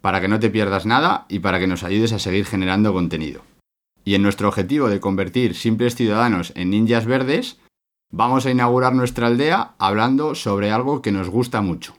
para 0.00 0.20
que 0.20 0.28
no 0.28 0.40
te 0.40 0.50
pierdas 0.50 0.86
nada 0.86 1.26
y 1.28 1.40
para 1.40 1.58
que 1.58 1.66
nos 1.66 1.84
ayudes 1.84 2.12
a 2.12 2.18
seguir 2.18 2.44
generando 2.46 2.92
contenido. 2.92 3.42
Y 4.04 4.14
en 4.14 4.22
nuestro 4.22 4.48
objetivo 4.48 4.88
de 4.88 5.00
convertir 5.00 5.54
simples 5.54 5.94
ciudadanos 5.94 6.52
en 6.54 6.70
ninjas 6.70 7.06
verdes, 7.06 7.58
vamos 8.10 8.46
a 8.46 8.50
inaugurar 8.50 8.94
nuestra 8.94 9.26
aldea 9.26 9.72
hablando 9.78 10.34
sobre 10.34 10.70
algo 10.70 11.02
que 11.02 11.12
nos 11.12 11.28
gusta 11.28 11.60
mucho. 11.60 11.94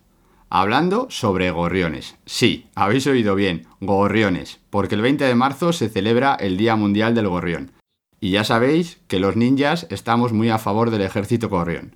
Hablando 0.49 1.07
sobre 1.11 1.51
gorriones. 1.51 2.17
Sí, 2.25 2.67
habéis 2.73 3.05
oído 3.05 3.35
bien, 3.35 3.67
gorriones, 3.81 4.59
porque 4.71 4.95
el 4.95 5.01
20 5.01 5.23
de 5.25 5.35
marzo 5.35 5.73
se 5.73 5.89
celebra 5.89 6.33
el 6.33 6.57
Día 6.57 6.75
Mundial 6.75 7.13
del 7.13 7.27
Gorrión. 7.27 7.71
Y 8.19 8.31
ya 8.31 8.43
sabéis 8.43 8.99
que 9.07 9.19
los 9.19 9.35
ninjas 9.35 9.85
estamos 9.89 10.33
muy 10.33 10.49
a 10.49 10.57
favor 10.57 10.89
del 10.89 11.03
ejército 11.03 11.49
gorrión. 11.49 11.95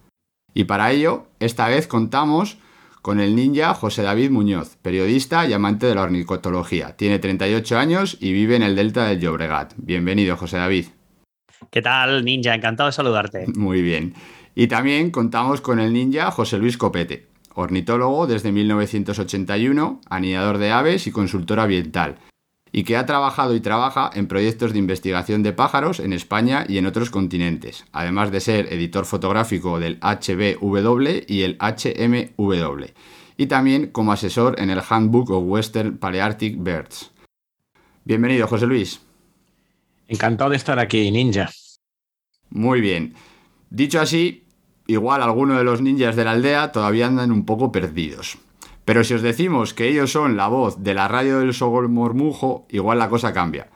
Y 0.54 0.66
para 0.66 0.92
ello, 0.92 1.26
esta 1.40 1.68
vez 1.68 1.88
contamos 1.88 2.58
con 3.04 3.20
el 3.20 3.36
ninja 3.36 3.74
José 3.74 4.02
David 4.02 4.32
Muñoz, 4.32 4.78
periodista 4.82 5.46
y 5.46 5.52
amante 5.52 5.86
de 5.86 5.94
la 5.94 6.04
ornicotología. 6.04 6.96
Tiene 6.96 7.20
38 7.20 7.78
años 7.78 8.18
y 8.22 8.32
vive 8.32 8.56
en 8.56 8.64
el 8.64 8.78
delta 8.78 9.06
del 9.06 9.20
Llobregat. 9.20 9.74
Bienvenido, 9.76 10.38
José 10.38 10.56
David. 10.56 10.86
¿Qué 11.70 11.82
tal, 11.82 12.24
ninja? 12.24 12.56
Encantado 12.56 12.88
de 12.88 12.94
saludarte. 12.94 13.46
Muy 13.58 13.82
bien. 13.82 14.14
Y 14.56 14.68
también 14.68 15.12
contamos 15.12 15.60
con 15.60 15.82
el 15.82 15.92
ninja 15.92 16.32
José 16.32 16.58
Luis 16.58 16.78
Copete, 16.78 17.28
ornitólogo 17.56 18.26
desde 18.26 18.54
1981, 18.54 20.00
anidador 20.10 20.58
de 20.58 20.72
aves 20.72 21.06
y 21.06 21.12
consultor 21.12 21.60
ambiental, 21.60 22.16
y 22.76 22.84
que 22.84 22.98
ha 22.98 23.06
trabajado 23.06 23.56
y 23.56 23.62
trabaja 23.62 24.10
en 24.16 24.28
proyectos 24.28 24.74
de 24.74 24.80
investigación 24.80 25.44
de 25.44 25.54
pájaros 25.54 26.00
en 26.00 26.12
España 26.12 26.66
y 26.68 26.80
en 26.80 26.88
otros 26.88 27.12
continentes, 27.12 27.86
además 27.94 28.32
de 28.32 28.42
ser 28.42 28.74
editor 28.74 29.06
fotográfico 29.06 29.80
del 29.80 30.00
HBW 30.02 31.24
y 31.28 31.44
el 31.44 31.58
HMW, 31.60 32.86
y 33.38 33.46
también 33.46 33.92
como 33.92 34.12
asesor 34.12 34.60
en 34.60 34.72
el 34.72 34.82
Handbook 34.90 35.30
of 35.30 35.44
Western 35.46 36.00
Palearctic 36.00 36.56
Birds. 36.58 37.12
Bienvenido, 38.06 38.48
José 38.48 38.66
Luis. 38.66 39.00
Encantado 40.08 40.50
de 40.50 40.58
estar 40.58 40.80
aquí, 40.80 41.12
ninja. 41.12 41.52
Muy 42.50 42.82
bien. 42.82 43.14
Dicho 43.70 44.02
así, 44.02 44.46
igual 44.88 45.22
algunos 45.22 45.60
de 45.60 45.64
los 45.64 45.82
ninjas 45.82 46.16
de 46.16 46.26
la 46.26 46.32
aldea 46.32 46.72
todavía 46.72 47.06
andan 47.06 47.32
un 47.32 47.46
poco 47.46 47.72
perdidos. 47.72 48.40
Pero 48.86 49.04
si 49.04 49.14
os 49.14 49.22
decimos 49.22 49.74
que 49.74 49.88
ellos 49.88 50.12
son 50.12 50.36
la 50.36 50.48
voz 50.48 50.84
de 50.84 50.94
la 50.94 51.08
radio 51.08 51.40
del 51.40 51.54
Sogolmormujo, 51.54 52.66
igual 52.70 53.00
la 53.00 53.10
cosa 53.10 53.34
cambia. 53.34 53.70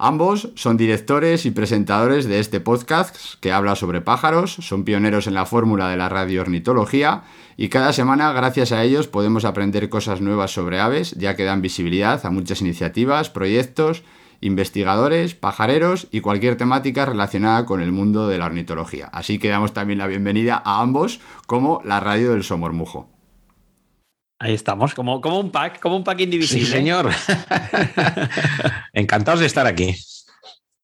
Ambos 0.00 0.50
son 0.54 0.76
directores 0.76 1.44
y 1.44 1.50
presentadores 1.50 2.26
de 2.26 2.38
este 2.38 2.60
podcast 2.60 3.16
que 3.40 3.50
habla 3.50 3.74
sobre 3.74 4.00
pájaros, 4.00 4.54
son 4.54 4.84
pioneros 4.84 5.26
en 5.26 5.34
la 5.34 5.44
fórmula 5.44 5.88
de 5.88 5.96
la 5.96 6.08
radioornitología 6.08 7.24
y 7.56 7.68
cada 7.68 7.92
semana 7.92 8.32
gracias 8.32 8.70
a 8.70 8.84
ellos 8.84 9.08
podemos 9.08 9.44
aprender 9.44 9.88
cosas 9.88 10.20
nuevas 10.20 10.52
sobre 10.52 10.78
aves 10.78 11.12
ya 11.12 11.34
que 11.34 11.42
dan 11.42 11.62
visibilidad 11.62 12.24
a 12.24 12.30
muchas 12.30 12.60
iniciativas, 12.60 13.28
proyectos, 13.28 14.04
investigadores, 14.40 15.34
pajareros 15.34 16.06
y 16.12 16.20
cualquier 16.20 16.56
temática 16.56 17.04
relacionada 17.04 17.64
con 17.64 17.80
el 17.80 17.90
mundo 17.90 18.28
de 18.28 18.38
la 18.38 18.46
ornitología. 18.46 19.06
Así 19.12 19.40
que 19.40 19.48
damos 19.48 19.72
también 19.72 19.98
la 19.98 20.06
bienvenida 20.06 20.62
a 20.64 20.80
ambos 20.80 21.20
como 21.46 21.80
la 21.84 21.98
radio 21.98 22.30
del 22.30 22.44
Somormujo. 22.44 23.17
Ahí 24.40 24.54
estamos, 24.54 24.94
como, 24.94 25.20
como 25.20 25.40
un 25.40 25.50
pack, 25.50 25.80
como 25.80 25.96
un 25.96 26.04
pack 26.04 26.20
indivisible. 26.20 26.66
Sí, 26.66 26.72
señor. 26.72 27.10
Encantados 28.92 29.40
de 29.40 29.46
estar 29.46 29.66
aquí. 29.66 29.96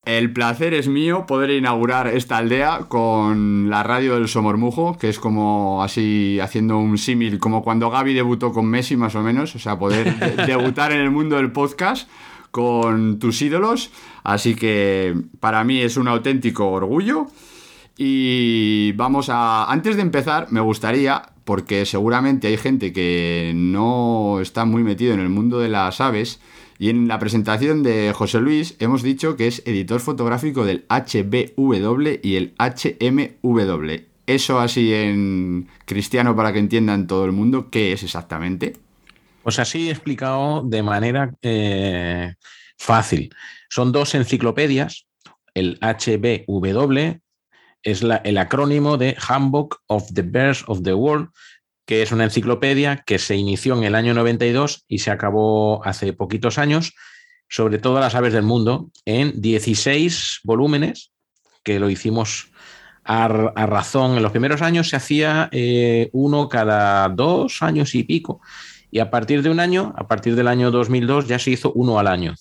El 0.05 0.33
placer 0.33 0.75
es 0.75 0.87
mío 0.87 1.25
poder 1.27 1.51
inaugurar 1.51 2.09
esta 2.09 2.37
aldea 2.37 2.81
con 2.89 3.71
la 3.71 3.83
radio 3.83 4.15
del 4.15 4.29
Somormujo, 4.29 4.99
que 4.99 5.09
es 5.09 5.19
como 5.19 5.83
así 5.83 6.39
haciendo 6.41 6.79
un 6.79 6.99
símil, 6.99 7.39
como 7.39 7.63
cuando 7.63 7.89
Gaby 7.89 8.13
debutó 8.13 8.53
con 8.53 8.67
Messi 8.67 8.97
más 8.97 9.15
o 9.15 9.23
menos, 9.23 9.55
o 9.55 9.59
sea, 9.59 9.79
poder 9.79 10.37
de 10.37 10.47
debutar 10.47 10.93
en 10.93 11.01
el 11.01 11.11
mundo 11.11 11.37
del 11.37 11.53
podcast 11.53 12.07
con 12.51 13.19
tus 13.19 13.41
ídolos. 13.41 13.91
Así 14.25 14.55
que 14.55 15.15
para 15.41 15.65
mí 15.65 15.81
es 15.81 15.97
un 15.97 16.09
auténtico 16.09 16.71
orgullo. 16.71 17.29
Y 17.97 18.93
vamos 18.93 19.29
a... 19.31 19.71
Antes 19.71 19.97
de 19.97 20.03
empezar, 20.03 20.49
me 20.51 20.61
gustaría, 20.61 21.23
porque 21.45 21.87
seguramente 21.87 22.49
hay 22.49 22.57
gente 22.57 22.93
que 22.93 23.53
no 23.55 24.41
está 24.41 24.65
muy 24.65 24.83
metido 24.83 25.15
en 25.15 25.21
el 25.21 25.29
mundo 25.29 25.61
de 25.61 25.69
las 25.69 26.01
aves, 26.01 26.41
y 26.79 26.91
en 26.91 27.07
la 27.07 27.19
presentación 27.19 27.83
de 27.83 28.13
José 28.13 28.41
Luis 28.41 28.77
hemos 28.81 29.03
dicho 29.03 29.37
que 29.37 29.47
es 29.47 29.63
editor 29.65 30.01
fotográfico 30.01 30.65
del 30.65 30.85
HBW 30.89 32.19
y 32.23 32.37
el 32.37 32.55
HMW. 32.59 33.93
Eso 34.27 34.59
así 34.59 34.93
en 34.93 35.69
cristiano 35.85 36.35
para 36.35 36.53
que 36.53 36.59
entiendan 36.59 37.07
todo 37.07 37.27
el 37.27 37.33
mundo, 37.33 37.71
¿qué 37.71 37.93
es 37.93 38.03
exactamente? 38.03 38.73
Pues 39.43 39.59
así 39.59 39.91
explicado 39.91 40.63
de 40.65 40.83
manera 40.83 41.35
eh, 41.43 42.35
fácil. 42.79 43.35
Son 43.69 43.93
dos 43.93 44.15
enciclopedias, 44.15 45.07
el 45.55 45.79
HBW 45.81 47.21
es 47.85 48.03
el 48.03 48.39
acrónimo 48.39 48.97
de 48.97 49.17
Handbook 49.29 49.83
of 49.87 50.13
the 50.13 50.23
Birds 50.23 50.65
of 50.67 50.83
the 50.83 50.95
World, 50.95 51.29
que 51.87 52.03
es 52.03 52.13
una 52.13 52.25
enciclopedia 52.25 53.05
que 53.07 53.19
se 53.19 53.37
inició 53.37 53.77
en 53.77 53.85
el 53.85 53.95
año 53.95 54.15
92 54.15 54.85
y 54.89 54.99
se 54.99 55.11
acabó 55.11 55.85
hace 55.85 56.13
poquitos 56.13 56.59
años, 56.59 56.95
sobre 57.49 57.79
todas 57.79 58.03
las 58.03 58.15
aves 58.15 58.33
del 58.33 58.43
mundo, 58.43 58.91
en 59.05 59.41
16 59.41 60.41
volúmenes, 60.45 61.13
que 61.63 61.79
lo 61.79 61.91
hicimos 61.91 62.51
a, 63.05 63.27
a 63.27 63.67
razón. 63.67 64.17
En 64.17 64.23
los 64.23 64.33
primeros 64.33 64.63
años 64.63 64.89
se 64.89 64.97
hacía 64.97 65.49
eh, 65.53 66.09
uno 66.13 66.49
cada 66.49 67.09
dos 67.11 67.63
años 67.63 67.95
y 67.95 68.03
pico, 68.03 68.41
y 68.91 69.01
a 69.01 69.11
partir 69.11 69.43
de 69.43 69.51
un 69.51 69.61
año, 69.61 69.93
a 69.97 70.09
partir 70.09 70.37
del 70.37 70.49
año 70.49 70.71
2002, 70.71 71.29
ya 71.29 71.39
se 71.39 71.51
hizo 71.51 71.73
uno 71.73 71.99
al 71.99 72.07
año. 72.07 72.35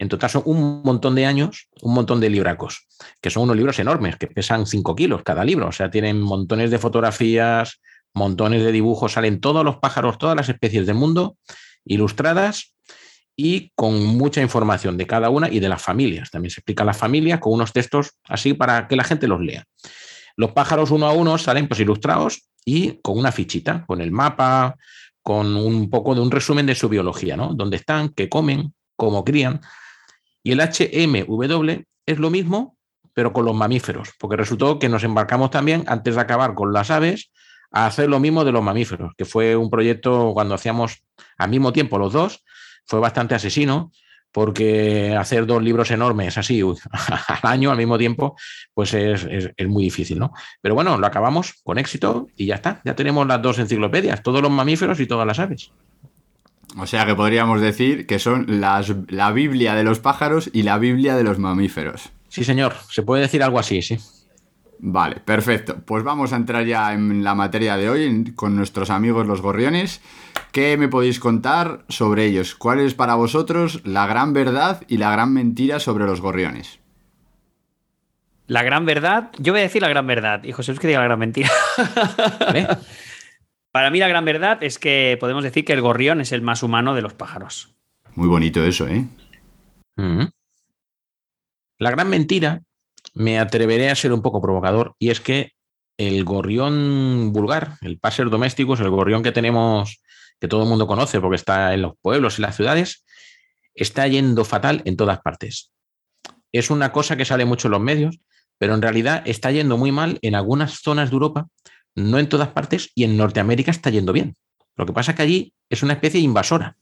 En 0.00 0.08
total 0.08 0.30
son 0.30 0.42
un 0.46 0.82
montón 0.82 1.14
de 1.14 1.26
años, 1.26 1.68
un 1.82 1.92
montón 1.92 2.20
de 2.20 2.30
libracos, 2.30 2.86
que 3.20 3.28
son 3.28 3.42
unos 3.42 3.56
libros 3.56 3.78
enormes, 3.78 4.16
que 4.16 4.28
pesan 4.28 4.66
5 4.66 4.96
kilos 4.96 5.22
cada 5.22 5.44
libro. 5.44 5.68
O 5.68 5.72
sea, 5.72 5.90
tienen 5.90 6.22
montones 6.22 6.70
de 6.70 6.78
fotografías, 6.78 7.82
montones 8.14 8.62
de 8.62 8.72
dibujos, 8.72 9.12
salen 9.12 9.40
todos 9.40 9.62
los 9.62 9.76
pájaros, 9.76 10.16
todas 10.16 10.34
las 10.34 10.48
especies 10.48 10.86
del 10.86 10.96
mundo, 10.96 11.36
ilustradas 11.84 12.74
y 13.36 13.72
con 13.74 14.02
mucha 14.16 14.40
información 14.40 14.96
de 14.96 15.06
cada 15.06 15.28
una 15.28 15.50
y 15.50 15.60
de 15.60 15.68
las 15.68 15.82
familias. 15.82 16.30
También 16.30 16.50
se 16.50 16.60
explica 16.60 16.82
las 16.82 16.96
familias 16.96 17.38
con 17.38 17.52
unos 17.52 17.74
textos 17.74 18.12
así 18.24 18.54
para 18.54 18.88
que 18.88 18.96
la 18.96 19.04
gente 19.04 19.28
los 19.28 19.42
lea. 19.42 19.66
Los 20.34 20.52
pájaros 20.52 20.90
uno 20.92 21.08
a 21.08 21.12
uno 21.12 21.36
salen 21.36 21.68
pues 21.68 21.78
ilustrados 21.78 22.48
y 22.64 23.00
con 23.02 23.18
una 23.18 23.32
fichita, 23.32 23.84
con 23.86 24.00
el 24.00 24.12
mapa, 24.12 24.76
con 25.22 25.56
un 25.56 25.90
poco 25.90 26.14
de 26.14 26.22
un 26.22 26.30
resumen 26.30 26.64
de 26.64 26.74
su 26.74 26.88
biología, 26.88 27.36
¿no? 27.36 27.52
Dónde 27.52 27.76
están, 27.76 28.08
qué 28.08 28.30
comen, 28.30 28.72
cómo 28.96 29.26
crían. 29.26 29.60
Y 30.42 30.52
el 30.52 30.60
HMW 30.60 31.84
es 32.06 32.18
lo 32.18 32.30
mismo, 32.30 32.76
pero 33.12 33.32
con 33.32 33.44
los 33.44 33.54
mamíferos, 33.54 34.10
porque 34.18 34.36
resultó 34.36 34.78
que 34.78 34.88
nos 34.88 35.04
embarcamos 35.04 35.50
también, 35.50 35.84
antes 35.86 36.14
de 36.14 36.20
acabar 36.20 36.54
con 36.54 36.72
las 36.72 36.90
aves, 36.90 37.30
a 37.72 37.86
hacer 37.86 38.08
lo 38.08 38.20
mismo 38.20 38.44
de 38.44 38.52
los 38.52 38.62
mamíferos, 38.62 39.12
que 39.16 39.24
fue 39.24 39.56
un 39.56 39.70
proyecto 39.70 40.32
cuando 40.34 40.54
hacíamos 40.54 41.02
al 41.38 41.50
mismo 41.50 41.72
tiempo 41.72 41.98
los 41.98 42.12
dos, 42.12 42.44
fue 42.84 42.98
bastante 42.98 43.34
asesino, 43.34 43.92
porque 44.32 45.16
hacer 45.16 45.46
dos 45.46 45.62
libros 45.62 45.90
enormes 45.90 46.38
así 46.38 46.62
al 46.62 47.38
año 47.42 47.70
al 47.70 47.76
mismo 47.76 47.98
tiempo, 47.98 48.36
pues 48.74 48.94
es, 48.94 49.26
es, 49.56 49.68
muy 49.68 49.84
difícil, 49.84 50.18
¿no? 50.18 50.32
Pero 50.60 50.74
bueno, 50.74 50.96
lo 50.98 51.06
acabamos 51.06 51.54
con 51.64 51.78
éxito 51.78 52.28
y 52.36 52.46
ya 52.46 52.56
está, 52.56 52.80
ya 52.84 52.94
tenemos 52.94 53.26
las 53.26 53.42
dos 53.42 53.58
enciclopedias, 53.58 54.22
todos 54.22 54.40
los 54.40 54.50
mamíferos 54.50 55.00
y 55.00 55.06
todas 55.06 55.26
las 55.26 55.38
aves. 55.38 55.72
O 56.78 56.86
sea 56.86 57.04
que 57.04 57.14
podríamos 57.14 57.60
decir 57.60 58.06
que 58.06 58.18
son 58.18 58.60
las, 58.60 58.92
la 59.08 59.32
Biblia 59.32 59.74
de 59.74 59.84
los 59.84 59.98
pájaros 59.98 60.50
y 60.52 60.62
la 60.62 60.78
Biblia 60.78 61.16
de 61.16 61.24
los 61.24 61.38
mamíferos. 61.38 62.10
Sí, 62.28 62.44
señor, 62.44 62.74
se 62.88 63.02
puede 63.02 63.22
decir 63.22 63.42
algo 63.42 63.58
así, 63.58 63.82
sí. 63.82 63.98
Vale, 64.78 65.16
perfecto. 65.16 65.76
Pues 65.84 66.04
vamos 66.04 66.32
a 66.32 66.36
entrar 66.36 66.64
ya 66.64 66.94
en 66.94 67.22
la 67.22 67.34
materia 67.34 67.76
de 67.76 67.90
hoy 67.90 68.32
con 68.34 68.56
nuestros 68.56 68.88
amigos 68.88 69.26
los 69.26 69.42
gorriones. 69.42 70.00
¿Qué 70.52 70.76
me 70.76 70.88
podéis 70.88 71.20
contar 71.20 71.84
sobre 71.88 72.24
ellos? 72.24 72.54
¿Cuál 72.54 72.80
es 72.80 72.94
para 72.94 73.14
vosotros 73.14 73.82
la 73.84 74.06
gran 74.06 74.32
verdad 74.32 74.82
y 74.88 74.96
la 74.96 75.10
gran 75.10 75.34
mentira 75.34 75.80
sobre 75.80 76.06
los 76.06 76.20
gorriones? 76.20 76.78
La 78.46 78.62
gran 78.62 78.84
verdad, 78.84 79.30
yo 79.38 79.52
voy 79.52 79.60
a 79.60 79.64
decir 79.64 79.82
la 79.82 79.88
gran 79.88 80.08
verdad, 80.08 80.42
y 80.42 80.50
José 80.50 80.72
Luis 80.72 80.80
que 80.80 80.88
diga 80.88 80.98
la 80.98 81.06
gran 81.06 81.20
mentira. 81.20 81.50
Para 83.72 83.90
mí 83.90 83.98
la 83.98 84.08
gran 84.08 84.24
verdad 84.24 84.62
es 84.62 84.78
que 84.78 85.16
podemos 85.20 85.44
decir 85.44 85.64
que 85.64 85.72
el 85.72 85.80
gorrión 85.80 86.20
es 86.20 86.32
el 86.32 86.42
más 86.42 86.62
humano 86.62 86.94
de 86.94 87.02
los 87.02 87.14
pájaros. 87.14 87.74
Muy 88.14 88.28
bonito 88.28 88.64
eso, 88.64 88.88
¿eh? 88.88 89.06
Mm. 89.96 90.24
La 91.78 91.90
gran 91.90 92.08
mentira, 92.08 92.62
me 93.14 93.38
atreveré 93.38 93.90
a 93.90 93.94
ser 93.94 94.12
un 94.12 94.22
poco 94.22 94.42
provocador, 94.42 94.94
y 94.98 95.10
es 95.10 95.20
que 95.20 95.52
el 95.96 96.24
gorrión 96.24 97.32
vulgar, 97.32 97.76
el 97.82 97.98
passer 97.98 98.28
doméstico, 98.28 98.74
es 98.74 98.80
el 98.80 98.90
gorrión 98.90 99.22
que 99.22 99.32
tenemos, 99.32 100.02
que 100.40 100.48
todo 100.48 100.62
el 100.62 100.68
mundo 100.68 100.86
conoce 100.86 101.20
porque 101.20 101.36
está 101.36 101.74
en 101.74 101.82
los 101.82 101.92
pueblos 102.00 102.38
y 102.38 102.42
las 102.42 102.56
ciudades, 102.56 103.04
está 103.74 104.06
yendo 104.08 104.44
fatal 104.44 104.82
en 104.84 104.96
todas 104.96 105.20
partes. 105.20 105.72
Es 106.52 106.70
una 106.70 106.90
cosa 106.90 107.16
que 107.16 107.24
sale 107.24 107.44
mucho 107.44 107.68
en 107.68 107.72
los 107.72 107.80
medios, 107.80 108.18
pero 108.58 108.74
en 108.74 108.82
realidad 108.82 109.22
está 109.26 109.52
yendo 109.52 109.78
muy 109.78 109.92
mal 109.92 110.18
en 110.22 110.34
algunas 110.34 110.80
zonas 110.80 111.10
de 111.10 111.14
Europa 111.14 111.48
no 111.94 112.18
en 112.18 112.28
todas 112.28 112.48
partes, 112.48 112.90
y 112.94 113.04
en 113.04 113.16
Norteamérica 113.16 113.70
está 113.70 113.90
yendo 113.90 114.12
bien. 114.12 114.36
Lo 114.76 114.86
que 114.86 114.92
pasa 114.92 115.12
es 115.12 115.16
que 115.16 115.22
allí 115.22 115.54
es 115.68 115.82
una 115.82 115.94
especie 115.94 116.20
invasora, 116.20 116.76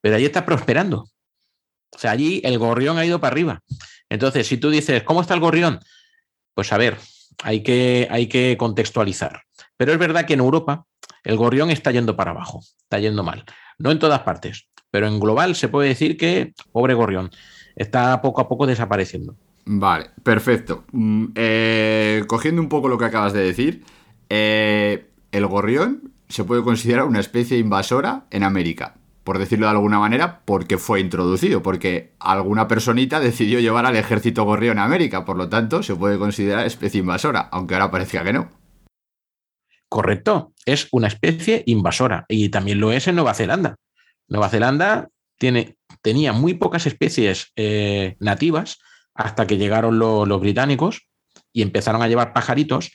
pero 0.00 0.16
allí 0.16 0.24
está 0.24 0.44
prosperando. 0.44 1.08
O 1.94 1.98
sea, 1.98 2.10
allí 2.10 2.40
el 2.44 2.58
gorrión 2.58 2.98
ha 2.98 3.04
ido 3.04 3.20
para 3.20 3.32
arriba. 3.32 3.62
Entonces, 4.08 4.46
si 4.46 4.56
tú 4.56 4.70
dices, 4.70 5.02
¿cómo 5.02 5.20
está 5.20 5.34
el 5.34 5.40
gorrión? 5.40 5.80
Pues 6.54 6.72
a 6.72 6.78
ver, 6.78 6.98
hay 7.42 7.62
que, 7.62 8.08
hay 8.10 8.28
que 8.28 8.56
contextualizar. 8.58 9.42
Pero 9.76 9.92
es 9.92 9.98
verdad 9.98 10.26
que 10.26 10.34
en 10.34 10.40
Europa 10.40 10.86
el 11.24 11.36
gorrión 11.36 11.70
está 11.70 11.90
yendo 11.90 12.16
para 12.16 12.32
abajo, 12.32 12.60
está 12.82 12.98
yendo 12.98 13.22
mal. 13.22 13.44
No 13.78 13.90
en 13.90 13.98
todas 13.98 14.20
partes, 14.20 14.68
pero 14.90 15.06
en 15.06 15.20
global 15.20 15.54
se 15.54 15.68
puede 15.68 15.88
decir 15.88 16.16
que, 16.16 16.54
pobre 16.72 16.94
gorrión, 16.94 17.30
está 17.76 18.20
poco 18.20 18.40
a 18.40 18.48
poco 18.48 18.66
desapareciendo. 18.66 19.36
Vale, 19.64 20.10
perfecto. 20.22 20.84
Mm, 20.92 21.26
eh, 21.34 22.24
cogiendo 22.26 22.60
un 22.60 22.68
poco 22.68 22.88
lo 22.88 22.98
que 22.98 23.04
acabas 23.04 23.32
de 23.32 23.44
decir, 23.44 23.84
eh, 24.34 25.10
el 25.30 25.46
gorrión 25.46 26.14
se 26.30 26.44
puede 26.44 26.62
considerar 26.62 27.04
una 27.04 27.20
especie 27.20 27.58
invasora 27.58 28.24
en 28.30 28.44
América, 28.44 28.94
por 29.24 29.38
decirlo 29.38 29.66
de 29.66 29.72
alguna 29.72 29.98
manera, 29.98 30.40
porque 30.46 30.78
fue 30.78 31.00
introducido, 31.00 31.62
porque 31.62 32.12
alguna 32.18 32.66
personita 32.66 33.20
decidió 33.20 33.60
llevar 33.60 33.84
al 33.84 33.94
ejército 33.94 34.44
gorrión 34.44 34.78
a 34.78 34.84
América, 34.84 35.26
por 35.26 35.36
lo 35.36 35.50
tanto 35.50 35.82
se 35.82 35.94
puede 35.96 36.18
considerar 36.18 36.64
especie 36.64 37.00
invasora, 37.00 37.50
aunque 37.52 37.74
ahora 37.74 37.90
parezca 37.90 38.24
que 38.24 38.32
no. 38.32 38.50
Correcto, 39.90 40.54
es 40.64 40.88
una 40.92 41.08
especie 41.08 41.62
invasora 41.66 42.24
y 42.26 42.48
también 42.48 42.80
lo 42.80 42.90
es 42.90 43.08
en 43.08 43.16
Nueva 43.16 43.34
Zelanda. 43.34 43.76
Nueva 44.28 44.48
Zelanda 44.48 45.08
tiene, 45.36 45.76
tenía 46.00 46.32
muy 46.32 46.54
pocas 46.54 46.86
especies 46.86 47.52
eh, 47.56 48.16
nativas 48.18 48.78
hasta 49.12 49.46
que 49.46 49.58
llegaron 49.58 49.98
los 49.98 50.40
británicos 50.40 51.06
y 51.52 51.60
empezaron 51.60 52.00
a 52.00 52.08
llevar 52.08 52.32
pajaritos 52.32 52.92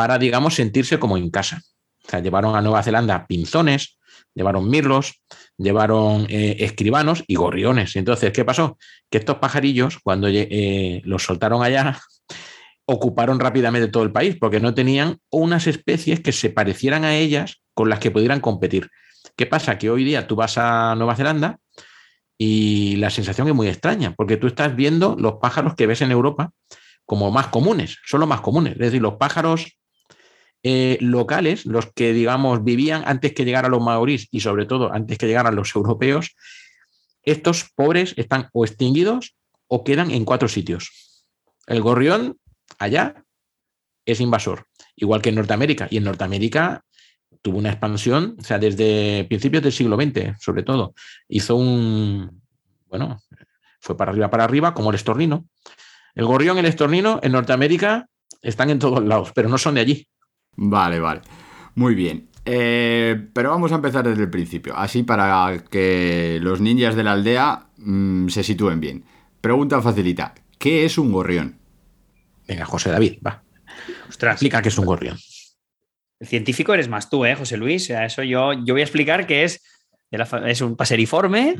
para, 0.00 0.18
digamos, 0.18 0.54
sentirse 0.54 0.98
como 0.98 1.18
en 1.18 1.28
casa. 1.28 1.60
O 2.06 2.08
sea, 2.08 2.20
llevaron 2.20 2.56
a 2.56 2.62
Nueva 2.62 2.82
Zelanda 2.82 3.26
pinzones, 3.26 3.98
llevaron 4.34 4.70
mirlos, 4.70 5.20
llevaron 5.58 6.26
eh, 6.30 6.56
escribanos 6.60 7.22
y 7.26 7.34
gorriones. 7.34 7.96
Entonces, 7.96 8.32
¿qué 8.32 8.42
pasó? 8.42 8.78
Que 9.10 9.18
estos 9.18 9.36
pajarillos, 9.36 9.98
cuando 10.02 10.26
eh, 10.30 11.02
los 11.04 11.22
soltaron 11.22 11.62
allá, 11.62 12.00
ocuparon 12.86 13.38
rápidamente 13.38 13.88
todo 13.88 14.04
el 14.04 14.10
país 14.10 14.38
porque 14.40 14.58
no 14.58 14.72
tenían 14.72 15.18
unas 15.28 15.66
especies 15.66 16.20
que 16.20 16.32
se 16.32 16.48
parecieran 16.48 17.04
a 17.04 17.14
ellas 17.16 17.60
con 17.74 17.90
las 17.90 17.98
que 17.98 18.10
pudieran 18.10 18.40
competir. 18.40 18.88
¿Qué 19.36 19.44
pasa? 19.44 19.76
Que 19.76 19.90
hoy 19.90 20.02
día 20.02 20.26
tú 20.26 20.34
vas 20.34 20.56
a 20.56 20.94
Nueva 20.96 21.14
Zelanda 21.14 21.58
y 22.38 22.96
la 22.96 23.10
sensación 23.10 23.48
es 23.48 23.54
muy 23.54 23.68
extraña, 23.68 24.14
porque 24.16 24.38
tú 24.38 24.46
estás 24.46 24.74
viendo 24.74 25.14
los 25.18 25.34
pájaros 25.42 25.74
que 25.74 25.86
ves 25.86 26.00
en 26.00 26.10
Europa 26.10 26.52
como 27.04 27.30
más 27.30 27.48
comunes, 27.48 27.98
son 28.06 28.20
los 28.20 28.28
más 28.28 28.40
comunes. 28.40 28.74
Es 28.74 28.78
decir, 28.78 29.02
los 29.02 29.16
pájaros 29.16 29.79
eh, 30.62 30.98
locales, 31.00 31.64
los 31.66 31.90
que, 31.92 32.12
digamos, 32.12 32.64
vivían 32.64 33.02
antes 33.06 33.32
que 33.32 33.44
llegaran 33.44 33.70
los 33.70 33.82
maorís 33.82 34.28
y 34.30 34.40
sobre 34.40 34.66
todo 34.66 34.92
antes 34.92 35.16
que 35.18 35.26
llegaran 35.26 35.54
los 35.54 35.74
europeos, 35.74 36.36
estos 37.22 37.70
pobres 37.74 38.14
están 38.16 38.48
o 38.52 38.64
extinguidos 38.64 39.36
o 39.68 39.84
quedan 39.84 40.10
en 40.10 40.24
cuatro 40.24 40.48
sitios. 40.48 41.24
El 41.66 41.80
gorrión, 41.80 42.38
allá, 42.78 43.24
es 44.04 44.20
invasor, 44.20 44.66
igual 44.96 45.22
que 45.22 45.28
en 45.28 45.36
Norteamérica. 45.36 45.88
Y 45.90 45.98
en 45.98 46.04
Norteamérica 46.04 46.84
tuvo 47.42 47.58
una 47.58 47.70
expansión, 47.70 48.36
o 48.38 48.42
sea, 48.42 48.58
desde 48.58 49.24
principios 49.24 49.62
del 49.62 49.72
siglo 49.72 49.96
XX, 49.96 50.36
sobre 50.40 50.62
todo. 50.62 50.94
Hizo 51.28 51.56
un, 51.56 52.42
bueno, 52.86 53.20
fue 53.80 53.96
para 53.96 54.10
arriba, 54.10 54.30
para 54.30 54.44
arriba, 54.44 54.74
como 54.74 54.90
el 54.90 54.96
estornino. 54.96 55.46
El 56.14 56.26
gorrión 56.26 56.56
y 56.56 56.60
el 56.60 56.66
estornino 56.66 57.20
en 57.22 57.32
Norteamérica 57.32 58.08
están 58.42 58.70
en 58.70 58.78
todos 58.78 59.02
lados, 59.04 59.32
pero 59.34 59.48
no 59.48 59.58
son 59.58 59.74
de 59.74 59.80
allí. 59.80 60.08
Vale, 60.62 61.00
vale. 61.00 61.22
Muy 61.74 61.94
bien. 61.94 62.28
Eh, 62.44 63.28
pero 63.32 63.50
vamos 63.50 63.72
a 63.72 63.76
empezar 63.76 64.06
desde 64.06 64.22
el 64.22 64.30
principio, 64.30 64.76
así 64.76 65.02
para 65.02 65.64
que 65.70 66.38
los 66.42 66.60
ninjas 66.60 66.94
de 66.94 67.02
la 67.02 67.12
aldea 67.12 67.66
mm, 67.78 68.28
se 68.28 68.42
sitúen 68.42 68.80
bien. 68.80 69.04
Pregunta 69.40 69.80
facilita, 69.80 70.34
¿qué 70.58 70.84
es 70.84 70.98
un 70.98 71.12
gorrión? 71.12 71.58
Venga, 72.46 72.66
José 72.66 72.90
David, 72.90 73.18
va. 73.26 73.42
Ostras. 74.08 74.34
Explica 74.34 74.60
qué 74.60 74.68
es 74.68 74.78
un 74.78 74.84
gorrión. 74.84 75.16
El 76.18 76.26
científico 76.26 76.74
eres 76.74 76.88
más 76.88 77.08
tú, 77.08 77.24
¿eh, 77.24 77.34
José 77.34 77.56
Luis? 77.56 77.88
O 77.90 77.98
eso 77.98 78.22
yo, 78.22 78.52
yo 78.52 78.74
voy 78.74 78.82
a 78.82 78.84
explicar 78.84 79.26
que 79.26 79.44
es, 79.44 79.62
es 80.10 80.60
un 80.60 80.76
paseriforme. 80.76 81.56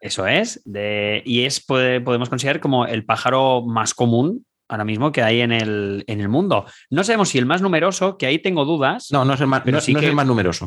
Eso 0.00 0.26
es. 0.26 0.62
y 0.66 1.44
es, 1.44 1.60
podemos 1.60 2.28
considerar 2.28 2.60
como 2.60 2.86
el 2.86 3.06
pájaro 3.06 3.62
más 3.62 3.94
común 3.94 4.44
ahora 4.68 4.84
mismo 4.84 5.12
que 5.12 5.22
hay 5.22 5.40
en 5.40 5.52
el, 5.52 6.04
en 6.06 6.20
el 6.20 6.28
mundo. 6.28 6.66
No 6.90 7.04
sabemos 7.04 7.30
si 7.30 7.38
el 7.38 7.46
más 7.46 7.62
numeroso, 7.62 8.18
que 8.18 8.26
ahí 8.26 8.38
tengo 8.38 8.64
dudas. 8.64 9.08
No, 9.10 9.24
no 9.24 9.34
es 9.34 9.40
el 9.40 9.46
más, 9.46 9.62
pero 9.64 9.80
sí 9.80 9.94
que, 9.94 10.00
es 10.00 10.06
el 10.06 10.14
más 10.14 10.26
numeroso. 10.26 10.66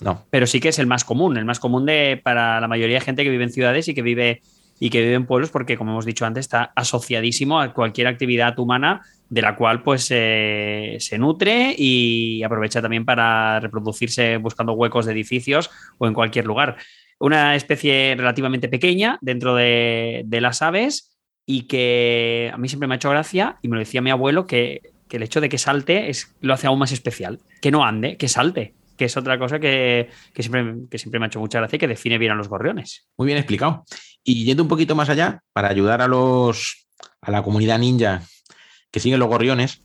No. 0.00 0.24
Pero 0.30 0.46
sí 0.46 0.60
que 0.60 0.68
es 0.68 0.78
el 0.78 0.86
más 0.86 1.04
común, 1.04 1.36
el 1.36 1.44
más 1.44 1.60
común 1.60 1.86
de, 1.86 2.20
para 2.22 2.60
la 2.60 2.68
mayoría 2.68 2.96
de 2.98 3.04
gente 3.04 3.24
que 3.24 3.30
vive 3.30 3.44
en 3.44 3.52
ciudades 3.52 3.88
y 3.88 3.94
que 3.94 4.02
vive 4.02 4.42
y 4.78 4.90
que 4.90 5.00
vive 5.00 5.14
en 5.14 5.26
pueblos 5.26 5.50
porque, 5.50 5.76
como 5.76 5.92
hemos 5.92 6.04
dicho 6.04 6.26
antes, 6.26 6.46
está 6.46 6.72
asociadísimo 6.74 7.60
a 7.60 7.72
cualquier 7.72 8.08
actividad 8.08 8.58
humana 8.58 9.02
de 9.28 9.40
la 9.40 9.54
cual 9.54 9.84
pues 9.84 10.06
se 10.06 10.98
nutre 11.18 11.72
y 11.78 12.42
aprovecha 12.42 12.82
también 12.82 13.04
para 13.04 13.60
reproducirse 13.60 14.38
buscando 14.38 14.72
huecos 14.72 15.06
de 15.06 15.12
edificios 15.12 15.70
o 15.98 16.08
en 16.08 16.14
cualquier 16.14 16.46
lugar. 16.46 16.78
Una 17.20 17.54
especie 17.54 18.16
relativamente 18.18 18.68
pequeña 18.68 19.18
dentro 19.20 19.54
de, 19.54 20.22
de 20.26 20.40
las 20.40 20.62
aves 20.62 21.11
y 21.46 21.62
que 21.62 22.50
a 22.52 22.56
mí 22.56 22.68
siempre 22.68 22.88
me 22.88 22.94
ha 22.94 22.96
hecho 22.96 23.10
gracia 23.10 23.58
y 23.62 23.68
me 23.68 23.76
lo 23.76 23.80
decía 23.80 24.00
mi 24.00 24.10
abuelo 24.10 24.46
que, 24.46 24.92
el 25.10 25.22
hecho 25.22 25.42
de 25.42 25.50
que 25.50 25.58
salte 25.58 26.08
es, 26.08 26.34
lo 26.40 26.54
hace 26.54 26.66
aún 26.66 26.78
más 26.78 26.90
especial. 26.90 27.38
Que 27.60 27.70
no 27.70 27.84
ande, 27.84 28.16
que 28.16 28.28
salte, 28.28 28.74
que 28.96 29.04
es 29.04 29.16
otra 29.18 29.38
cosa 29.38 29.60
que, 29.60 30.08
siempre, 30.34 30.88
que 30.90 30.98
siempre 30.98 31.20
me 31.20 31.26
ha 31.26 31.28
hecho 31.28 31.38
mucha 31.38 31.58
gracia 31.58 31.76
y 31.76 31.80
que 31.80 31.88
define 31.88 32.16
bien 32.16 32.32
a 32.32 32.34
los 32.34 32.48
gorriones. 32.48 33.06
Muy 33.18 33.26
bien 33.26 33.36
explicado. 33.36 33.84
Y 34.24 34.44
yendo 34.44 34.62
un 34.62 34.70
poquito 34.70 34.94
más 34.94 35.10
allá, 35.10 35.40
para 35.52 35.68
ayudar 35.68 36.00
a 36.00 36.08
los 36.08 36.86
a 37.20 37.30
la 37.30 37.42
comunidad 37.42 37.78
ninja 37.78 38.22
que 38.90 39.00
sigue 39.00 39.18
los 39.18 39.28
gorriones, 39.28 39.82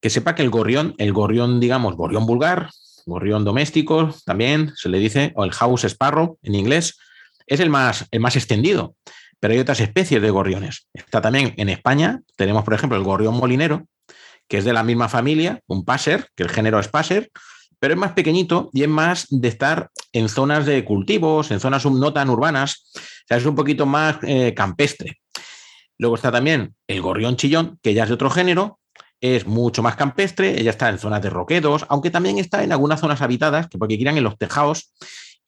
que 0.00 0.10
sepa 0.10 0.34
que 0.34 0.42
el 0.42 0.50
gorrión, 0.50 0.94
el 0.98 1.12
gorrión, 1.12 1.58
digamos, 1.58 1.96
gorrión 1.96 2.26
vulgar, 2.26 2.70
gorrión 3.06 3.44
doméstico, 3.44 4.14
también 4.24 4.72
se 4.76 4.88
le 4.88 4.98
dice, 4.98 5.32
o 5.34 5.44
el 5.44 5.52
house 5.52 5.84
sparrow 5.84 6.38
en 6.42 6.54
inglés, 6.54 6.98
es 7.46 7.60
el 7.60 7.70
más, 7.70 8.06
el 8.10 8.20
más 8.20 8.36
extendido 8.36 8.96
pero 9.40 9.54
hay 9.54 9.60
otras 9.60 9.80
especies 9.80 10.22
de 10.22 10.30
gorriones. 10.30 10.86
Está 10.92 11.20
también 11.20 11.54
en 11.56 11.68
España, 11.70 12.20
tenemos 12.36 12.62
por 12.64 12.74
ejemplo 12.74 12.96
el 12.96 13.04
gorrión 13.04 13.36
molinero, 13.36 13.86
que 14.46 14.58
es 14.58 14.64
de 14.64 14.72
la 14.72 14.84
misma 14.84 15.08
familia, 15.08 15.60
un 15.66 15.84
passer, 15.84 16.28
que 16.36 16.42
el 16.42 16.50
género 16.50 16.78
es 16.78 16.88
passer, 16.88 17.30
pero 17.78 17.94
es 17.94 18.00
más 18.00 18.12
pequeñito 18.12 18.70
y 18.72 18.82
es 18.82 18.88
más 18.88 19.26
de 19.30 19.48
estar 19.48 19.88
en 20.12 20.28
zonas 20.28 20.66
de 20.66 20.84
cultivos, 20.84 21.50
en 21.50 21.60
zonas 21.60 21.86
no 21.86 22.12
tan 22.12 22.28
urbanas, 22.28 22.92
o 22.94 23.00
sea, 23.26 23.38
es 23.38 23.46
un 23.46 23.54
poquito 23.54 23.86
más 23.86 24.18
eh, 24.22 24.52
campestre. 24.54 25.20
Luego 25.96 26.16
está 26.16 26.30
también 26.30 26.74
el 26.86 27.00
gorrión 27.00 27.36
chillón, 27.36 27.78
que 27.82 27.94
ya 27.94 28.02
es 28.02 28.08
de 28.08 28.14
otro 28.14 28.28
género, 28.28 28.78
es 29.20 29.46
mucho 29.46 29.82
más 29.82 29.96
campestre, 29.96 30.60
ella 30.60 30.70
está 30.70 30.88
en 30.88 30.98
zonas 30.98 31.22
de 31.22 31.30
roquedos, 31.30 31.86
aunque 31.88 32.10
también 32.10 32.38
está 32.38 32.64
en 32.64 32.72
algunas 32.72 33.00
zonas 33.00 33.20
habitadas, 33.20 33.68
que 33.68 33.78
porque 33.78 33.96
quieran 33.96 34.16
en 34.16 34.24
los 34.24 34.38
tejados 34.38 34.92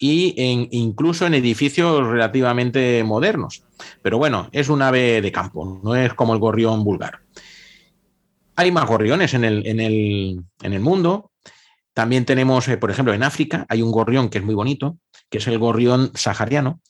y 0.03 0.35
en, 0.37 0.67
incluso 0.73 1.27
en 1.27 1.35
edificios 1.35 2.05
relativamente 2.05 3.05
modernos. 3.05 3.63
Pero 4.03 4.19
bueno, 4.19 4.49
es 4.51 4.69
un 4.69 4.83
ave 4.83 5.23
de 5.23 5.31
campo, 5.31 5.81
no 5.85 5.95
es 5.95 6.13
como 6.15 6.35
el 6.35 6.41
gorrión 6.41 6.83
vulgar. 6.83 7.21
Hay 8.57 8.73
más 8.73 8.85
gorriones 8.89 9.33
en 9.35 9.45
el, 9.45 9.65
en 9.65 9.79
el, 9.79 10.81
mundo. 10.81 11.31
También 11.95 12.25
tenemos, 12.25 12.67
eh, 12.67 12.79
por 12.79 12.91
ejemplo, 12.91 13.15
en 13.15 13.23
África 13.23 13.65
hay 13.69 13.81
un 13.81 13.93
gorrión 13.93 14.29
que 14.29 14.39
es 14.39 14.45
muy 14.45 14.57
bonito, 14.57 14.99
que 15.31 15.39
es 15.39 15.47
el 15.47 15.59
gorrión 15.59 16.11
sahariano, 16.17 16.81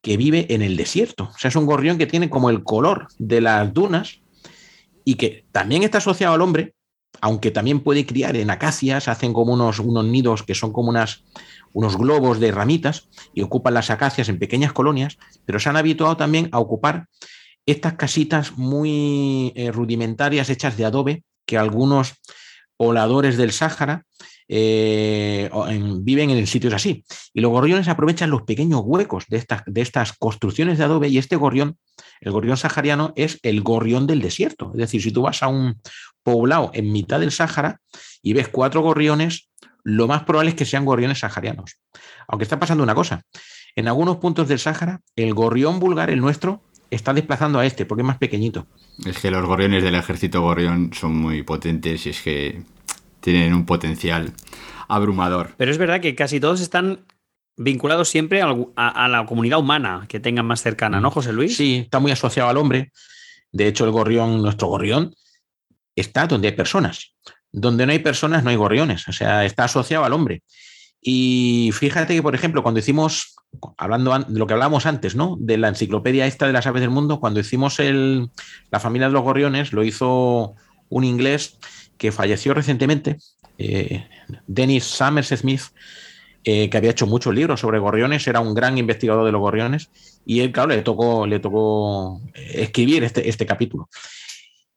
que 0.00 0.16
vive 0.16 0.46
en 0.50 0.62
el 0.62 0.76
desierto. 0.76 1.32
O 1.34 1.38
sea, 1.38 1.48
es 1.48 1.56
un 1.56 1.66
gorrión 1.66 1.98
que 1.98 2.06
tiene 2.06 2.30
como 2.30 2.48
el 2.48 2.62
color 2.62 3.08
de 3.18 3.40
las 3.40 3.74
dunas 3.74 4.20
y 5.04 5.16
que 5.16 5.46
también 5.50 5.82
está 5.82 5.98
asociado 5.98 6.34
al 6.34 6.42
hombre, 6.42 6.74
aunque 7.22 7.52
también 7.52 7.80
puede 7.80 8.04
criar 8.04 8.36
en 8.36 8.50
acacias, 8.50 9.06
hacen 9.06 9.32
como 9.32 9.54
unos, 9.54 9.78
unos 9.78 10.04
nidos 10.04 10.42
que 10.42 10.56
son 10.56 10.72
como 10.72 10.90
unas, 10.90 11.22
unos 11.72 11.96
globos 11.96 12.40
de 12.40 12.50
ramitas 12.50 13.08
y 13.32 13.42
ocupan 13.42 13.74
las 13.74 13.90
acacias 13.90 14.28
en 14.28 14.40
pequeñas 14.40 14.72
colonias, 14.72 15.18
pero 15.46 15.60
se 15.60 15.68
han 15.68 15.76
habituado 15.76 16.16
también 16.16 16.48
a 16.50 16.58
ocupar 16.58 17.06
estas 17.64 17.94
casitas 17.94 18.58
muy 18.58 19.52
eh, 19.54 19.70
rudimentarias 19.70 20.50
hechas 20.50 20.76
de 20.76 20.84
adobe 20.84 21.22
que 21.46 21.56
algunos 21.56 22.14
pobladores 22.76 23.36
del 23.36 23.52
Sáhara 23.52 24.04
eh, 24.48 25.48
viven 26.00 26.30
en 26.30 26.46
sitios 26.48 26.74
así. 26.74 27.04
Y 27.32 27.40
los 27.40 27.52
gorriones 27.52 27.86
aprovechan 27.86 28.30
los 28.30 28.42
pequeños 28.42 28.82
huecos 28.84 29.26
de 29.28 29.36
estas, 29.36 29.62
de 29.66 29.80
estas 29.80 30.12
construcciones 30.12 30.78
de 30.78 30.84
adobe 30.84 31.08
y 31.08 31.18
este 31.18 31.36
gorrión, 31.36 31.78
el 32.20 32.32
gorrión 32.32 32.56
sahariano, 32.56 33.12
es 33.14 33.38
el 33.44 33.62
gorrión 33.62 34.08
del 34.08 34.20
desierto. 34.20 34.72
Es 34.74 34.78
decir, 34.78 35.02
si 35.02 35.12
tú 35.12 35.22
vas 35.22 35.42
a 35.42 35.48
un 35.48 35.80
poblado 36.22 36.70
en 36.74 36.92
mitad 36.92 37.20
del 37.20 37.32
Sáhara 37.32 37.80
y 38.22 38.32
ves 38.32 38.48
cuatro 38.48 38.80
gorriones, 38.80 39.48
lo 39.84 40.06
más 40.06 40.24
probable 40.24 40.50
es 40.50 40.56
que 40.56 40.64
sean 40.64 40.84
gorriones 40.84 41.20
saharianos. 41.20 41.78
Aunque 42.28 42.44
está 42.44 42.58
pasando 42.58 42.84
una 42.84 42.94
cosa. 42.94 43.22
En 43.74 43.88
algunos 43.88 44.18
puntos 44.18 44.48
del 44.48 44.58
Sáhara, 44.58 45.00
el 45.16 45.34
gorrión 45.34 45.80
vulgar, 45.80 46.10
el 46.10 46.20
nuestro, 46.20 46.62
está 46.90 47.14
desplazando 47.14 47.58
a 47.58 47.66
este 47.66 47.86
porque 47.86 48.02
es 48.02 48.06
más 48.06 48.18
pequeñito. 48.18 48.66
Es 49.06 49.18
que 49.18 49.30
los 49.30 49.44
gorriones 49.46 49.82
del 49.82 49.94
ejército 49.94 50.42
gorrión 50.42 50.92
son 50.92 51.16
muy 51.16 51.42
potentes 51.42 52.06
y 52.06 52.10
es 52.10 52.20
que 52.20 52.62
tienen 53.20 53.54
un 53.54 53.64
potencial 53.64 54.32
abrumador. 54.88 55.54
Pero 55.56 55.70
es 55.70 55.78
verdad 55.78 56.00
que 56.00 56.14
casi 56.14 56.38
todos 56.38 56.60
están 56.60 57.06
vinculados 57.56 58.08
siempre 58.08 58.42
a, 58.42 59.08
la 59.08 59.26
comunidad 59.26 59.58
humana 59.58 60.06
que 60.08 60.20
tengan 60.20 60.46
más 60.46 60.62
cercana, 60.62 61.00
¿no, 61.00 61.08
mm. 61.08 61.12
José 61.12 61.32
Luis? 61.32 61.56
Sí, 61.56 61.78
está 61.84 61.98
muy 61.98 62.12
asociado 62.12 62.50
al 62.50 62.56
hombre. 62.56 62.92
De 63.50 63.66
hecho, 63.66 63.84
el 63.84 63.90
gorrión, 63.90 64.42
nuestro 64.42 64.68
gorrión, 64.68 65.14
está 65.96 66.26
donde 66.26 66.48
hay 66.48 66.54
personas. 66.54 67.14
Donde 67.50 67.86
no 67.86 67.92
hay 67.92 67.98
personas 67.98 68.42
no 68.42 68.50
hay 68.50 68.56
gorriones, 68.56 69.06
o 69.08 69.12
sea, 69.12 69.44
está 69.44 69.64
asociado 69.64 70.04
al 70.04 70.12
hombre. 70.12 70.42
Y 71.04 71.70
fíjate 71.74 72.14
que, 72.14 72.22
por 72.22 72.34
ejemplo, 72.34 72.62
cuando 72.62 72.78
hicimos, 72.78 73.34
hablando 73.76 74.16
de 74.16 74.38
lo 74.38 74.46
que 74.46 74.54
hablábamos 74.54 74.86
antes, 74.86 75.16
¿no? 75.16 75.36
De 75.38 75.58
la 75.58 75.68
enciclopedia 75.68 76.26
esta 76.26 76.46
de 76.46 76.52
las 76.52 76.66
aves 76.66 76.80
del 76.80 76.90
mundo, 76.90 77.18
cuando 77.18 77.40
hicimos 77.40 77.80
el, 77.80 78.30
la 78.70 78.78
familia 78.78 79.08
de 79.08 79.12
los 79.12 79.22
gorriones, 79.22 79.72
lo 79.72 79.82
hizo 79.82 80.54
un 80.88 81.04
inglés 81.04 81.58
que 81.98 82.12
falleció 82.12 82.54
recientemente, 82.54 83.18
eh, 83.58 84.06
Dennis 84.46 84.84
Summers 84.84 85.28
Smith, 85.28 85.62
eh, 86.44 86.70
que 86.70 86.76
había 86.76 86.90
hecho 86.90 87.06
muchos 87.06 87.34
libros 87.34 87.60
sobre 87.60 87.78
gorriones, 87.80 88.26
era 88.26 88.40
un 88.40 88.54
gran 88.54 88.78
investigador 88.78 89.24
de 89.24 89.32
los 89.32 89.40
gorriones, 89.40 89.90
y 90.24 90.40
él, 90.40 90.52
claro, 90.52 90.70
le 90.70 90.82
tocó, 90.82 91.26
le 91.26 91.40
tocó 91.40 92.20
escribir 92.34 93.04
este, 93.04 93.28
este 93.28 93.44
capítulo. 93.44 93.88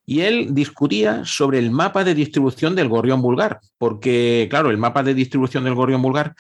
Y 0.06 0.22
él 0.22 0.54
discutía 0.54 1.26
sobre 1.26 1.60
el 1.60 1.72
mapa 1.72 2.04
de 2.04 2.14
distribución 2.14 2.76
del 2.76 2.90
gorrión 2.90 3.22
vulgar, 3.22 3.60
porque, 3.78 4.48
claro, 4.50 4.70
el 4.70 4.78
mapa 4.78 5.04
de 5.04 5.14
distribución 5.14 5.64
del 5.64 5.74
gorrión 5.74 6.02
vulgar 6.02 6.36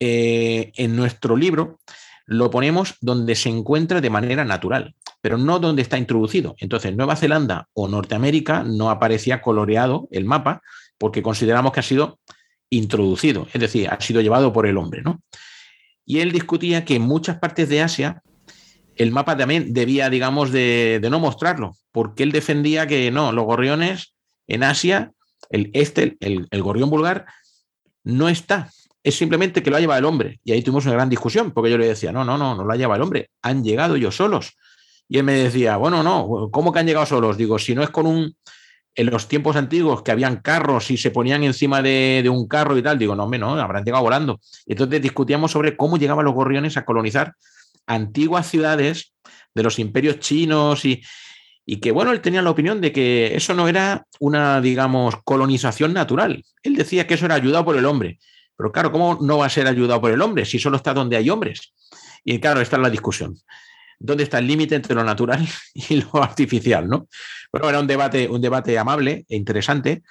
eh, 0.00 0.72
en 0.76 0.96
nuestro 0.96 1.36
libro 1.36 1.80
lo 2.26 2.50
ponemos 2.50 2.94
donde 3.00 3.34
se 3.34 3.50
encuentra 3.50 4.00
de 4.00 4.10
manera 4.10 4.44
natural, 4.44 4.94
pero 5.20 5.36
no 5.36 5.58
donde 5.58 5.82
está 5.82 5.98
introducido. 5.98 6.54
Entonces, 6.58 6.94
Nueva 6.96 7.16
Zelanda 7.16 7.68
o 7.74 7.88
Norteamérica 7.88 8.62
no 8.62 8.90
aparecía 8.90 9.42
coloreado 9.42 10.08
el 10.10 10.24
mapa 10.24 10.62
porque 10.98 11.22
consideramos 11.22 11.72
que 11.72 11.80
ha 11.80 11.84
sido 11.84 12.18
introducido, 12.70 13.46
es 13.52 13.60
decir, 13.60 13.88
ha 13.88 14.00
sido 14.00 14.20
llevado 14.20 14.52
por 14.52 14.66
el 14.66 14.78
hombre. 14.78 15.02
¿no? 15.02 15.20
Y 16.06 16.20
él 16.20 16.32
discutía 16.32 16.84
que 16.84 16.96
en 16.96 17.02
muchas 17.02 17.38
partes 17.38 17.68
de 17.68 17.82
Asia 17.82 18.22
el 18.96 19.10
mapa 19.12 19.36
también 19.36 19.72
debía, 19.72 20.10
digamos, 20.10 20.52
de, 20.52 21.00
no 21.10 21.20
mostrarlo, 21.20 21.76
porque 21.92 22.22
él 22.22 22.32
defendía 22.32 22.86
que 22.86 23.10
no, 23.10 23.32
los 23.32 23.44
gorriones 23.44 24.14
en 24.46 24.62
Asia, 24.62 25.12
el 25.50 25.70
este, 25.74 26.16
el, 26.20 26.62
gorrión 26.62 26.90
vulgar, 26.90 27.26
no 28.02 28.28
está. 28.28 28.70
Es 29.02 29.16
simplemente 29.16 29.62
que 29.62 29.70
lo 29.70 29.76
ha 29.76 29.80
llevado 29.80 29.98
el 29.98 30.04
hombre. 30.06 30.40
Y 30.44 30.52
ahí 30.52 30.62
tuvimos 30.62 30.86
una 30.86 30.94
gran 30.94 31.10
discusión, 31.10 31.52
porque 31.52 31.70
yo 31.70 31.78
le 31.78 31.88
decía, 31.88 32.12
no, 32.12 32.24
no, 32.24 32.38
no, 32.38 32.54
no 32.54 32.64
lo 32.64 32.72
ha 32.72 32.76
llevado 32.76 32.96
el 32.96 33.02
hombre, 33.02 33.30
han 33.42 33.62
llegado 33.62 33.96
ellos 33.96 34.16
solos. 34.16 34.56
Y 35.08 35.18
él 35.18 35.24
me 35.24 35.34
decía, 35.34 35.76
bueno, 35.76 36.02
no, 36.02 36.48
¿cómo 36.50 36.72
que 36.72 36.78
han 36.78 36.86
llegado 36.86 37.06
solos? 37.06 37.36
Digo, 37.36 37.58
si 37.58 37.74
no 37.74 37.82
es 37.82 37.90
con 37.90 38.06
un, 38.06 38.34
en 38.94 39.10
los 39.10 39.28
tiempos 39.28 39.56
antiguos 39.56 40.02
que 40.02 40.12
habían 40.12 40.36
carros 40.36 40.90
y 40.90 40.96
se 40.96 41.10
ponían 41.10 41.42
encima 41.42 41.82
de, 41.82 42.26
un 42.30 42.46
carro 42.46 42.78
y 42.78 42.82
tal, 42.82 42.98
digo, 42.98 43.14
no, 43.14 43.24
hombre, 43.24 43.38
no, 43.38 43.54
habrán 43.54 43.84
llegado 43.84 44.04
volando. 44.04 44.40
Entonces 44.66 45.02
discutíamos 45.02 45.50
sobre 45.50 45.76
cómo 45.76 45.98
llegaban 45.98 46.24
los 46.24 46.34
gorriones 46.34 46.76
a 46.76 46.84
colonizar 46.84 47.34
antiguas 47.86 48.48
ciudades 48.48 49.12
de 49.54 49.62
los 49.62 49.78
imperios 49.78 50.18
chinos 50.18 50.84
y, 50.84 51.02
y 51.66 51.76
que, 51.76 51.92
bueno, 51.92 52.12
él 52.12 52.20
tenía 52.20 52.42
la 52.42 52.50
opinión 52.50 52.80
de 52.80 52.92
que 52.92 53.34
eso 53.34 53.54
no 53.54 53.68
era 53.68 54.06
una, 54.20 54.60
digamos, 54.60 55.16
colonización 55.24 55.92
natural. 55.92 56.44
Él 56.62 56.76
decía 56.76 57.06
que 57.06 57.14
eso 57.14 57.26
era 57.26 57.36
ayudado 57.36 57.64
por 57.64 57.76
el 57.76 57.86
hombre. 57.86 58.18
Pero 58.56 58.70
claro, 58.70 58.92
¿cómo 58.92 59.18
no 59.20 59.38
va 59.38 59.46
a 59.46 59.50
ser 59.50 59.66
ayudado 59.66 60.00
por 60.00 60.12
el 60.12 60.22
hombre 60.22 60.44
si 60.44 60.58
solo 60.58 60.76
está 60.76 60.94
donde 60.94 61.16
hay 61.16 61.30
hombres? 61.30 61.72
Y 62.24 62.38
claro, 62.38 62.60
esta 62.60 62.76
es 62.76 62.82
la 62.82 62.90
discusión. 62.90 63.36
¿Dónde 63.98 64.24
está 64.24 64.38
el 64.38 64.46
límite 64.46 64.74
entre 64.74 64.94
lo 64.94 65.04
natural 65.04 65.46
y 65.74 65.96
lo 65.96 66.22
artificial? 66.22 66.88
¿no? 66.88 67.08
Bueno, 67.52 67.68
era 67.68 67.80
un 67.80 67.86
debate, 67.86 68.28
un 68.28 68.40
debate 68.40 68.78
amable 68.78 69.24
e 69.28 69.36
interesante 69.36 70.02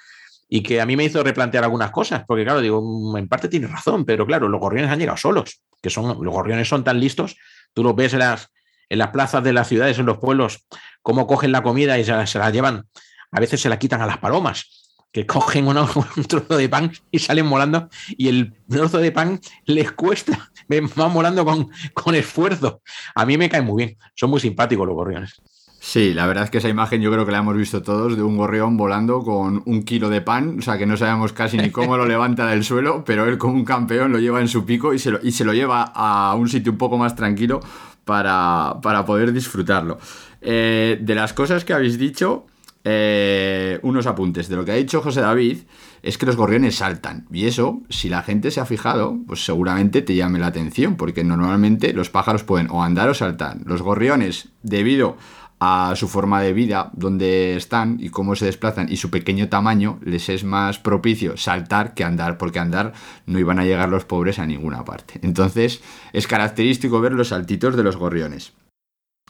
y 0.54 0.62
que 0.62 0.80
a 0.80 0.86
mí 0.86 0.96
me 0.96 1.02
hizo 1.02 1.20
replantear 1.20 1.64
algunas 1.64 1.90
cosas, 1.90 2.22
porque 2.28 2.44
claro, 2.44 2.60
digo, 2.60 2.80
mm, 2.80 3.16
en 3.16 3.26
parte 3.26 3.48
tiene 3.48 3.66
razón, 3.66 4.04
pero 4.04 4.24
claro, 4.24 4.48
los 4.48 4.60
gorriones 4.60 4.88
han 4.88 5.00
llegado 5.00 5.16
solos, 5.16 5.60
que 5.82 5.90
son, 5.90 6.06
los 6.24 6.32
gorriones 6.32 6.68
son 6.68 6.84
tan 6.84 7.00
listos 7.00 7.34
Tú 7.72 7.82
los 7.82 7.96
ves 7.96 8.12
en 8.12 8.20
las, 8.20 8.52
en 8.88 8.98
las 8.98 9.08
plazas 9.08 9.42
de 9.42 9.52
las 9.52 9.66
ciudades, 9.66 9.98
en 9.98 10.06
los 10.06 10.18
pueblos, 10.18 10.64
cómo 11.02 11.26
cogen 11.26 11.50
la 11.50 11.64
comida 11.64 11.98
y 11.98 12.04
se 12.04 12.38
la, 12.38 12.50
llevan. 12.50 12.86
A 13.32 13.40
veces 13.40 13.60
se 13.60 13.68
la 13.68 13.80
quitan 13.80 14.00
a 14.00 14.06
las 14.06 14.18
palomas, 14.18 14.94
que 15.10 15.26
cogen 15.26 15.66
un 15.66 16.24
trozo 16.28 16.56
de 16.56 16.68
pan 16.68 16.92
y 17.10 17.18
salen 17.18 17.50
volando 17.50 17.88
y 18.10 18.28
el 18.28 18.54
trozo 18.68 18.98
de 18.98 19.10
pan 19.10 19.40
les 19.64 19.90
cuesta, 19.90 20.52
van 20.94 21.12
volando 21.12 21.44
con, 21.44 21.68
con 21.94 22.14
esfuerzo. 22.14 22.80
A 23.16 23.26
mí 23.26 23.36
me 23.36 23.48
cae 23.48 23.60
muy 23.60 23.86
bien, 23.86 23.98
son 24.14 24.30
muy 24.30 24.38
simpáticos 24.38 24.86
los 24.86 24.94
gorriones. 24.94 25.42
Sí, 25.86 26.14
la 26.14 26.26
verdad 26.26 26.44
es 26.44 26.50
que 26.50 26.58
esa 26.58 26.70
imagen 26.70 27.02
yo 27.02 27.12
creo 27.12 27.26
que 27.26 27.30
la 27.30 27.38
hemos 27.38 27.54
visto 27.58 27.82
todos 27.82 28.16
de 28.16 28.22
un 28.22 28.38
gorrión 28.38 28.78
volando 28.78 29.20
con 29.20 29.62
un 29.66 29.82
kilo 29.82 30.08
de 30.08 30.22
pan, 30.22 30.56
o 30.58 30.62
sea 30.62 30.78
que 30.78 30.86
no 30.86 30.96
sabemos 30.96 31.34
casi 31.34 31.58
ni 31.58 31.68
cómo 31.70 31.98
lo 31.98 32.06
levanta 32.06 32.46
del 32.46 32.64
suelo, 32.64 33.04
pero 33.04 33.26
él 33.26 33.36
como 33.36 33.52
un 33.52 33.66
campeón 33.66 34.10
lo 34.10 34.18
lleva 34.18 34.40
en 34.40 34.48
su 34.48 34.64
pico 34.64 34.94
y 34.94 34.98
se 34.98 35.10
lo, 35.10 35.20
y 35.22 35.32
se 35.32 35.44
lo 35.44 35.52
lleva 35.52 35.82
a 35.82 36.34
un 36.36 36.48
sitio 36.48 36.72
un 36.72 36.78
poco 36.78 36.96
más 36.96 37.14
tranquilo 37.14 37.60
para, 38.06 38.80
poder 39.04 39.30
disfrutarlo. 39.34 39.98
Eh, 40.40 40.98
de 41.02 41.14
las 41.14 41.34
cosas 41.34 41.66
que 41.66 41.74
habéis 41.74 41.98
dicho, 41.98 42.46
eh, 42.82 43.78
unos 43.82 44.06
apuntes. 44.06 44.48
De 44.48 44.56
lo 44.56 44.64
que 44.64 44.72
ha 44.72 44.76
dicho 44.76 45.02
José 45.02 45.20
David 45.20 45.58
es 46.02 46.16
que 46.16 46.26
los 46.26 46.36
gorriones 46.36 46.76
saltan. 46.76 47.26
Y 47.30 47.46
eso, 47.46 47.82
si 47.90 48.08
la 48.08 48.22
gente 48.22 48.50
se 48.50 48.60
ha 48.60 48.66
fijado, 48.66 49.18
pues 49.26 49.44
seguramente 49.44 50.00
te 50.00 50.14
llame 50.14 50.38
la 50.38 50.48
atención, 50.48 50.96
porque 50.96 51.24
normalmente 51.24 51.92
los 51.92 52.08
pájaros 52.08 52.42
pueden 52.42 52.68
o 52.70 52.82
andar 52.82 53.10
o 53.10 53.14
saltar. 53.14 53.58
Los 53.66 53.82
gorriones, 53.82 54.48
debido 54.62 55.16
a 55.66 55.96
su 55.96 56.08
forma 56.08 56.42
de 56.42 56.52
vida, 56.52 56.90
donde 56.92 57.56
están 57.56 57.96
y 57.98 58.10
cómo 58.10 58.36
se 58.36 58.44
desplazan 58.44 58.92
y 58.92 58.98
su 58.98 59.10
pequeño 59.10 59.48
tamaño, 59.48 59.98
les 60.04 60.28
es 60.28 60.44
más 60.44 60.78
propicio 60.78 61.38
saltar 61.38 61.94
que 61.94 62.04
andar, 62.04 62.36
porque 62.36 62.58
andar 62.58 62.92
no 63.24 63.38
iban 63.38 63.58
a 63.58 63.64
llegar 63.64 63.88
los 63.88 64.04
pobres 64.04 64.38
a 64.38 64.46
ninguna 64.46 64.84
parte. 64.84 65.20
Entonces 65.22 65.82
es 66.12 66.26
característico 66.26 67.00
ver 67.00 67.12
los 67.12 67.28
saltitos 67.28 67.76
de 67.76 67.82
los 67.82 67.96
gorriones. 67.96 68.52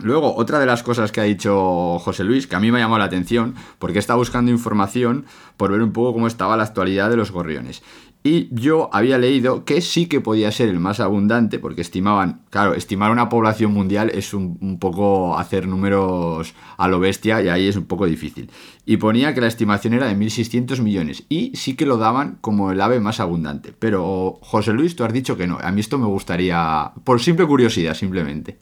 Luego, 0.03 0.35
otra 0.35 0.59
de 0.59 0.67
las 0.67 0.83
cosas 0.83 1.13
que 1.13 1.21
ha 1.21 1.25
dicho 1.25 2.01
José 2.01 2.25
Luis, 2.25 2.49
que 2.49 2.57
a 2.57 2.61
mí 2.61 2.73
me 2.73 2.79
ha 2.79 2.81
llamado 2.81 2.99
la 2.99 3.05
atención, 3.05 3.55
porque 3.79 4.01
está 4.01 4.17
buscando 4.17 4.51
información 4.51 5.25
por 5.57 5.71
ver 5.71 5.83
un 5.83 5.93
poco 5.93 6.15
cómo 6.15 6.27
estaba 6.27 6.57
la 6.57 6.65
actualidad 6.65 7.11
de 7.11 7.17
los 7.17 7.31
gorriones. 7.31 7.81
Y 8.27 8.49
yo 8.51 8.89
había 8.91 9.19
leído 9.19 9.67
que 9.67 9.83
sí 9.83 10.07
que 10.07 10.23
podía 10.23 10.51
ser 10.51 10.71
el 10.71 10.81
más 10.81 10.99
abundante, 10.99 11.59
porque 11.59 11.83
estimaban, 11.83 12.41
claro, 12.49 12.73
estimar 12.73 13.11
una 13.11 13.29
población 13.29 13.75
mundial 13.75 14.11
es 14.15 14.33
un, 14.33 14.79
poco 14.81 15.37
hacer 15.37 15.69
números 15.69 16.55
a 16.79 16.89
lo 16.89 17.01
bestia 17.01 17.43
y 17.43 17.49
ahí 17.49 17.69
es 17.69 17.77
un 17.77 17.85
poco 17.85 18.07
difícil. 18.07 18.51
Y 18.87 18.97
ponía 18.97 19.35
que 19.35 19.43
la 19.43 19.47
estimación 19.47 19.93
era 19.93 20.07
de 20.07 20.17
1.600 20.17 20.81
millones 20.81 21.25
y 21.29 21.55
sí 21.55 21.77
que 21.77 21.85
lo 21.85 21.99
daban 21.99 22.39
como 22.41 22.73
el 22.73 22.81
ave 22.81 22.99
más 22.99 23.21
abundante. 23.21 23.75
Pero 23.79 24.39
José 24.41 24.73
Luis, 24.73 24.97
tú 24.97 25.05
has 25.05 25.13
dicho 25.13 25.37
que 25.37 25.47
no. 25.47 25.59
A 25.61 25.71
mí 25.71 25.83
esto 25.83 25.99
me 25.99 26.07
gustaría, 26.07 26.93
por 27.05 27.21
simple 27.21 27.47
curiosidad, 27.47 27.93
simplemente. 27.93 28.59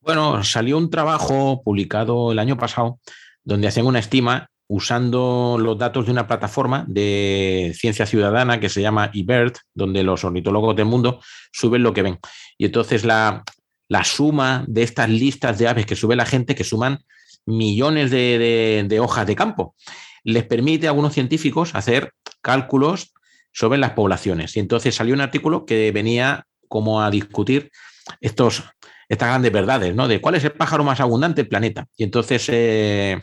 Bueno, 0.00 0.42
salió 0.44 0.78
un 0.78 0.88
trabajo 0.88 1.60
publicado 1.62 2.32
el 2.32 2.38
año 2.38 2.56
pasado 2.56 3.00
donde 3.44 3.68
hacían 3.68 3.84
una 3.84 3.98
estima 3.98 4.48
usando 4.68 5.56
los 5.58 5.78
datos 5.78 6.06
de 6.06 6.12
una 6.12 6.26
plataforma 6.26 6.84
de 6.86 7.72
ciencia 7.74 8.06
ciudadana 8.06 8.60
que 8.60 8.68
se 8.68 8.82
llama 8.82 9.10
eBird, 9.12 9.54
donde 9.74 10.02
los 10.02 10.24
ornitólogos 10.24 10.76
del 10.76 10.84
mundo 10.84 11.20
suben 11.52 11.82
lo 11.82 11.92
que 11.92 12.02
ven. 12.02 12.18
Y 12.58 12.66
entonces 12.66 13.04
la, 13.04 13.42
la 13.88 14.04
suma 14.04 14.64
de 14.68 14.82
estas 14.82 15.08
listas 15.08 15.58
de 15.58 15.68
aves 15.68 15.86
que 15.86 15.96
sube 15.96 16.14
la 16.14 16.26
gente, 16.26 16.54
que 16.54 16.64
suman 16.64 17.00
millones 17.46 18.10
de, 18.10 18.98
hojas 19.00 19.26
de 19.26 19.34
campo, 19.34 19.74
les 20.22 20.44
permite 20.44 20.86
a 20.86 20.90
algunos 20.90 21.14
científicos 21.14 21.74
hacer 21.74 22.12
cálculos 22.42 23.14
sobre 23.52 23.78
las 23.78 23.92
poblaciones. 23.92 24.56
Y 24.56 24.60
entonces 24.60 24.94
salió 24.94 25.14
un 25.14 25.22
artículo 25.22 25.64
que 25.64 25.90
venía 25.90 26.44
como 26.68 27.02
a 27.02 27.10
discutir 27.10 27.70
estos, 28.20 28.62
estas 29.08 29.28
grandes 29.28 29.52
verdades, 29.52 29.94
¿no? 29.94 30.06
De 30.06 30.20
cuál 30.20 30.34
es 30.34 30.44
el 30.44 30.52
pájaro 30.52 30.84
más 30.84 31.00
abundante 31.00 31.42
del 31.42 31.48
planeta. 31.48 31.86
Y 31.96 32.04
entonces 32.04 32.46
eh, 32.52 33.18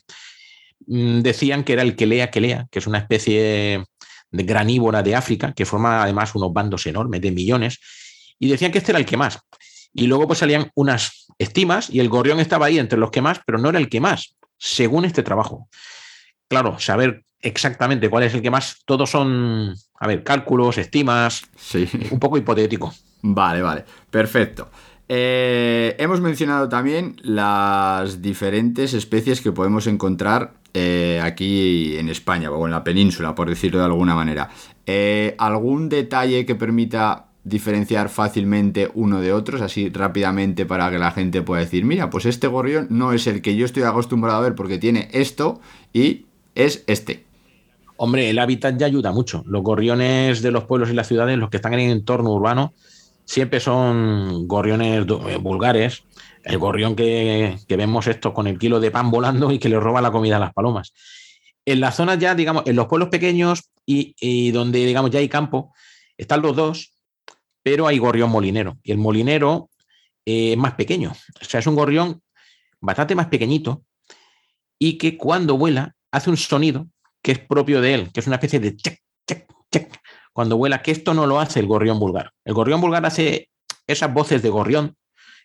decían 0.88 1.64
que 1.64 1.74
era 1.74 1.82
el 1.82 1.96
que 1.96 2.06
lea, 2.06 2.32
que 2.32 2.42
lea, 2.42 2.68
que 2.72 2.80
es 2.80 2.88
una 2.88 3.00
especie 3.00 3.84
de 4.32 4.44
granívora 4.44 5.04
de 5.04 5.16
África, 5.16 5.54
que 5.54 5.66
forma 5.66 6.04
además 6.04 6.36
unos 6.36 6.54
bandos 6.54 6.86
enormes 6.88 7.22
de 7.22 7.32
millones, 7.32 7.80
y 8.40 8.50
decían 8.50 8.72
que 8.72 8.80
este 8.80 8.92
era 8.92 9.00
el 9.00 9.06
que 9.06 9.18
más. 9.18 9.40
Y 9.94 10.08
luego 10.08 10.28
pues 10.28 10.40
salían 10.40 10.72
unas 10.76 11.28
estimas 11.38 11.90
y 11.90 12.00
el 12.00 12.10
gorrión 12.10 12.40
estaba 12.40 12.66
ahí 12.66 12.80
entre 12.80 13.00
los 13.00 13.12
que 13.12 13.22
más, 13.22 13.40
pero 13.46 13.58
no 13.58 13.70
era 13.70 13.80
el 13.80 13.90
que 13.90 14.02
más, 14.02 14.36
según 14.58 15.06
este 15.06 15.24
trabajo. 15.24 15.70
Claro, 16.48 16.80
saber 16.80 17.24
exactamente 17.40 18.10
cuál 18.10 18.24
es 18.24 18.34
el 18.34 18.42
que 18.42 18.52
más, 18.52 18.82
todos 18.86 19.10
son, 19.10 19.74
a 20.00 20.08
ver, 20.08 20.24
cálculos, 20.24 20.78
estimas, 20.78 21.44
sí. 21.56 21.88
un 22.12 22.20
poco 22.20 22.38
hipotético. 22.38 22.94
Vale, 23.22 23.62
vale, 23.62 23.86
perfecto. 24.10 24.70
Eh, 25.08 25.96
hemos 26.00 26.20
mencionado 26.20 26.68
también 26.68 27.18
las 27.22 28.22
diferentes 28.22 28.94
especies 28.94 29.42
que 29.42 29.52
podemos 29.52 29.86
encontrar 29.88 30.54
eh, 30.74 31.22
aquí 31.24 31.96
en 31.98 32.10
España 32.10 32.52
o 32.52 32.66
en 32.66 32.72
la 32.72 32.84
península, 32.84 33.36
por 33.36 33.50
decirlo 33.50 33.80
de 33.80 33.86
alguna 33.86 34.16
manera. 34.16 34.50
Eh, 34.86 35.36
¿Algún 35.38 35.90
detalle 35.90 36.46
que 36.46 36.56
permita 36.56 37.28
diferenciar 37.44 38.10
fácilmente 38.10 38.90
uno 38.96 39.22
de 39.22 39.32
otros, 39.32 39.62
así 39.62 39.90
rápidamente 39.90 40.66
para 40.66 40.90
que 40.90 40.98
la 40.98 41.12
gente 41.12 41.44
pueda 41.44 41.62
decir, 41.62 41.86
mira, 41.86 42.10
pues 42.10 42.26
este 42.26 42.48
gorrión 42.48 42.88
no 42.90 43.14
es 43.14 43.28
el 43.28 43.44
que 43.44 43.56
yo 43.56 43.66
estoy 43.66 43.84
acostumbrado 43.84 44.40
a 44.40 44.42
ver 44.42 44.56
porque 44.56 44.80
tiene 44.80 45.10
esto 45.14 45.62
y 45.94 46.26
es 46.56 46.84
este. 46.88 47.24
Hombre, 47.98 48.30
el 48.30 48.40
hábitat 48.40 48.78
ya 48.78 48.88
ayuda 48.88 49.12
mucho. 49.12 49.44
Los 49.46 49.62
gorriones 49.62 50.42
de 50.42 50.52
los 50.52 50.66
pueblos 50.66 50.90
y 50.90 50.94
las 50.94 51.08
ciudades, 51.08 51.38
los 51.38 51.50
que 51.50 51.58
están 51.58 51.74
en 51.76 51.82
el 51.82 51.92
entorno 51.92 52.34
urbano, 52.34 52.74
siempre 53.26 53.60
son 53.60 54.48
gorriones 54.48 55.06
eh, 55.08 55.38
vulgares. 55.38 56.04
El 56.44 56.58
gorrión 56.60 56.96
que, 56.96 57.58
vemos 57.70 58.08
esto 58.08 58.34
con 58.34 58.48
el 58.48 58.60
kilo 58.60 58.80
de 58.80 58.92
pan 58.92 59.12
volando 59.12 59.52
y 59.52 59.60
que 59.60 59.70
le 59.70 59.80
roba 59.80 60.02
la 60.02 60.12
comida 60.12 60.38
a 60.38 60.40
las 60.40 60.54
palomas. 60.54 60.94
En 61.66 61.80
las 61.80 61.96
zonas 61.96 62.20
ya, 62.20 62.36
digamos, 62.36 62.64
en 62.68 62.76
los 62.76 62.86
pueblos 62.86 63.10
pequeños 63.10 63.72
y, 63.86 64.16
y 64.20 64.52
donde, 64.52 64.86
digamos, 64.86 65.10
ya 65.10 65.20
hay 65.20 65.28
campo, 65.28 65.74
están 66.18 66.42
los 66.42 66.56
dos, 66.56 66.94
pero 67.64 67.88
hay 67.88 67.98
gorrión 67.98 68.30
molinero. 68.30 68.78
Y 68.84 68.92
el 68.92 69.00
molinero 69.00 69.72
eh, 70.26 70.52
es 70.52 70.58
más 70.58 70.74
pequeño. 70.74 71.14
O 71.42 71.46
sea, 71.46 71.60
es 71.60 71.68
un 71.68 71.76
gorrión 71.76 72.22
bastante 72.80 73.16
más 73.16 73.28
pequeñito 73.28 73.84
y 74.78 74.98
que 74.98 75.18
cuando 75.18 75.58
vuela 75.58 75.96
hace 76.12 76.30
un 76.30 76.38
sonido 76.38 76.88
que 77.22 77.32
es 77.32 77.40
propio 77.40 77.82
de 77.82 77.94
él, 77.94 78.12
que 78.12 78.20
es 78.20 78.28
una 78.28 78.36
especie 78.36 78.60
de 78.60 78.76
check, 78.76 79.00
check, 79.28 79.48
check. 79.72 80.00
Cuando 80.36 80.58
vuela, 80.58 80.82
que 80.82 80.92
esto 80.92 81.14
no 81.14 81.28
lo 81.28 81.40
hace 81.40 81.62
el 81.62 81.66
gorrión 81.66 81.98
vulgar. 81.98 82.34
El 82.44 82.54
gorrión 82.54 82.82
vulgar 82.82 83.06
hace 83.06 83.50
esas 83.88 84.14
voces 84.14 84.42
de 84.42 84.50
gorrión 84.50 84.98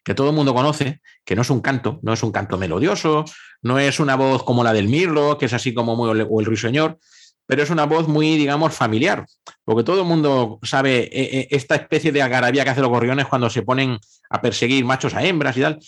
que 0.03 0.17
todo 0.17 0.31
el 0.31 0.35
mundo 0.35 0.53
conoce, 0.53 1.01
que 1.25 1.37
no 1.37 1.43
es 1.43 1.51
un 1.51 1.61
canto, 1.61 2.01
no 2.03 2.13
es 2.13 2.25
un 2.25 2.33
canto 2.33 2.59
melodioso, 2.59 3.25
no 3.63 3.79
es 3.79 4.01
una 4.01 4.17
voz 4.17 4.43
como 4.43 4.65
la 4.65 4.73
del 4.73 4.89
mirlo, 4.89 5.39
que 5.39 5.47
es 5.47 5.53
así 5.53 5.73
como 5.73 5.95
muy, 5.95 6.09
o 6.09 6.41
el 6.41 6.45
ruiseñor, 6.45 6.99
pero 7.47 7.63
es 7.63 7.71
una 7.71 7.87
voz 7.87 8.09
muy, 8.09 8.37
digamos, 8.37 8.75
familiar, 8.75 9.25
porque 9.65 9.85
todo 9.85 10.01
el 10.01 10.09
mundo 10.09 10.59
sabe 10.65 11.03
eh, 11.05 11.11
eh, 11.13 11.49
esta 11.53 11.77
especie 11.77 12.11
de 12.11 12.23
agarabía 12.23 12.65
que 12.65 12.71
hacen 12.71 12.83
los 12.83 12.91
gorriones 12.91 13.27
cuando 13.27 13.49
se 13.49 13.63
ponen 13.63 13.97
a 14.29 14.41
perseguir 14.41 14.85
machos 14.85 15.15
a 15.15 15.23
hembras 15.23 15.57
y 15.57 15.61
tal. 15.61 15.79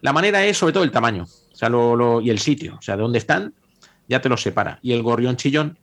La 0.00 0.12
manera 0.12 0.44
es 0.44 0.58
sobre 0.58 0.72
todo 0.72 0.82
el 0.82 0.90
tamaño 0.90 1.22
o 1.24 1.56
sea, 1.56 1.70
y 2.24 2.30
el 2.30 2.40
sitio, 2.40 2.74
o 2.76 2.82
sea, 2.82 2.96
de 2.96 3.02
dónde 3.02 3.18
están, 3.18 3.54
ya 4.08 4.20
te 4.20 4.28
los 4.28 4.42
separa. 4.42 4.80
Y 4.82 4.94
el 4.94 5.02
gorrión 5.04 5.36
chillón, 5.36 5.78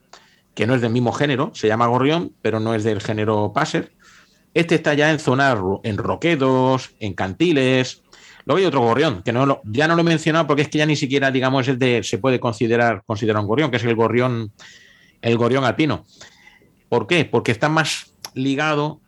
que 0.55 0.67
no 0.67 0.75
es 0.75 0.81
del 0.81 0.91
mismo 0.91 1.11
género, 1.11 1.51
se 1.53 1.67
llama 1.67 1.87
gorrión, 1.87 2.33
pero 2.41 2.59
no 2.59 2.73
es 2.73 2.83
del 2.83 3.01
género 3.01 3.51
passer. 3.53 3.93
Este 4.53 4.75
está 4.75 4.93
ya 4.93 5.11
en 5.11 5.19
zonas, 5.19 5.57
en 5.83 5.97
roquedos, 5.97 6.91
en 6.99 7.13
cantiles. 7.13 8.03
Luego 8.45 8.59
hay 8.59 8.65
otro 8.65 8.81
gorrión, 8.81 9.21
que 9.23 9.31
no 9.31 9.61
ya 9.63 9.87
no 9.87 9.95
lo 9.95 10.01
he 10.01 10.05
mencionado 10.05 10.47
porque 10.47 10.63
es 10.63 10.69
que 10.69 10.79
ya 10.79 10.85
ni 10.85 10.95
siquiera, 10.95 11.31
digamos, 11.31 11.67
es 11.67 11.77
de, 11.77 12.01
se 12.03 12.17
puede 12.17 12.39
considerar, 12.39 13.03
considerar 13.05 13.41
un 13.41 13.47
gorrión, 13.47 13.69
que 13.69 13.77
es 13.77 13.83
el 13.83 13.95
gorrión 13.95 14.51
el 15.21 15.37
gorrión 15.37 15.63
alpino. 15.65 16.05
¿Por 16.87 17.07
qué? 17.07 17.25
Porque 17.25 17.51
está 17.51 17.69
más 17.69 18.13
ligado 18.33 19.01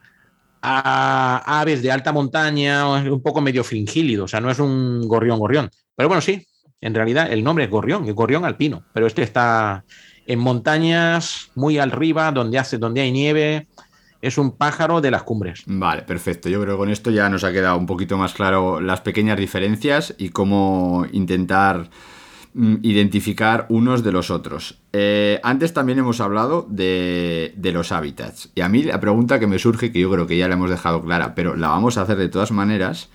a 0.61 1.59
aves 1.59 1.81
de 1.81 1.91
alta 1.91 2.11
montaña, 2.11 2.87
un 2.87 3.21
poco 3.21 3.41
medio 3.41 3.63
fringílido, 3.63 4.25
o 4.25 4.27
sea, 4.27 4.41
no 4.41 4.51
es 4.51 4.59
un 4.59 5.07
gorrión 5.07 5.39
gorrión. 5.39 5.69
Pero 5.95 6.07
bueno, 6.07 6.21
sí, 6.21 6.45
en 6.79 6.93
realidad 6.93 7.31
el 7.31 7.43
nombre 7.43 7.65
es 7.65 7.71
gorrión, 7.71 8.05
el 8.05 8.13
gorrión 8.13 8.45
alpino, 8.45 8.85
pero 8.93 9.07
este 9.07 9.23
está 9.23 9.83
en 10.27 10.39
montañas 10.39 11.49
muy 11.55 11.77
arriba, 11.77 12.31
donde, 12.31 12.59
hace, 12.59 12.77
donde 12.77 13.01
hay 13.01 13.11
nieve, 13.11 13.67
es 14.21 14.37
un 14.37 14.51
pájaro 14.51 15.01
de 15.01 15.11
las 15.11 15.23
cumbres. 15.23 15.63
Vale, 15.65 16.03
perfecto. 16.03 16.49
Yo 16.49 16.61
creo 16.61 16.75
que 16.75 16.79
con 16.79 16.89
esto 16.89 17.11
ya 17.11 17.29
nos 17.29 17.43
ha 17.43 17.51
quedado 17.51 17.77
un 17.77 17.85
poquito 17.85 18.17
más 18.17 18.33
claro 18.33 18.79
las 18.79 19.01
pequeñas 19.01 19.37
diferencias 19.37 20.13
y 20.17 20.29
cómo 20.29 21.05
intentar 21.11 21.89
Mm, 22.53 22.77
identificar 22.81 23.65
unos 23.69 24.03
de 24.03 24.11
los 24.11 24.29
otros. 24.29 24.77
Eh, 24.91 25.39
antes 25.41 25.73
también 25.73 25.99
hemos 25.99 26.19
hablado 26.19 26.67
de, 26.69 27.53
los 27.73 27.93
hábitats. 27.93 28.49
Y 28.55 28.61
a 28.61 28.67
mí 28.67 28.83
la 28.83 28.99
pregunta 28.99 29.39
que 29.39 29.47
me 29.47 29.57
surge, 29.57 29.93
que 29.93 30.01
yo 30.01 30.11
creo 30.11 30.27
que 30.27 30.37
ya 30.37 30.49
la 30.49 30.55
hemos 30.55 30.69
dejado 30.69 31.01
clara, 31.01 31.33
pero 31.33 31.55
la 31.55 31.69
vamos 31.69 31.97
a 31.97 32.01
hacer 32.01 32.17
de 32.17 32.27
todas 32.27 32.51
maneras, 32.51 33.09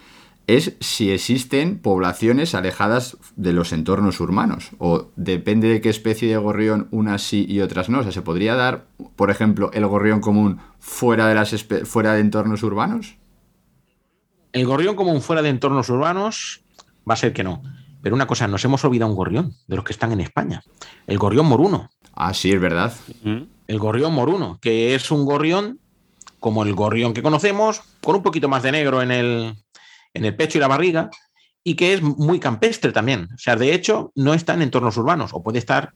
es 0.46 0.76
si 0.80 1.10
existen 1.10 1.78
poblaciones 1.80 2.54
alejadas 2.54 3.16
de 3.34 3.52
los 3.52 3.72
entornos 3.72 4.20
urbanos. 4.20 4.70
O 4.78 5.10
depende 5.16 5.68
de 5.68 5.80
qué 5.80 5.88
especie 5.88 6.28
de 6.28 6.36
gorrión 6.36 6.88
unas 6.92 7.22
sí 7.22 7.46
y 7.48 7.60
otras 7.60 7.88
no. 7.88 8.00
O 8.00 8.02
sea, 8.02 8.12
¿se 8.12 8.22
podría 8.22 8.54
dar, 8.54 8.86
por 9.16 9.30
ejemplo, 9.30 9.70
el 9.72 9.86
gorrión 9.86 10.20
común 10.20 10.60
fuera 10.78 11.26
de, 11.26 11.34
las 11.34 11.66
fuera 11.84 12.14
de 12.14 12.20
entornos 12.20 12.62
urbanos? 12.62 13.16
El 14.52 14.66
gorrión 14.66 14.94
común 14.94 15.20
fuera 15.20 15.42
de 15.42 15.48
entornos 15.48 15.88
urbanos 15.90 16.62
va 17.08 17.14
a 17.14 17.18
ser 17.18 17.32
que 17.32 17.44
no. 17.44 17.62
Pero 18.00 18.14
una 18.14 18.28
cosa, 18.28 18.46
nos 18.46 18.64
hemos 18.64 18.84
olvidado 18.84 19.10
un 19.10 19.16
gorrión 19.16 19.54
de 19.66 19.76
los 19.76 19.84
que 19.84 19.92
están 19.92 20.12
en 20.12 20.20
España. 20.20 20.62
El 21.08 21.18
gorrión 21.18 21.46
moruno. 21.46 21.90
Ah, 22.14 22.32
sí, 22.32 22.52
es 22.52 22.60
verdad. 22.60 22.94
El 23.66 23.78
gorrión 23.78 24.14
moruno, 24.14 24.58
que 24.62 24.94
es 24.94 25.10
un 25.10 25.24
gorrión 25.24 25.80
como 26.38 26.62
el 26.62 26.74
gorrión 26.74 27.12
que 27.12 27.22
conocemos, 27.22 27.82
con 28.00 28.14
un 28.14 28.22
poquito 28.22 28.48
más 28.48 28.62
de 28.62 28.70
negro 28.70 29.02
en 29.02 29.10
el, 29.10 29.56
en 30.16 30.24
el 30.24 30.36
pecho 30.36 30.58
y 30.58 30.60
la 30.60 30.68
barriga, 30.68 31.10
y 31.62 31.74
que 31.74 31.94
es 31.94 32.02
muy 32.02 32.38
campestre 32.38 32.92
también. 32.92 33.28
O 33.34 33.38
sea, 33.38 33.56
de 33.56 33.74
hecho, 33.74 34.12
no 34.14 34.34
está 34.34 34.54
en 34.54 34.62
entornos 34.62 34.96
urbanos, 34.96 35.32
o 35.34 35.42
puede 35.42 35.58
estar 35.58 35.92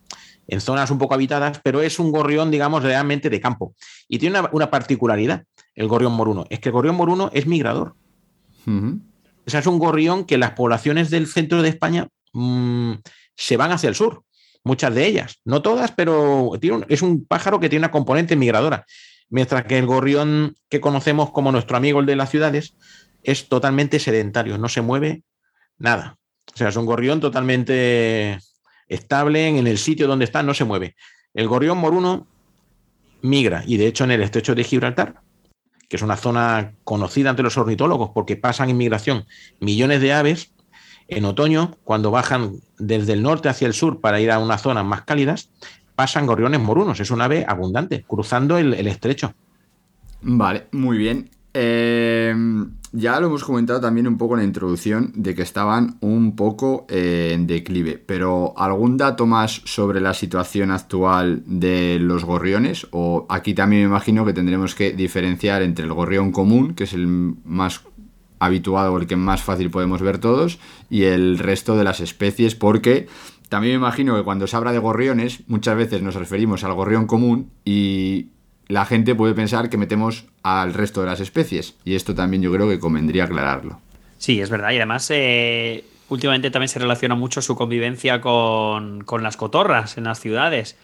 en 0.48 0.60
zonas 0.60 0.90
un 0.90 0.98
poco 0.98 1.14
habitadas, 1.14 1.60
pero 1.62 1.80
es 1.80 2.00
un 2.00 2.10
gorrión, 2.10 2.50
digamos, 2.50 2.82
realmente 2.82 3.30
de 3.30 3.40
campo. 3.40 3.74
Y 4.08 4.18
tiene 4.18 4.40
una, 4.50 4.70
particularidad, 4.70 5.44
el 5.76 5.86
gorrión 5.86 6.12
moruno, 6.12 6.44
es 6.50 6.58
que 6.58 6.70
el 6.70 6.72
gorrión 6.72 6.96
moruno 6.96 7.30
es 7.32 7.46
migrador. 7.46 7.94
O 8.66 9.50
sea, 9.50 9.60
es 9.60 9.66
un 9.66 9.78
gorrión 9.78 10.24
que 10.24 10.38
las 10.38 10.52
poblaciones 10.52 11.08
del 11.08 11.26
centro 11.26 11.62
de 11.62 11.68
España 11.68 12.08
mm, 12.32 12.94
se 13.36 13.56
van 13.56 13.70
hacia 13.70 13.88
el 13.88 13.94
sur, 13.94 14.24
muchas 14.64 14.92
de 14.92 15.06
ellas, 15.06 15.40
no 15.44 15.62
todas, 15.62 15.92
pero 15.92 16.52
es 16.88 17.02
un 17.02 17.24
pájaro 17.24 17.60
que 17.60 17.68
tiene 17.68 17.84
una 17.84 17.92
componente 17.92 18.34
migradora, 18.34 18.86
mientras 19.28 19.64
que 19.64 19.78
el 19.78 19.86
gorrión 19.86 20.56
que 20.68 20.80
conocemos 20.80 21.30
como 21.30 21.52
nuestro 21.52 21.76
amigo 21.76 22.00
el 22.00 22.06
de 22.06 22.16
las 22.16 22.30
ciudades 22.30 22.74
es 23.22 23.48
totalmente 23.48 23.98
sedentario, 23.98 24.58
no 24.58 24.68
se 24.68 24.80
mueve 24.80 25.22
nada. 25.78 26.18
O 26.52 26.56
sea, 26.56 26.68
es 26.68 26.76
un 26.76 26.86
gorrión 26.86 27.20
totalmente 27.20 28.38
estable 28.88 29.46
en 29.46 29.66
el 29.66 29.78
sitio 29.78 30.06
donde 30.06 30.24
está, 30.24 30.42
no 30.42 30.54
se 30.54 30.64
mueve. 30.64 30.96
El 31.34 31.48
gorrión 31.48 31.78
moruno 31.78 32.26
migra 33.22 33.62
y 33.66 33.76
de 33.76 33.86
hecho 33.86 34.04
en 34.04 34.12
el 34.12 34.22
estrecho 34.22 34.54
de 34.54 34.64
Gibraltar 34.64 35.20
que 35.90 35.96
es 35.96 36.02
una 36.02 36.16
zona 36.16 36.74
conocida 36.84 37.30
ante 37.30 37.42
los 37.42 37.58
ornitólogos 37.58 38.10
porque 38.14 38.36
pasan 38.36 38.70
en 38.70 38.76
migración 38.76 39.26
millones 39.58 40.00
de 40.00 40.12
aves, 40.12 40.52
en 41.08 41.24
otoño, 41.24 41.76
cuando 41.82 42.12
bajan 42.12 42.60
desde 42.78 43.14
el 43.14 43.22
norte 43.24 43.48
hacia 43.48 43.66
el 43.66 43.74
sur 43.74 44.00
para 44.00 44.20
ir 44.20 44.30
a 44.30 44.38
unas 44.38 44.62
zonas 44.62 44.84
más 44.84 45.02
cálidas, 45.02 45.50
pasan 45.96 46.26
gorriones 46.26 46.60
morunos. 46.60 47.00
Es 47.00 47.10
un 47.10 47.20
ave 47.20 47.44
abundante, 47.46 48.04
cruzando 48.06 48.56
el, 48.56 48.86
estrecho. 48.86 49.34
Vale, 50.22 50.68
muy 50.70 50.96
bien. 50.96 51.28
Eh, 51.54 52.36
ya 52.92 53.20
lo 53.20 53.28
hemos 53.28 53.44
comentado 53.44 53.80
también 53.80 54.08
un 54.08 54.18
poco 54.18 54.34
en 54.34 54.40
la 54.40 54.46
introducción 54.46 55.12
de 55.14 55.34
que 55.34 55.42
estaban 55.42 55.96
un 56.00 56.34
poco 56.34 56.86
en 56.88 57.46
declive, 57.46 57.98
pero 57.98 58.52
¿algún 58.56 58.96
dato 58.96 59.26
más 59.26 59.62
sobre 59.64 60.00
la 60.00 60.12
situación 60.12 60.70
actual 60.70 61.42
de 61.46 61.98
los 62.00 62.24
gorriones? 62.24 62.88
O 62.90 63.26
aquí 63.28 63.54
también 63.54 63.82
me 63.82 63.88
imagino 63.88 64.24
que 64.24 64.32
tendremos 64.32 64.74
que 64.74 64.92
diferenciar 64.92 65.62
entre 65.62 65.84
el 65.84 65.92
gorrión 65.92 66.32
común, 66.32 66.74
que 66.74 66.84
es 66.84 66.92
el 66.92 67.06
más 67.44 67.82
habituado 68.40 68.94
o 68.94 68.98
el 68.98 69.06
que 69.06 69.16
más 69.16 69.42
fácil 69.42 69.70
podemos 69.70 70.02
ver 70.02 70.18
todos, 70.18 70.58
y 70.88 71.04
el 71.04 71.38
resto 71.38 71.76
de 71.76 71.84
las 71.84 72.00
especies, 72.00 72.56
porque 72.56 73.06
también 73.48 73.74
me 73.74 73.86
imagino 73.86 74.16
que 74.16 74.24
cuando 74.24 74.46
se 74.46 74.56
habla 74.56 74.72
de 74.72 74.78
gorriones, 74.78 75.42
muchas 75.46 75.76
veces 75.76 76.02
nos 76.02 76.14
referimos 76.14 76.64
al 76.64 76.74
gorrión 76.74 77.06
común 77.06 77.50
y 77.64 78.30
la 78.70 78.84
gente 78.84 79.14
puede 79.14 79.34
pensar 79.34 79.68
que 79.68 79.76
metemos 79.76 80.26
al 80.42 80.74
resto 80.74 81.00
de 81.00 81.08
las 81.08 81.20
especies. 81.20 81.74
Y 81.84 81.94
esto 81.94 82.14
también 82.14 82.42
yo 82.42 82.52
creo 82.52 82.68
que 82.68 82.78
convendría 82.78 83.24
aclararlo. 83.24 83.80
Sí, 84.18 84.40
es 84.40 84.50
verdad. 84.50 84.70
Y 84.70 84.76
además, 84.76 85.10
eh, 85.10 85.84
últimamente 86.08 86.50
también 86.50 86.68
se 86.68 86.78
relaciona 86.78 87.14
mucho 87.14 87.42
su 87.42 87.56
convivencia 87.56 88.20
con, 88.20 89.04
con 89.04 89.22
las 89.22 89.36
cotorras 89.36 89.98
en 89.98 90.04
las 90.04 90.20
ciudades 90.20 90.76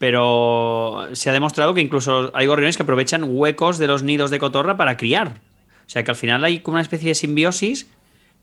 pero 0.00 1.08
se 1.12 1.28
ha 1.28 1.34
demostrado 1.34 1.74
que 1.74 1.82
incluso 1.82 2.30
hay 2.32 2.46
gorriones 2.46 2.78
que 2.78 2.84
aprovechan 2.84 3.22
huecos 3.22 3.76
de 3.76 3.86
los 3.86 4.02
nidos 4.02 4.30
de 4.30 4.38
cotorra 4.38 4.78
para 4.78 4.96
criar. 4.96 5.42
O 5.86 5.90
sea 5.90 6.02
que 6.02 6.10
al 6.10 6.16
final 6.16 6.42
hay 6.42 6.60
como 6.60 6.76
una 6.76 6.80
especie 6.80 7.08
de 7.10 7.14
simbiosis, 7.14 7.86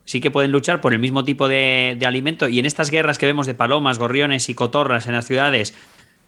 sí 0.06 0.22
que 0.22 0.30
pueden 0.30 0.52
luchar 0.52 0.82
por 0.82 0.94
el 0.94 1.00
mismo 1.00 1.24
tipo 1.24 1.48
de, 1.48 1.98
alimento 2.06 2.48
y 2.48 2.60
en 2.60 2.68
estas 2.68 2.92
guerras 2.92 3.18
que 3.18 3.26
vemos 3.26 3.48
de 3.48 3.56
palomas, 3.56 3.98
gorriones 3.98 4.50
y 4.50 4.54
cotorras 4.54 5.08
en 5.08 5.14
las 5.14 5.26
ciudades, 5.26 5.74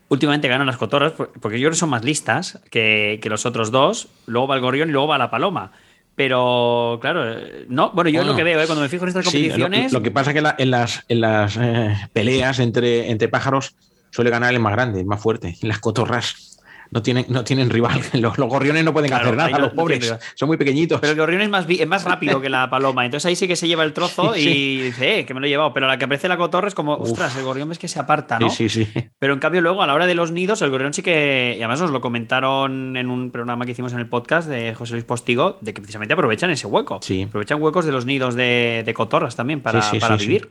últimamente 0.10 0.48
ganan 0.48 0.68
las 0.68 0.78
cotorras 0.78 1.14
porque 1.14 1.60
yo 1.60 1.64
creo 1.66 1.72
que 1.72 1.78
son 1.78 1.90
más 1.90 2.04
listas 2.04 2.60
que, 2.70 3.20
los 3.24 3.46
otros 3.46 3.72
dos, 3.72 4.10
luego 4.26 4.48
va 4.48 4.56
el 4.56 4.62
gorrión 4.62 4.90
y 4.90 4.92
luego 4.92 5.08
va 5.08 5.18
la 5.18 5.32
paloma. 5.32 5.72
Pero, 6.16 6.98
claro, 7.02 7.24
no, 7.70 7.92
bueno, 7.92 8.10
yo 8.10 8.22
es 8.22 8.28
lo 8.28 8.36
que 8.36 8.44
veo, 8.44 8.60
¿eh? 8.60 8.66
cuando 8.66 8.82
me 8.82 8.90
fijo 8.90 9.06
en 9.06 9.10
estas 9.10 9.24
competiciones. 9.24 9.94
lo, 9.94 10.02
que 10.02 10.12
pasa 10.12 10.32
es 10.32 10.42
que 10.42 10.62
en 10.62 10.72
las, 10.72 11.06
en 11.08 11.22
las 11.22 11.56
eh, 11.56 11.96
peleas 12.12 12.60
entre, 12.60 13.10
entre 13.10 13.30
pájaros 13.30 13.76
suele 14.10 14.30
ganar 14.30 14.54
el 14.54 14.60
más 14.60 14.74
grande, 14.74 15.00
el 15.00 15.06
más 15.06 15.22
fuerte. 15.22 15.56
Las 15.62 15.80
cotorras 15.80 16.49
no 16.92 17.04
tienen, 17.04 17.26
no 17.30 17.44
tienen 17.44 17.70
rival. 17.70 18.02
Los, 18.14 18.36
gorriones 18.38 18.84
no 18.84 18.94
pueden 18.94 19.14
hacer 19.14 19.36
nada, 19.36 19.58
los 19.60 19.74
pobres 19.74 20.16
son 20.36 20.48
muy 20.48 20.58
pequeñitos. 20.58 21.00
Pero 21.00 21.14
el 21.14 21.20
gorrión 21.20 21.42
es 21.42 21.50
más, 21.50 21.66
es 21.70 21.88
más 21.88 22.04
rápido 22.04 22.42
que 22.42 22.50
la 22.50 22.70
paloma. 22.70 23.06
Entonces 23.06 23.28
ahí 23.28 23.36
sí 23.36 23.48
que 23.48 23.56
se 23.56 23.68
lleva 23.68 23.84
el 23.84 23.94
trozo 23.94 24.36
y 24.36 24.82
dice, 24.82 25.20
eh, 25.20 25.26
que 25.26 25.34
me 25.34 25.40
lo 25.40 25.46
he 25.46 25.50
llevado. 25.50 25.74
Pero 25.74 25.88
la 25.88 25.98
que 25.98 26.06
aparece 26.06 26.28
la 26.28 26.38
cotorra 26.38 26.68
es 26.68 26.76
como, 26.76 26.96
ostras, 26.96 27.36
el 27.38 27.44
gorrión 27.44 27.72
es 27.72 27.80
que 27.80 27.88
se 27.88 28.00
aparta, 28.00 28.40
¿no? 28.40 28.50
Sí, 28.50 28.70
sí, 28.70 28.86
sí. 28.86 29.10
Pero 29.20 29.34
en 29.34 29.40
cambio, 29.40 29.62
luego 29.62 29.84
a 29.84 29.88
la 29.88 29.94
hora 29.94 30.08
de 30.08 30.16
los 30.16 30.32
nidos, 30.32 30.62
el 30.62 30.70
gorrión 30.72 30.94
sí 30.94 31.02
que. 31.02 31.56
Y 31.58 31.62
además 31.62 31.82
os 31.82 31.92
lo 31.92 32.02
comentaron 32.02 32.98
en 32.98 33.10
un 33.10 33.32
programa 33.32 33.66
que 33.66 33.72
hicimos 33.72 33.94
en 33.94 34.00
el 34.00 34.08
podcast 34.08 34.50
de 34.50 34.74
José 34.74 34.94
Luis 34.94 35.06
Postigo, 35.06 35.58
de 35.62 35.74
que 35.74 35.82
precisamente 35.82 36.14
aprovechan 36.14 36.50
ese 36.50 36.68
hueco. 36.68 37.00
Sí. 37.02 37.24
Aprovechan 37.24 37.62
huecos 37.62 37.86
de 37.86 37.92
los 37.92 38.06
nidos 38.06 38.36
de, 38.36 38.92
cotorras 38.96 39.36
también 39.36 39.62
para, 39.62 39.82
para 40.00 40.18
vivir. 40.18 40.50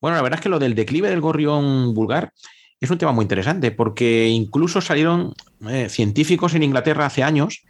Bueno, 0.00 0.16
la 0.16 0.22
verdad 0.22 0.38
es 0.38 0.42
que 0.42 0.48
lo 0.48 0.58
del 0.58 0.74
declive 0.74 1.08
del 1.10 1.20
gorrión 1.20 1.92
vulgar 1.94 2.32
es 2.80 2.90
un 2.90 2.98
tema 2.98 3.12
muy 3.12 3.24
interesante 3.24 3.70
porque 3.70 4.28
incluso 4.28 4.80
salieron 4.80 5.34
eh, 5.68 5.88
científicos 5.88 6.54
en 6.54 6.62
Inglaterra 6.62 7.06
hace 7.06 7.22
años 7.22 7.62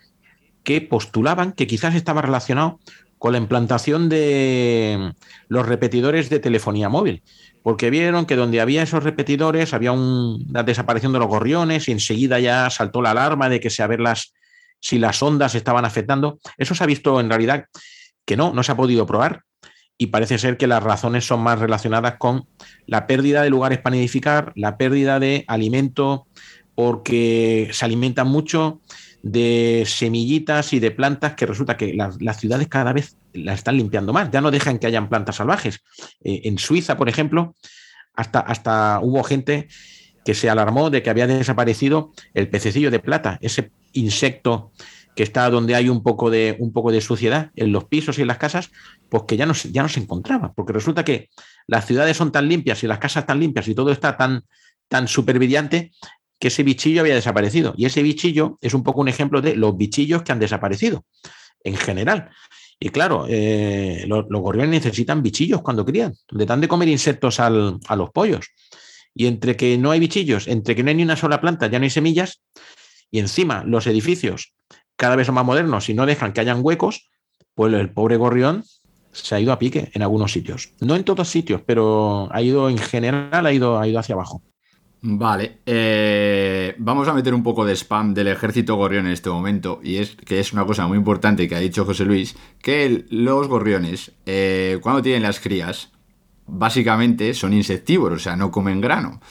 que 0.62 0.80
postulaban 0.80 1.52
que 1.52 1.66
quizás 1.66 1.94
estaba 1.94 2.22
relacionado 2.22 2.78
con 3.18 3.32
la 3.32 3.38
implantación 3.38 4.08
de 4.08 5.12
los 5.48 5.66
repetidores 5.66 6.30
de 6.30 6.38
telefonía 6.38 6.88
móvil, 6.88 7.22
porque 7.62 7.90
vieron 7.90 8.24
que 8.24 8.36
donde 8.36 8.62
había 8.62 8.82
esos 8.82 9.04
repetidores 9.04 9.74
había 9.74 9.92
una 9.92 10.62
desaparición 10.62 11.12
de 11.12 11.18
los 11.18 11.28
gorriones 11.28 11.88
y 11.88 11.92
enseguida 11.92 12.40
ya 12.40 12.70
saltó 12.70 13.02
la 13.02 13.10
alarma 13.10 13.50
de 13.50 13.60
que 13.60 13.68
se 13.68 13.82
a 13.82 13.86
ver 13.86 14.00
las, 14.00 14.32
si 14.80 14.98
las 14.98 15.22
ondas 15.22 15.54
estaban 15.54 15.84
afectando. 15.84 16.38
Eso 16.56 16.74
se 16.74 16.82
ha 16.82 16.86
visto 16.86 17.20
en 17.20 17.28
realidad 17.28 17.66
que 18.24 18.38
no, 18.38 18.54
no 18.54 18.62
se 18.62 18.72
ha 18.72 18.76
podido 18.76 19.04
probar, 19.06 19.42
y 20.00 20.06
parece 20.06 20.38
ser 20.38 20.56
que 20.56 20.66
las 20.66 20.82
razones 20.82 21.26
son 21.26 21.42
más 21.42 21.58
relacionadas 21.58 22.14
con 22.16 22.46
la 22.86 23.06
pérdida 23.06 23.42
de 23.42 23.50
lugares 23.50 23.80
para 23.80 23.96
nidificar, 23.96 24.50
la 24.56 24.78
pérdida 24.78 25.20
de 25.20 25.44
alimento, 25.46 26.26
porque 26.74 27.68
se 27.74 27.84
alimentan 27.84 28.26
mucho 28.26 28.80
de 29.22 29.84
semillitas 29.86 30.72
y 30.72 30.80
de 30.80 30.90
plantas 30.90 31.34
que 31.34 31.44
resulta 31.44 31.76
que 31.76 31.92
las, 31.92 32.40
ciudades 32.40 32.66
cada 32.68 32.94
vez 32.94 33.18
las 33.34 33.58
están 33.58 33.76
limpiando 33.76 34.14
más, 34.14 34.30
ya 34.30 34.40
no 34.40 34.50
dejan 34.50 34.78
que 34.78 34.86
hayan 34.86 35.10
plantas 35.10 35.36
salvajes. 35.36 35.80
Eh, 36.24 36.40
en 36.44 36.56
Suiza, 36.56 36.96
por 36.96 37.10
ejemplo, 37.10 37.54
hasta, 38.14 38.40
hasta 38.40 39.00
hubo 39.02 39.22
gente 39.22 39.68
que 40.24 40.32
se 40.32 40.48
alarmó 40.48 40.88
de 40.88 41.02
que 41.02 41.10
había 41.10 41.26
desaparecido 41.26 42.14
el 42.32 42.48
pececillo 42.48 42.90
de 42.90 43.00
plata, 43.00 43.36
ese 43.42 43.70
insecto 43.92 44.72
que 45.14 45.22
está 45.22 45.50
donde 45.50 45.74
hay 45.74 45.88
un 45.88 46.02
poco 46.02 46.30
de, 46.30 46.56
un 46.58 46.72
poco 46.72 46.92
de 46.92 47.00
suciedad 47.00 47.50
en 47.56 47.72
los 47.72 47.84
pisos 47.84 48.18
y 48.18 48.22
en 48.22 48.28
las 48.28 48.38
casas, 48.38 48.70
pues 49.08 49.24
que 49.26 49.36
ya 49.36 49.46
no, 49.46 49.54
ya 49.54 49.82
no 49.82 49.88
se 49.88 50.00
encontraba, 50.00 50.52
porque 50.52 50.72
resulta 50.72 51.04
que 51.04 51.30
las 51.66 51.86
ciudades 51.86 52.16
son 52.16 52.32
tan 52.32 52.48
limpias 52.48 52.82
y 52.82 52.86
las 52.86 52.98
casas 52.98 53.26
tan 53.26 53.40
limpias 53.40 53.68
y 53.68 53.74
todo 53.74 53.90
está 53.90 54.16
tan, 54.16 54.42
tan 54.88 55.08
que 56.40 56.48
ese 56.48 56.62
bichillo 56.62 57.02
había 57.02 57.14
desaparecido. 57.14 57.74
Y 57.76 57.84
ese 57.84 58.02
bichillo 58.02 58.58
es 58.60 58.72
un 58.72 58.82
poco 58.82 59.00
un 59.02 59.08
ejemplo 59.08 59.42
de 59.42 59.56
los 59.56 59.76
bichillos 59.76 60.22
que 60.22 60.32
han 60.32 60.38
desaparecido 60.38 61.04
en 61.62 61.76
general. 61.76 62.30
Y 62.78 62.88
claro, 62.88 63.26
eh, 63.28 64.04
los, 64.06 64.24
gorriones 64.26 64.70
necesitan 64.70 65.22
bichillos 65.22 65.60
cuando 65.60 65.84
crían, 65.84 66.14
le 66.30 66.46
dan 66.46 66.62
de 66.62 66.68
comer 66.68 66.88
insectos 66.88 67.38
a 67.38 67.50
los 67.50 68.10
pollos. 68.14 68.46
Y 69.14 69.26
entre 69.26 69.54
que 69.54 69.76
no 69.76 69.90
hay 69.90 70.00
bichillos, 70.00 70.48
entre 70.48 70.74
que 70.74 70.82
no 70.82 70.88
hay 70.88 70.96
ni 70.96 71.02
una 71.02 71.16
sola 71.16 71.42
planta, 71.42 71.66
ya 71.66 71.78
no 71.78 71.82
hay 71.82 71.90
semillas, 71.90 72.40
y 73.10 73.18
encima 73.18 73.64
los 73.64 73.86
edificios 73.86 74.54
cada 75.00 75.16
vez 75.16 75.24
son 75.24 75.34
más 75.34 75.46
modernos 75.46 75.88
y 75.88 75.94
no 75.94 76.04
dejan 76.04 76.34
que 76.34 76.42
hayan 76.42 76.60
huecos, 76.60 77.08
pues 77.54 77.72
el 77.72 77.88
pobre 77.88 78.18
gorrión 78.18 78.64
se 79.12 79.34
ha 79.34 79.40
ido 79.40 79.50
a 79.50 79.58
pique 79.58 79.90
en 79.94 80.02
algunos 80.02 80.30
sitios. 80.30 80.74
No 80.78 80.94
en 80.94 81.04
todos 81.04 81.26
sitios, 81.26 81.62
pero 81.64 82.28
ha 82.30 82.42
ido 82.42 82.68
en 82.68 82.76
general, 82.76 83.46
ha 83.46 83.50
ido, 83.50 83.80
ha 83.80 83.88
ido 83.88 83.98
hacia 83.98 84.14
abajo. 84.14 84.42
Vale, 85.00 85.60
eh, 85.64 86.74
vamos 86.76 87.08
a 87.08 87.14
meter 87.14 87.32
un 87.32 87.42
poco 87.42 87.64
de 87.64 87.72
spam 87.72 88.12
del 88.12 88.28
ejército 88.28 88.76
gorrión 88.76 89.06
en 89.06 89.12
este 89.12 89.30
momento, 89.30 89.80
y 89.82 89.96
es 89.96 90.16
que 90.16 90.38
es 90.38 90.52
una 90.52 90.66
cosa 90.66 90.86
muy 90.86 90.98
importante 90.98 91.48
que 91.48 91.56
ha 91.56 91.60
dicho 91.60 91.86
José 91.86 92.04
Luis, 92.04 92.36
que 92.60 93.06
los 93.08 93.48
gorriones, 93.48 94.12
eh, 94.26 94.78
cuando 94.82 95.00
tienen 95.00 95.22
las 95.22 95.40
crías, 95.40 95.92
básicamente 96.46 97.32
son 97.32 97.54
insectívoros, 97.54 98.20
o 98.20 98.22
sea, 98.22 98.36
no 98.36 98.50
comen 98.50 98.82
grano. 98.82 99.22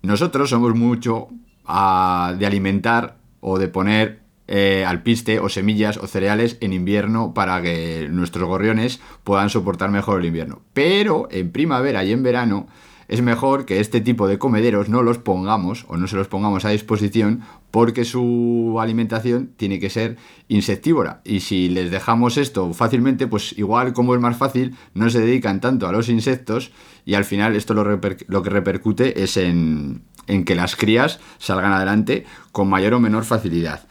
Nosotros 0.00 0.48
somos 0.48 0.74
mucho 0.74 1.28
ah, 1.66 2.34
de 2.38 2.46
alimentar 2.46 3.18
o 3.40 3.58
de 3.58 3.68
poner 3.68 4.21
eh, 4.48 4.84
alpiste 4.86 5.38
o 5.38 5.48
semillas 5.48 5.96
o 5.96 6.06
cereales 6.06 6.58
en 6.60 6.72
invierno 6.72 7.32
para 7.32 7.62
que 7.62 8.08
nuestros 8.10 8.48
gorriones 8.48 9.00
puedan 9.24 9.50
soportar 9.50 9.90
mejor 9.90 10.20
el 10.20 10.26
invierno. 10.26 10.62
Pero 10.72 11.28
en 11.30 11.50
primavera 11.52 12.04
y 12.04 12.12
en 12.12 12.22
verano 12.22 12.66
es 13.08 13.20
mejor 13.20 13.66
que 13.66 13.78
este 13.78 14.00
tipo 14.00 14.26
de 14.26 14.38
comederos 14.38 14.88
no 14.88 15.02
los 15.02 15.18
pongamos 15.18 15.84
o 15.88 15.96
no 15.96 16.06
se 16.06 16.16
los 16.16 16.28
pongamos 16.28 16.64
a 16.64 16.70
disposición 16.70 17.42
porque 17.70 18.04
su 18.04 18.78
alimentación 18.80 19.50
tiene 19.56 19.78
que 19.78 19.90
ser 19.90 20.16
insectívora. 20.48 21.20
Y 21.24 21.40
si 21.40 21.68
les 21.68 21.90
dejamos 21.90 22.36
esto 22.36 22.72
fácilmente, 22.72 23.26
pues 23.26 23.56
igual 23.58 23.92
como 23.92 24.14
es 24.14 24.20
más 24.20 24.36
fácil, 24.36 24.76
no 24.94 25.10
se 25.10 25.20
dedican 25.20 25.60
tanto 25.60 25.86
a 25.86 25.92
los 25.92 26.08
insectos 26.08 26.72
y 27.04 27.14
al 27.14 27.24
final 27.24 27.54
esto 27.54 27.74
lo, 27.74 28.42
que 28.42 28.50
repercute 28.50 29.22
es 29.22 29.36
en 29.36 30.04
que 30.46 30.54
las 30.54 30.74
crías 30.74 31.20
salgan 31.38 31.72
adelante 31.72 32.24
con 32.50 32.68
mayor 32.68 32.94
o 32.94 33.00
menor 33.00 33.24
facilidad. 33.24 33.86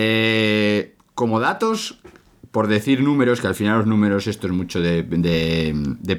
Eh, 0.00 0.94
como 1.16 1.40
datos, 1.40 1.98
por 2.52 2.68
decir 2.68 3.02
números, 3.02 3.40
que 3.40 3.48
al 3.48 3.56
final 3.56 3.78
los 3.78 3.88
números, 3.88 4.28
esto 4.28 4.46
es 4.46 4.52
mucho 4.52 4.80
de, 4.80 5.02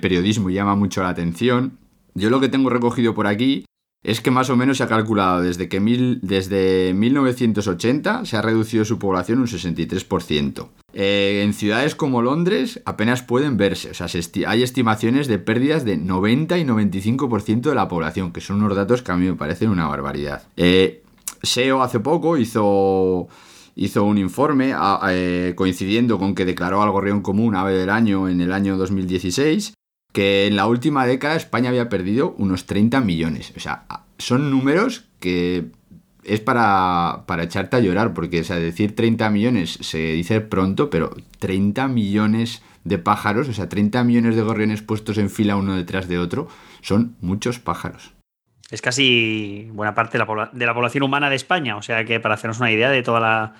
periodismo 0.01 0.49
y 0.49 0.55
llama 0.55 0.75
mucho 0.75 1.01
la 1.01 1.07
atención. 1.07 1.77
Yo 2.13 2.29
lo 2.29 2.41
que 2.41 2.49
tengo 2.49 2.69
recogido 2.69 3.15
por 3.15 3.25
aquí 3.25 3.63
es 4.03 4.19
que 4.19 4.31
más 4.31 4.49
o 4.49 4.57
menos 4.57 4.79
se 4.79 4.83
ha 4.83 4.89
calculado 4.89 5.41
desde 5.41 5.69
que 5.69 5.79
desde 6.21 6.93
1980 6.93 8.25
se 8.25 8.35
ha 8.35 8.41
reducido 8.41 8.83
su 8.83 8.99
población 8.99 9.39
un 9.39 9.47
63%. 9.47 10.67
Eh, 10.91 11.41
en 11.45 11.53
ciudades 11.53 11.95
como 11.95 12.21
Londres 12.21 12.81
apenas 12.83 13.21
pueden 13.21 13.55
verse, 13.55 13.91
o 13.91 13.93
sea, 13.93 14.07
hay 14.45 14.61
estimaciones 14.61 15.27
de 15.27 15.39
pérdidas 15.39 15.85
de 15.85 15.95
90 15.95 16.57
y 16.57 16.65
95% 16.65 17.61
de 17.61 17.75
la 17.75 17.87
población, 17.87 18.33
que 18.33 18.41
son 18.41 18.57
unos 18.57 18.75
datos 18.75 19.01
que 19.01 19.13
a 19.13 19.15
mí 19.15 19.25
me 19.25 19.35
parecen 19.35 19.69
una 19.69 19.87
barbaridad. 19.87 20.43
Eh, 20.57 21.01
SEO 21.41 21.81
hace 21.81 22.01
poco 22.01 22.37
hizo 22.37 23.29
hizo 23.79 24.03
un 24.03 24.17
informe 24.17 24.75
eh, 25.09 25.53
coincidiendo 25.55 26.19
con 26.19 26.35
que 26.35 26.43
declaró 26.43 26.81
al 26.81 26.91
gorrión 26.91 27.21
común 27.21 27.55
ave 27.55 27.73
del 27.73 27.89
año 27.89 28.27
en 28.27 28.41
el 28.41 28.51
año 28.51 28.75
2016, 28.75 29.73
que 30.11 30.47
en 30.47 30.57
la 30.57 30.67
última 30.67 31.05
década 31.05 31.37
España 31.37 31.69
había 31.69 31.87
perdido 31.87 32.35
unos 32.37 32.65
30 32.65 32.99
millones. 32.99 33.53
O 33.55 33.59
sea, 33.61 33.85
son 34.17 34.51
números 34.51 35.05
que 35.21 35.71
es 36.25 36.41
para, 36.41 37.23
para 37.25 37.43
echarte 37.43 37.77
a 37.77 37.79
llorar, 37.79 38.13
porque 38.13 38.41
o 38.41 38.55
decir 38.55 38.95
30 38.95 39.29
millones 39.29 39.79
se 39.81 40.11
dice 40.11 40.41
pronto, 40.41 40.89
pero 40.89 41.15
30 41.39 41.87
millones 41.87 42.61
de 42.83 42.97
pájaros, 42.97 43.47
o 43.47 43.53
sea, 43.53 43.69
30 43.69 44.03
millones 44.03 44.35
de 44.35 44.41
gorriones 44.41 44.81
puestos 44.81 45.17
en 45.17 45.29
fila 45.29 45.55
uno 45.55 45.77
detrás 45.77 46.09
de 46.09 46.19
otro, 46.19 46.49
son 46.81 47.15
muchos 47.21 47.59
pájaros. 47.59 48.18
Es 48.69 48.81
casi 48.81 49.67
buena 49.71 49.95
parte 49.95 50.17
de 50.17 50.65
la, 50.65 50.73
población 50.73 51.03
humana 51.03 51.29
de 51.29 51.35
España, 51.35 51.75
o 51.75 51.81
sea 51.81 52.05
que 52.05 52.19
para 52.19 52.35
hacernos 52.35 52.59
una 52.59 52.71
idea 52.71 52.89
de 52.89 53.01
toda 53.01 53.19
la, 53.19 53.53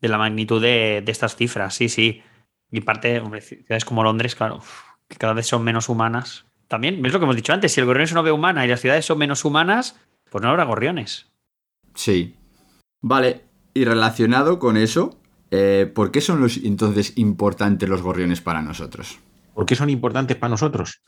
de 0.00 0.08
la 0.08 0.18
magnitud 0.18 0.60
de, 0.60 1.02
estas 1.06 1.36
cifras, 1.36 1.74
sí, 1.74 1.88
sí. 1.88 2.22
Y 2.70 2.82
parte, 2.82 3.22
ciudades 3.40 3.84
como 3.84 4.04
Londres, 4.04 4.34
claro, 4.34 4.62
que 5.08 5.16
cada 5.16 5.32
vez 5.32 5.46
son 5.46 5.64
menos 5.64 5.88
humanas. 5.88 6.44
También, 6.68 7.04
es 7.04 7.12
lo 7.12 7.18
que 7.18 7.24
hemos 7.24 7.36
dicho 7.36 7.52
antes, 7.52 7.72
si 7.72 7.80
el 7.80 7.86
gorrión 7.86 8.04
es 8.04 8.12
una 8.12 8.20
ave 8.20 8.32
humana 8.32 8.64
y 8.64 8.68
las 8.68 8.80
ciudades 8.80 9.04
son 9.04 9.18
menos 9.18 9.44
humanas, 9.44 9.98
pues 10.30 10.42
no 10.42 10.50
habrá 10.50 10.64
gorriones. 10.64 11.26
Sí. 11.94 12.36
Vale, 13.00 13.42
y 13.74 13.84
relacionado 13.84 14.58
con 14.58 14.76
eso, 14.76 15.18
eh, 15.50 15.90
¿por 15.92 16.12
qué 16.12 16.20
son 16.20 16.40
los, 16.40 16.58
entonces 16.58 17.14
importantes 17.16 17.88
los 17.88 18.02
gorriones 18.02 18.40
para 18.40 18.62
nosotros? 18.62 19.18
¿Por 19.54 19.66
qué 19.66 19.74
son 19.74 19.90
importantes 19.90 20.36
para 20.36 20.50
nosotros? 20.50 21.02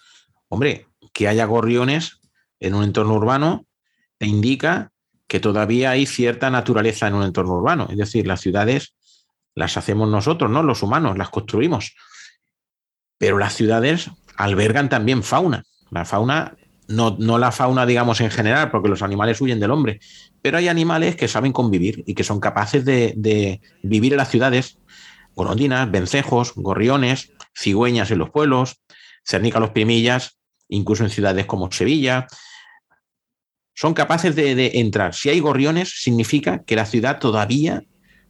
Hombre, 0.49 0.87
que 1.13 1.29
haya 1.29 1.45
gorriones 1.45 2.22
en 2.63 2.75
un 2.75 2.85
entorno 2.85 3.15
urbano, 3.15 3.67
te 4.19 4.27
indica 4.27 4.93
que 5.27 5.41
todavía 5.41 5.91
hay 5.91 6.07
cierta 6.07 6.51
naturaleza 6.51 7.09
en 7.09 7.15
un 7.15 7.25
entorno 7.25 7.55
urbano. 7.55 7.89
Es 7.91 7.97
decir, 7.97 8.27
las 8.27 8.41
ciudades 8.41 8.95
las 9.55 9.77
hacemos 9.77 10.09
nosotros, 10.09 10.51
¿no? 10.51 10.63
Los 10.63 10.83
humanos, 10.83 11.19
las 11.19 11.29
construimos. 11.29 11.95
Pero 13.19 13.39
las 13.39 13.55
ciudades 13.55 14.11
albergan 14.37 14.89
también 14.89 15.23
fauna. 15.23 15.65
La 15.91 16.05
fauna, 16.05 16.57
no, 16.89 17.17
no 17.19 17.39
la 17.39 17.53
fauna, 17.53 17.87
digamos, 17.87 18.21
en 18.21 18.31
general, 18.31 18.71
porque 18.71 18.89
los 18.89 19.03
animales 19.03 19.41
huyen 19.41 19.61
del 19.61 19.71
hombre, 19.71 20.01
pero 20.43 20.59
hay 20.59 20.69
animales 20.69 21.17
que 21.17 21.29
saben 21.29 21.53
convivir 21.53 22.03
y 22.07 22.15
que 22.15 22.25
son 22.25 22.41
capaces 22.41 22.85
de, 22.85 23.61
vivir 23.83 24.13
en 24.13 24.19
las 24.19 24.31
ciudades. 24.31 24.79
Golondrinas, 25.35 25.91
vencejos, 25.91 26.53
gorriones, 26.57 27.33
cigüeñas 27.57 28.11
en 28.11 28.19
los 28.19 28.31
pueblos, 28.31 28.83
cernícalos 29.25 29.71
primillas, 29.71 30.39
incluso 30.69 31.05
en 31.05 31.11
ciudades 31.11 31.47
como 31.47 31.71
Sevilla. 31.71 32.27
Son 33.75 33.95
capaces 33.95 34.37
de, 34.37 34.73
entrar. 34.75 35.15
Si 35.15 35.31
hay 35.31 35.41
gorriones, 35.41 36.03
significa 36.03 36.63
que 36.65 36.77
la 36.77 36.87
ciudad 36.87 37.19
todavía 37.19 37.85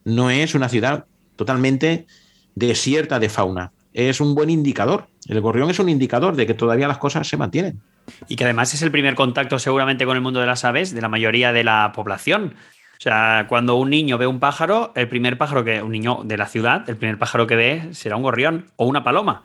no 0.05 0.31
es 0.31 0.55
una 0.55 0.68
ciudad 0.68 1.07
totalmente 1.37 2.07
desierta 2.55 3.18
de 3.18 3.28
fauna. 3.28 3.72
Es 3.92 4.20
un 4.20 4.35
buen 4.35 4.50
indicador. 4.50 5.09
El 5.28 5.40
gorrión 5.40 5.70
es 5.70 5.78
un 5.78 5.88
indicador 5.88 6.37
de 6.37 6.46
que 6.46 6.55
todavía 6.55 6.88
las 6.88 6.98
cosas 6.98 7.28
se 7.28 7.37
mantienen. 7.37 7.81
Y 8.28 8.37
que 8.37 8.44
además 8.44 8.72
es 8.74 8.83
el 8.83 8.90
primer 8.90 9.14
contacto 9.14 9.59
seguramente 9.59 10.05
con 10.05 10.16
el 10.16 10.22
mundo 10.22 10.40
de 10.40 10.46
las 10.46 10.64
aves 10.64 10.94
de 10.94 11.00
la 11.00 11.09
mayoría 11.09 11.52
de 11.52 11.64
la 11.64 11.92
población. 11.94 12.55
O 12.98 13.02
sea, 13.02 13.46
cuando 13.48 13.76
un 13.76 13.90
niño 13.90 14.16
ve 14.18 14.28
un 14.28 14.38
pájaro, 14.38 14.92
el 14.94 15.09
primer 15.09 15.37
pájaro 15.37 15.64
que, 15.64 15.83
un 15.83 15.90
niño 15.90 16.20
de 16.24 16.37
la 16.37 16.46
ciudad, 16.46 16.88
el 16.88 16.96
primer 16.96 17.18
pájaro 17.18 17.46
que 17.46 17.57
ve 17.57 17.88
será 17.92 18.16
un 18.16 18.22
gorrión 18.22 18.66
o 18.76 18.87
una 18.87 19.02
paloma. 19.02 19.42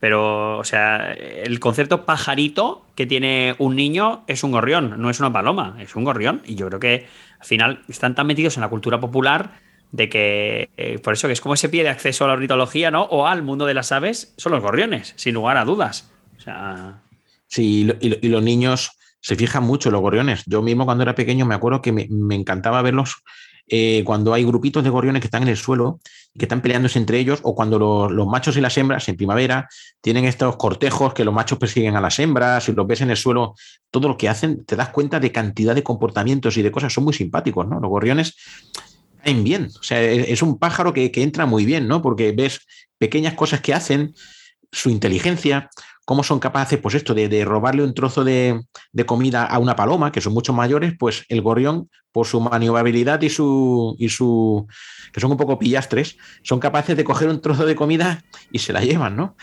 Pero, 0.00 0.58
o 0.58 0.64
sea, 0.64 1.12
el 1.12 1.60
concepto 1.60 2.06
pajarito 2.06 2.86
que 2.96 3.06
tiene 3.06 3.54
un 3.58 3.76
niño 3.76 4.24
es 4.26 4.42
un 4.42 4.50
gorrión, 4.52 4.94
no 5.00 5.10
es 5.10 5.20
una 5.20 5.32
paloma, 5.32 5.76
es 5.78 5.94
un 5.94 6.04
gorrión. 6.04 6.40
Y 6.46 6.54
yo 6.54 6.68
creo 6.68 6.80
que 6.80 7.06
al 7.38 7.46
final 7.46 7.82
están 7.88 8.14
tan 8.14 8.26
metidos 8.26 8.56
en 8.56 8.62
la 8.62 8.68
cultura 8.68 8.98
popular 8.98 9.60
de 9.92 10.08
que, 10.08 10.70
eh, 10.76 10.98
por 11.00 11.12
eso 11.12 11.26
que 11.26 11.34
es 11.34 11.40
como 11.40 11.54
ese 11.54 11.68
pie 11.68 11.82
de 11.82 11.90
acceso 11.90 12.24
a 12.24 12.28
la 12.28 12.34
ornitología, 12.34 12.90
¿no? 12.90 13.02
O 13.04 13.26
al 13.26 13.42
mundo 13.42 13.66
de 13.66 13.74
las 13.74 13.92
aves, 13.92 14.32
son 14.38 14.52
los 14.52 14.62
gorriones, 14.62 15.12
sin 15.16 15.34
lugar 15.34 15.56
a 15.58 15.64
dudas. 15.64 16.10
O 16.38 16.40
sea. 16.40 17.02
Sí, 17.46 17.80
y, 17.80 17.84
lo- 17.84 17.94
y 18.00 18.08
lo- 18.08 18.16
y 18.22 18.28
los 18.28 18.42
niños 18.42 18.92
se 19.20 19.36
fijan 19.36 19.64
mucho 19.64 19.90
en 19.90 19.92
los 19.94 20.00
gorriones. 20.00 20.44
Yo 20.46 20.62
mismo 20.62 20.86
cuando 20.86 21.02
era 21.02 21.14
pequeño 21.14 21.44
me 21.44 21.54
acuerdo 21.54 21.82
que 21.82 21.92
me 21.92 22.34
encantaba 22.34 22.80
verlos 22.80 23.22
eh, 23.72 24.02
cuando 24.04 24.34
hay 24.34 24.44
grupitos 24.44 24.82
de 24.82 24.90
gorriones 24.90 25.20
que 25.20 25.28
están 25.28 25.44
en 25.44 25.48
el 25.48 25.56
suelo 25.56 26.00
y 26.34 26.40
que 26.40 26.44
están 26.44 26.60
peleándose 26.60 26.98
entre 26.98 27.20
ellos, 27.20 27.38
o 27.44 27.54
cuando 27.54 27.78
los, 27.78 28.26
machos 28.26 28.56
y 28.56 28.60
las 28.60 28.76
hembras 28.76 29.08
en 29.08 29.16
primavera 29.16 29.68
tienen 30.00 30.24
estos 30.24 30.56
cortejos 30.56 31.14
que 31.14 31.24
los 31.24 31.32
machos 31.32 31.58
persiguen 31.58 31.94
a 31.94 32.00
las 32.00 32.18
hembras 32.18 32.68
y 32.68 32.72
los 32.72 32.84
ves 32.86 33.00
en 33.00 33.10
el 33.10 33.16
suelo, 33.16 33.54
todo 33.92 34.08
lo 34.08 34.16
que 34.16 34.28
hacen, 34.28 34.64
te 34.64 34.74
das 34.74 34.88
cuenta 34.88 35.20
de 35.20 35.30
cantidad 35.30 35.74
de 35.76 35.84
comportamientos 35.84 36.56
y 36.56 36.62
de 36.62 36.72
cosas, 36.72 36.92
son 36.92 37.04
muy 37.04 37.12
simpáticos, 37.12 37.68
¿no? 37.68 37.78
Los 37.78 37.90
gorriones 37.90 38.34
caen 39.22 39.44
bien, 39.44 39.68
o 39.78 39.82
sea, 39.84 40.02
es, 40.02 40.28
es 40.28 40.42
un 40.42 40.58
pájaro 40.58 40.92
que, 40.92 41.12
que 41.12 41.22
entra 41.22 41.46
muy 41.46 41.64
bien, 41.64 41.86
¿no? 41.86 42.02
Porque 42.02 42.32
ves 42.32 42.66
pequeñas 42.98 43.34
cosas 43.34 43.60
que 43.60 43.72
hacen, 43.72 44.14
su 44.72 44.90
inteligencia, 44.90 45.70
cómo 46.10 46.24
son 46.24 46.40
capaces, 46.40 46.76
pues 46.80 46.96
esto, 46.96 47.14
de, 47.14 47.44
robarle 47.44 47.84
un 47.84 47.94
trozo 47.94 48.24
de, 48.24 48.64
comida 49.06 49.44
a 49.44 49.60
una 49.60 49.76
paloma, 49.76 50.10
que 50.10 50.20
son 50.20 50.32
mucho 50.32 50.52
mayores, 50.52 50.92
pues 50.98 51.24
el 51.28 51.40
gorrión, 51.40 51.88
por 52.10 52.26
su 52.26 52.40
maniobrabilidad 52.40 53.22
y 53.22 53.30
su, 53.30 53.94
y 53.96 54.08
su, 54.08 54.66
que 55.12 55.20
son 55.20 55.30
un 55.30 55.36
poco 55.36 55.56
pillastres, 55.56 56.16
son 56.42 56.58
capaces 56.58 56.96
de 56.96 57.04
coger 57.04 57.28
un 57.28 57.40
trozo 57.40 57.64
de 57.64 57.76
comida 57.76 58.24
y 58.50 58.58
se 58.58 58.72
la 58.72 58.80
llevan, 58.80 59.14
¿no? 59.14 59.36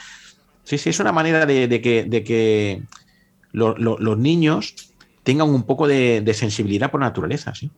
Sí, 0.65 0.77
sí, 0.77 0.89
es 0.89 0.99
una 0.99 1.13
manera 1.13 1.45
de, 1.45 1.69
que, 1.81 2.03
de 2.03 2.23
que 2.25 2.81
lo- 3.53 3.77
lo- 3.77 3.97
los 3.97 4.17
niños 4.17 4.75
tengan 5.23 5.47
un 5.49 5.63
poco 5.63 5.87
de, 5.87 6.19
de 6.19 6.33
sensibilidad 6.33 6.91
por 6.91 6.99
naturaleza, 6.99 7.55
¿sí? 7.55 7.71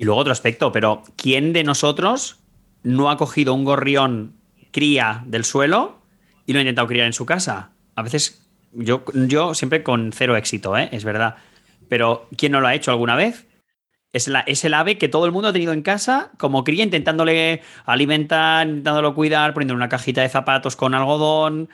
Y 0.00 0.04
luego 0.04 0.20
otro 0.20 0.32
aspecto, 0.32 0.72
pero 0.72 1.04
¿quién 1.14 1.52
de 1.52 1.62
nosotros 1.62 2.40
no 2.82 3.08
ha 3.08 3.16
cogido 3.16 3.54
un 3.54 3.62
gorrión 3.64 4.32
cría 4.72 5.22
del 5.28 5.44
suelo 5.44 6.02
y 6.44 6.54
lo 6.54 6.58
ha 6.58 6.62
intentado 6.62 6.88
criar 6.88 7.06
en 7.06 7.12
su 7.12 7.24
casa? 7.24 7.70
A 7.94 8.02
veces 8.02 8.46
yo, 8.72 9.04
yo 9.14 9.54
siempre 9.54 9.82
con 9.82 10.12
cero 10.12 10.36
éxito, 10.36 10.76
¿eh? 10.76 10.88
es 10.92 11.04
verdad. 11.04 11.36
Pero 11.88 12.28
¿quién 12.36 12.52
no 12.52 12.60
lo 12.60 12.68
ha 12.68 12.74
hecho 12.74 12.90
alguna 12.90 13.16
vez? 13.16 13.46
Es, 14.12 14.28
la, 14.28 14.40
es 14.40 14.64
el 14.64 14.74
ave 14.74 14.98
que 14.98 15.08
todo 15.08 15.24
el 15.24 15.32
mundo 15.32 15.48
ha 15.48 15.52
tenido 15.52 15.72
en 15.72 15.82
casa 15.82 16.32
como 16.38 16.64
cría, 16.64 16.84
intentándole 16.84 17.62
alimentar, 17.86 18.66
intentándolo 18.66 19.14
cuidar, 19.14 19.54
poniendo 19.54 19.74
una 19.74 19.88
cajita 19.88 20.20
de 20.20 20.28
zapatos 20.28 20.76
con 20.76 20.94
algodón, 20.94 21.70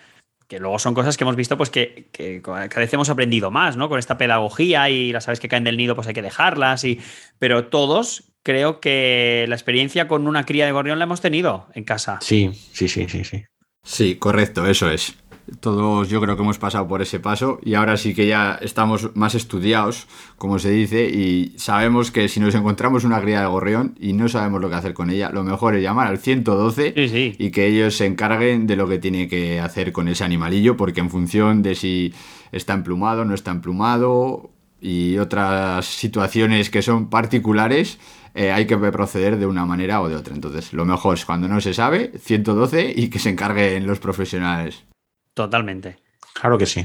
que 0.46 0.60
luego 0.60 0.78
son 0.78 0.94
cosas 0.94 1.16
que 1.16 1.24
hemos 1.24 1.36
visto 1.36 1.56
pues 1.56 1.68
que, 1.68 2.08
que 2.10 2.40
cada 2.42 2.66
vez 2.66 2.92
hemos 2.92 3.10
aprendido 3.10 3.50
más, 3.50 3.76
¿no? 3.76 3.88
Con 3.88 3.98
esta 3.98 4.18
pedagogía 4.18 4.88
y 4.88 5.12
las 5.12 5.28
aves 5.28 5.40
que 5.40 5.48
caen 5.48 5.64
del 5.64 5.76
nido 5.76 5.94
pues 5.94 6.08
hay 6.08 6.14
que 6.14 6.22
dejarlas 6.22 6.84
y 6.84 7.00
pero 7.38 7.66
todos 7.66 8.24
creo 8.42 8.80
que 8.80 9.44
la 9.48 9.54
experiencia 9.54 10.08
con 10.08 10.26
una 10.26 10.44
cría 10.44 10.64
de 10.64 10.72
gorrión 10.72 10.98
la 10.98 11.04
hemos 11.04 11.20
tenido 11.20 11.68
en 11.74 11.84
casa. 11.84 12.18
Sí, 12.22 12.50
sí, 12.72 12.88
sí, 12.88 13.06
sí, 13.08 13.24
sí. 13.24 13.44
Sí, 13.84 14.16
correcto, 14.16 14.66
eso 14.66 14.90
es. 14.90 15.14
Todos 15.60 16.08
yo 16.08 16.20
creo 16.20 16.36
que 16.36 16.42
hemos 16.42 16.58
pasado 16.58 16.86
por 16.86 17.02
ese 17.02 17.20
paso 17.20 17.58
y 17.62 17.74
ahora 17.74 17.96
sí 17.96 18.14
que 18.14 18.26
ya 18.26 18.58
estamos 18.60 19.10
más 19.14 19.34
estudiados, 19.34 20.06
como 20.36 20.58
se 20.58 20.70
dice, 20.70 21.08
y 21.08 21.54
sabemos 21.58 22.10
que 22.10 22.28
si 22.28 22.40
nos 22.40 22.54
encontramos 22.54 23.04
una 23.04 23.20
cría 23.20 23.40
de 23.40 23.46
gorrión 23.46 23.94
y 23.98 24.12
no 24.12 24.28
sabemos 24.28 24.60
lo 24.60 24.68
que 24.68 24.76
hacer 24.76 24.94
con 24.94 25.10
ella, 25.10 25.30
lo 25.30 25.44
mejor 25.44 25.74
es 25.74 25.82
llamar 25.82 26.06
al 26.08 26.18
112 26.18 26.92
Sí, 26.96 27.08
sí. 27.08 27.36
y 27.38 27.50
que 27.50 27.66
ellos 27.66 27.96
se 27.96 28.06
encarguen 28.06 28.66
de 28.66 28.76
lo 28.76 28.88
que 28.88 28.98
tiene 28.98 29.28
que 29.28 29.60
hacer 29.60 29.92
con 29.92 30.08
ese 30.08 30.24
animalillo, 30.24 30.76
porque 30.76 31.00
en 31.00 31.10
función 31.10 31.62
de 31.62 31.74
si 31.74 32.12
está 32.52 32.74
emplumado, 32.74 33.24
no 33.24 33.34
está 33.34 33.50
emplumado 33.50 34.50
y 34.80 35.18
otras 35.18 35.86
situaciones 35.86 36.70
que 36.70 36.82
son 36.82 37.10
particulares, 37.10 37.98
eh, 38.34 38.52
hay 38.52 38.66
que 38.66 38.76
proceder 38.76 39.38
de 39.38 39.46
una 39.46 39.66
manera 39.66 40.00
o 40.00 40.08
de 40.08 40.14
otra. 40.14 40.34
Entonces, 40.34 40.72
lo 40.72 40.84
mejor 40.84 41.14
es 41.16 41.24
cuando 41.24 41.48
no 41.48 41.60
se 41.60 41.74
sabe, 41.74 42.12
112 42.18 42.92
y 42.94 43.08
que 43.08 43.18
se 43.18 43.30
encarguen 43.30 43.86
los 43.86 43.98
profesionales. 43.98 44.84
Totalmente. 45.38 45.98
Claro 46.34 46.58
que 46.58 46.66
sí. 46.66 46.84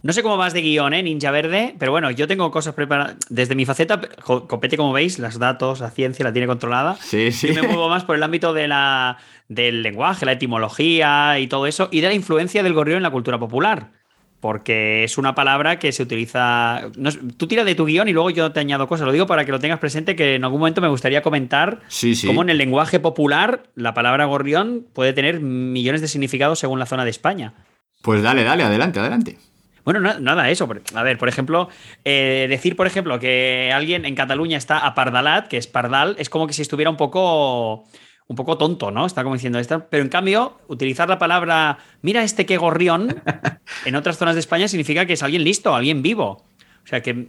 No 0.00 0.12
sé 0.12 0.22
cómo 0.22 0.36
vas 0.36 0.52
de 0.52 0.62
guion, 0.62 0.94
¿eh, 0.94 1.02
Ninja 1.02 1.32
Verde? 1.32 1.74
Pero 1.80 1.90
bueno, 1.90 2.12
yo 2.12 2.28
tengo 2.28 2.48
cosas 2.52 2.74
preparadas. 2.74 3.16
Desde 3.28 3.56
mi 3.56 3.66
faceta, 3.66 4.00
Copete, 4.22 4.76
como 4.76 4.92
veis, 4.92 5.18
los 5.18 5.40
datos, 5.40 5.80
la 5.80 5.90
ciencia 5.90 6.24
la 6.24 6.32
tiene 6.32 6.46
controlada. 6.46 6.96
Sí, 7.00 7.32
sí. 7.32 7.48
Yo 7.48 7.54
me 7.54 7.62
muevo 7.66 7.88
más 7.88 8.04
por 8.04 8.14
el 8.14 8.22
ámbito 8.22 8.52
de 8.52 8.68
la, 8.68 9.18
del 9.48 9.82
lenguaje, 9.82 10.24
la 10.26 10.32
etimología 10.32 11.40
y 11.40 11.48
todo 11.48 11.66
eso, 11.66 11.88
y 11.90 12.02
de 12.02 12.06
la 12.06 12.14
influencia 12.14 12.62
del 12.62 12.72
gorrión 12.72 12.98
en 12.98 13.02
la 13.02 13.10
cultura 13.10 13.36
popular. 13.40 13.90
Porque 14.40 15.02
es 15.04 15.16
una 15.18 15.34
palabra 15.34 15.78
que 15.78 15.92
se 15.92 16.02
utiliza. 16.02 16.82
no 16.96 17.10
tú 17.36 17.46
tira 17.46 17.64
de 17.64 17.74
tu 17.74 17.86
guion 17.86 18.06
y 18.08 18.12
luego 18.12 18.30
yo 18.30 18.52
te 18.52 18.60
añado 18.60 18.86
cosas. 18.86 19.06
Lo 19.06 19.12
digo 19.12 19.26
para 19.26 19.44
que 19.44 19.50
lo 19.52 19.58
tengas 19.58 19.78
presente, 19.78 20.14
que 20.14 20.34
en 20.34 20.44
algún 20.44 20.60
momento 20.60 20.80
me 20.80 20.88
gustaría 20.88 21.22
comentar 21.22 21.80
Sí, 21.88 22.14
sí. 22.14 22.26
cómo 22.26 22.42
en 22.42 22.50
el 22.50 22.58
lenguaje 22.58 23.00
popular 23.00 23.62
la 23.74 23.94
palabra 23.94 24.26
gorrión 24.26 24.86
puede 24.92 25.12
tener 25.14 25.40
millones 25.40 26.00
de 26.02 26.08
significados 26.08 26.58
según 26.58 26.78
la 26.78 26.86
zona 26.86 27.04
de 27.04 27.10
España. 27.10 27.54
Pues 28.02 28.22
dale, 28.22 28.44
dale, 28.44 28.62
adelante, 28.62 29.00
adelante. 29.00 29.38
Bueno, 29.84 30.00
na- 30.00 30.18
nada, 30.20 30.50
eso. 30.50 30.68
A 30.94 31.02
ver, 31.02 31.16
por 31.16 31.28
ejemplo, 31.28 31.68
eh, 32.04 32.46
decir, 32.50 32.76
por 32.76 32.86
ejemplo, 32.88 33.18
que 33.20 33.70
alguien 33.72 34.04
en 34.04 34.14
Cataluña 34.16 34.58
está 34.58 34.78
apardalat, 34.78 35.46
que 35.48 35.56
es 35.56 35.66
pardal, 35.68 36.16
es 36.18 36.28
como 36.28 36.46
que 36.46 36.52
si 36.52 36.62
estuviera 36.62 36.90
un 36.90 36.96
poco, 36.96 37.84
un 38.28 38.36
poco 38.36 38.58
tonto, 38.58 38.90
¿no? 38.90 39.06
Está 39.06 39.22
como 39.22 39.34
diciendo 39.36 39.58
esto. 39.58 39.86
Pero 39.88 40.02
en 40.02 40.08
cambio, 40.08 40.58
utilizar 40.68 41.08
la 41.08 41.18
palabra, 41.18 41.78
mira 42.02 42.22
este 42.24 42.44
que 42.46 42.56
gorrión, 42.56 43.22
en 43.84 43.94
otras 43.96 44.18
zonas 44.18 44.34
de 44.34 44.40
España 44.40 44.66
significa 44.68 45.06
que 45.06 45.12
es 45.12 45.22
alguien 45.22 45.44
listo, 45.44 45.74
alguien 45.74 46.02
vivo. 46.02 46.44
O 46.84 46.88
sea 46.88 47.02
que 47.02 47.28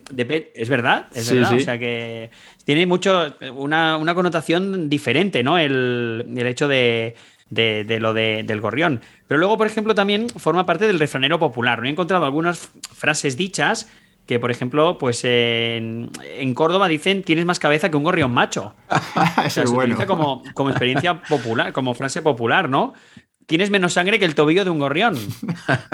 es 0.55 0.69
verdad, 0.69 1.07
es 1.13 1.25
Sí, 1.25 1.35
verdad. 1.35 1.49
sí. 1.49 1.55
O 1.55 1.59
sea 1.61 1.79
que 1.79 2.29
tiene 2.63 2.85
mucho, 2.85 3.35
una, 3.55 3.97
una 3.97 4.13
connotación 4.13 4.87
diferente, 4.89 5.41
¿no? 5.43 5.57
El, 5.57 6.25
el 6.35 6.45
hecho 6.47 6.67
de, 6.67 7.15
de- 7.49 7.83
de 7.83 7.99
lo 7.99 8.13
de- 8.13 8.43
del 8.43 8.61
gorrión. 8.61 9.01
Pero 9.27 9.39
luego, 9.39 9.57
por 9.57 9.65
ejemplo, 9.67 9.95
también 9.95 10.29
forma 10.29 10.65
parte 10.65 10.85
del 10.85 10.99
refranero 10.99 11.39
popular. 11.39 11.79
¿no? 11.81 11.87
He 11.87 11.91
encontrado 11.91 12.25
algunas 12.25 12.69
frases 12.93 13.35
dichas 13.35 13.89
que, 14.27 14.39
por 14.39 14.51
ejemplo, 14.51 14.97
pues 14.97 15.23
en, 15.23 16.11
en 16.21 16.53
Córdoba 16.53 16.87
dicen 16.87 17.23
tienes 17.23 17.45
más 17.45 17.59
cabeza 17.59 17.89
que 17.89 17.97
un 17.97 18.03
gorrión 18.03 18.31
macho. 18.31 18.75
O 19.15 19.41
Eso 19.41 19.49
sea, 19.49 19.63
es 19.63 19.69
se 19.69 19.75
bueno. 19.75 19.93
utiliza 19.95 20.05
como, 20.05 20.43
como 20.53 20.69
experiencia 20.69 21.21
popular, 21.29 21.71
como 21.73 21.93
frase 21.93 22.21
popular, 22.21 22.69
¿no? 22.69 22.93
Tienes 23.45 23.69
menos 23.69 23.93
sangre 23.93 24.19
que 24.19 24.25
el 24.25 24.35
tobillo 24.35 24.65
de 24.65 24.69
un 24.71 24.79
gorrión. 24.79 25.15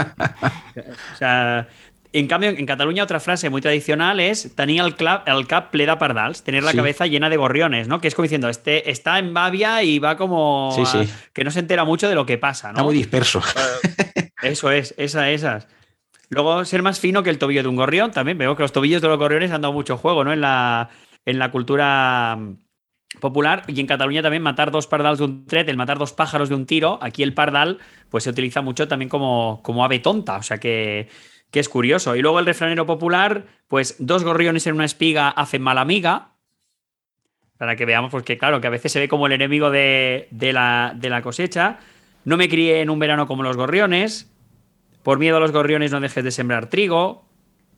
o 1.14 1.16
sea, 1.18 1.68
en 2.12 2.28
cambio, 2.28 2.50
en 2.50 2.66
Cataluña 2.66 3.04
otra 3.04 3.20
frase 3.20 3.50
muy 3.50 3.62
tradicional 3.62 4.20
es 4.20 4.56
tenir 4.56 4.82
el, 4.82 4.96
el 5.26 5.48
cap 5.48 5.72
ple 5.72 5.86
de 5.86 5.96
pardals, 5.98 6.44
tener 6.44 6.64
la 6.64 6.72
Sí. 6.72 6.78
cabeza 6.78 7.06
llena 7.08 7.30
de 7.30 7.38
gorriones, 7.38 7.88
¿no? 7.88 8.02
Que 8.02 8.08
es 8.08 8.16
como 8.16 8.24
diciendo, 8.24 8.50
este 8.50 8.90
está 8.92 9.20
en 9.20 9.34
Bavia 9.34 9.84
y 9.84 10.00
va 10.00 10.16
como 10.18 10.72
Sí, 10.76 10.86
sí. 10.86 10.98
a- 11.00 11.32
que 11.34 11.44
no 11.44 11.52
se 11.52 11.60
entera 11.60 11.84
mucho 11.86 12.08
de 12.10 12.16
lo 12.16 12.26
que 12.26 12.38
pasa, 12.38 12.68
¿no? 12.68 12.74
Está 12.74 12.84
muy 12.84 12.96
disperso. 12.96 13.42
Eso 14.42 14.72
es, 14.72 14.94
esa, 14.98 15.30
esas. 15.32 15.68
Luego, 16.34 16.66
ser 16.66 16.82
más 16.82 17.00
fino 17.00 17.24
que 17.24 17.30
el 17.30 17.38
tobillo 17.38 17.64
de 17.64 17.70
un 17.70 17.76
gorrión. 17.76 18.12
También 18.12 18.38
veo 18.38 18.56
que 18.56 18.64
los 18.64 18.72
tobillos 18.72 19.02
de 19.02 19.08
los 19.08 19.18
gorriones 19.18 19.52
han 19.52 19.62
dado 19.62 19.74
mucho 19.74 19.98
juego, 19.98 20.24
¿no? 20.24 20.34
En 20.34 20.42
la, 20.42 20.90
en 21.26 21.40
la 21.40 21.52
cultura 21.52 22.36
mm, 22.38 23.20
popular. 23.20 23.64
Y 23.68 23.80
en 23.80 23.88
Cataluña 23.88 24.22
también 24.22 24.44
matar 24.44 24.72
dos 24.72 24.88
pardals 24.88 25.20
de 25.20 25.26
un 25.26 25.46
tret, 25.46 25.68
el 25.70 25.78
matar 25.78 25.98
dos 25.98 26.14
pájaros 26.14 26.50
de 26.50 26.56
un 26.56 26.66
tiro. 26.66 27.00
Aquí 27.02 27.24
el 27.24 27.34
pardal, 27.34 27.80
pues 28.10 28.24
se 28.24 28.30
utiliza 28.30 28.62
mucho 28.62 28.88
también 28.88 29.10
como, 29.10 29.62
como 29.64 29.86
ave 29.86 30.00
tonta. 30.00 30.38
O 30.38 30.44
sea 30.44 30.58
que, 30.58 31.08
que 31.52 31.60
es 31.60 31.70
curioso. 31.70 32.16
Y 32.16 32.22
luego 32.22 32.40
el 32.40 32.46
refranero 32.46 32.86
popular, 32.86 33.46
pues 33.68 33.96
dos 34.00 34.24
gorriones 34.24 34.66
en 34.66 34.76
una 34.76 34.86
espiga 34.86 35.30
hacen 35.30 35.62
mala 35.62 35.82
amiga. 35.82 36.32
Para 37.58 37.76
que 37.76 37.86
veamos, 37.86 38.12
pues 38.12 38.24
que 38.24 38.38
claro, 38.38 38.60
que 38.60 38.68
a 38.68 38.72
veces 38.72 38.92
se 38.92 39.00
ve 39.00 39.08
como 39.08 39.28
el 39.28 39.34
enemigo 39.34 39.70
de, 39.70 40.28
la, 40.32 40.94
de 40.96 41.10
la 41.10 41.22
cosecha. 41.22 41.78
No 42.26 42.38
me 42.38 42.50
crié 42.50 42.82
en 42.82 42.90
un 42.90 43.00
verano 43.00 43.28
como 43.28 43.44
los 43.44 43.56
gorriones. 43.56 44.33
Por 45.04 45.20
miedo 45.20 45.38
a 45.38 45.40
los 45.40 45.52
gorriones 45.52 45.92
no 45.92 46.00
dejes 46.00 46.24
de 46.24 46.32
sembrar 46.32 46.70
trigo. 46.70 47.28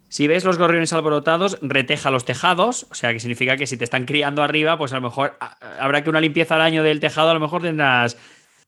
Si 0.08 0.28
ves 0.28 0.46
los 0.46 0.58
gorriones 0.58 0.94
alborotados, 0.94 1.58
reteja 1.62 2.12
los 2.12 2.26
tejados, 2.26 2.88
o 2.92 2.96
sea, 2.96 3.12
que 3.12 3.20
significa 3.20 3.58
que 3.58 3.68
si 3.68 3.76
te 3.76 3.84
están 3.84 4.06
criando 4.06 4.44
arriba, 4.44 4.78
pues 4.78 4.94
a 4.94 4.98
lo 4.98 5.02
mejor 5.02 5.38
habrá 5.80 6.04
que 6.04 6.10
una 6.10 6.22
limpieza 6.22 6.56
al 6.56 6.62
año 6.62 6.84
del 6.84 7.00
tejado, 7.00 7.32
a 7.32 7.34
lo 7.34 7.40
mejor 7.40 7.64
tendrás, 7.64 8.18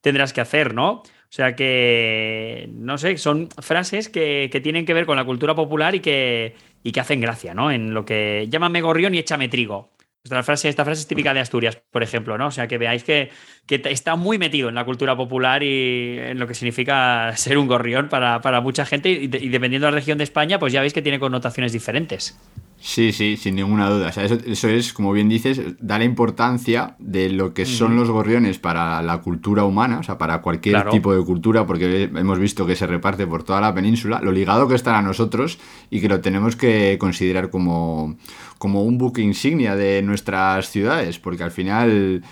tendrás 0.00 0.32
que 0.32 0.40
hacer, 0.40 0.74
¿no? 0.74 0.90
O 0.90 1.32
sea 1.32 1.54
que, 1.54 2.68
no 2.72 2.98
sé, 2.98 3.18
son 3.18 3.48
frases 3.60 4.08
que, 4.08 4.50
tienen 4.62 4.84
que 4.84 4.94
ver 4.94 5.06
con 5.06 5.16
la 5.16 5.24
cultura 5.24 5.54
popular 5.54 5.94
y 5.94 6.00
que, 6.00 6.56
y 6.82 6.90
que 6.90 7.00
hacen 7.00 7.20
gracia, 7.20 7.54
¿no? 7.54 7.70
En 7.70 7.94
lo 7.94 8.04
que 8.04 8.46
llámame 8.50 8.80
gorrión 8.80 9.14
y 9.14 9.18
échame 9.18 9.48
trigo. 9.48 9.90
Esta 10.28 10.42
frase, 10.42 10.68
esta 10.68 10.84
frase 10.84 11.00
es 11.00 11.06
típica 11.06 11.32
de 11.32 11.40
Asturias, 11.40 11.80
por 11.90 12.02
ejemplo, 12.02 12.36
¿no? 12.36 12.48
O 12.48 12.50
sea, 12.50 12.68
que 12.68 12.76
veáis 12.76 13.02
que, 13.02 13.30
está 13.66 14.14
muy 14.14 14.36
metido 14.36 14.68
en 14.68 14.74
la 14.74 14.84
cultura 14.84 15.16
popular 15.16 15.62
y 15.62 16.18
en 16.18 16.38
lo 16.38 16.46
que 16.46 16.52
significa 16.52 17.32
ser 17.34 17.56
un 17.56 17.66
gorrión 17.66 18.10
para, 18.10 18.60
mucha 18.60 18.84
gente 18.84 19.08
y, 19.08 19.26
dependiendo 19.26 19.86
de 19.86 19.92
la 19.92 19.96
región 19.96 20.18
de 20.18 20.24
España, 20.24 20.58
pues 20.58 20.74
ya 20.74 20.82
veis 20.82 20.92
que 20.92 21.00
tiene 21.00 21.18
connotaciones 21.18 21.72
diferentes. 21.72 22.38
Sí, 22.80 23.12
sí, 23.12 23.36
sin 23.36 23.56
ninguna 23.56 23.90
duda. 23.90 24.10
eso, 24.10 24.68
es, 24.68 24.92
como 24.92 25.12
bien 25.12 25.28
dices, 25.28 25.60
da 25.80 25.98
la 25.98 26.04
importancia 26.04 26.94
de 26.98 27.28
lo 27.28 27.52
que 27.52 27.66
son 27.66 27.96
los 27.96 28.08
gorriones 28.08 28.58
para 28.58 29.02
la 29.02 29.18
cultura 29.18 29.64
humana, 29.64 29.98
o 29.98 30.02
sea, 30.04 30.16
para 30.16 30.40
cualquier 30.42 30.88
tipo 30.90 31.12
de 31.12 31.24
cultura, 31.24 31.66
porque 31.66 32.04
hemos 32.04 32.38
visto 32.38 32.66
que 32.66 32.76
se 32.76 32.86
reparte 32.86 33.26
por 33.26 33.42
toda 33.42 33.60
la 33.60 33.74
península, 33.74 34.20
lo 34.22 34.30
ligado 34.30 34.68
que 34.68 34.76
están 34.76 34.94
a 34.94 35.02
nosotros 35.02 35.58
y 35.90 36.00
que 36.00 36.08
lo 36.08 36.20
tenemos 36.20 36.54
que 36.54 36.96
considerar 37.00 37.50
como, 37.50 38.16
como 38.58 38.84
un 38.84 38.96
buque 38.96 39.22
insignia 39.22 39.74
de 39.74 40.00
nuestras 40.02 40.70
ciudades, 40.70 41.18
porque 41.18 41.42
al 41.42 41.50
final 41.50 42.22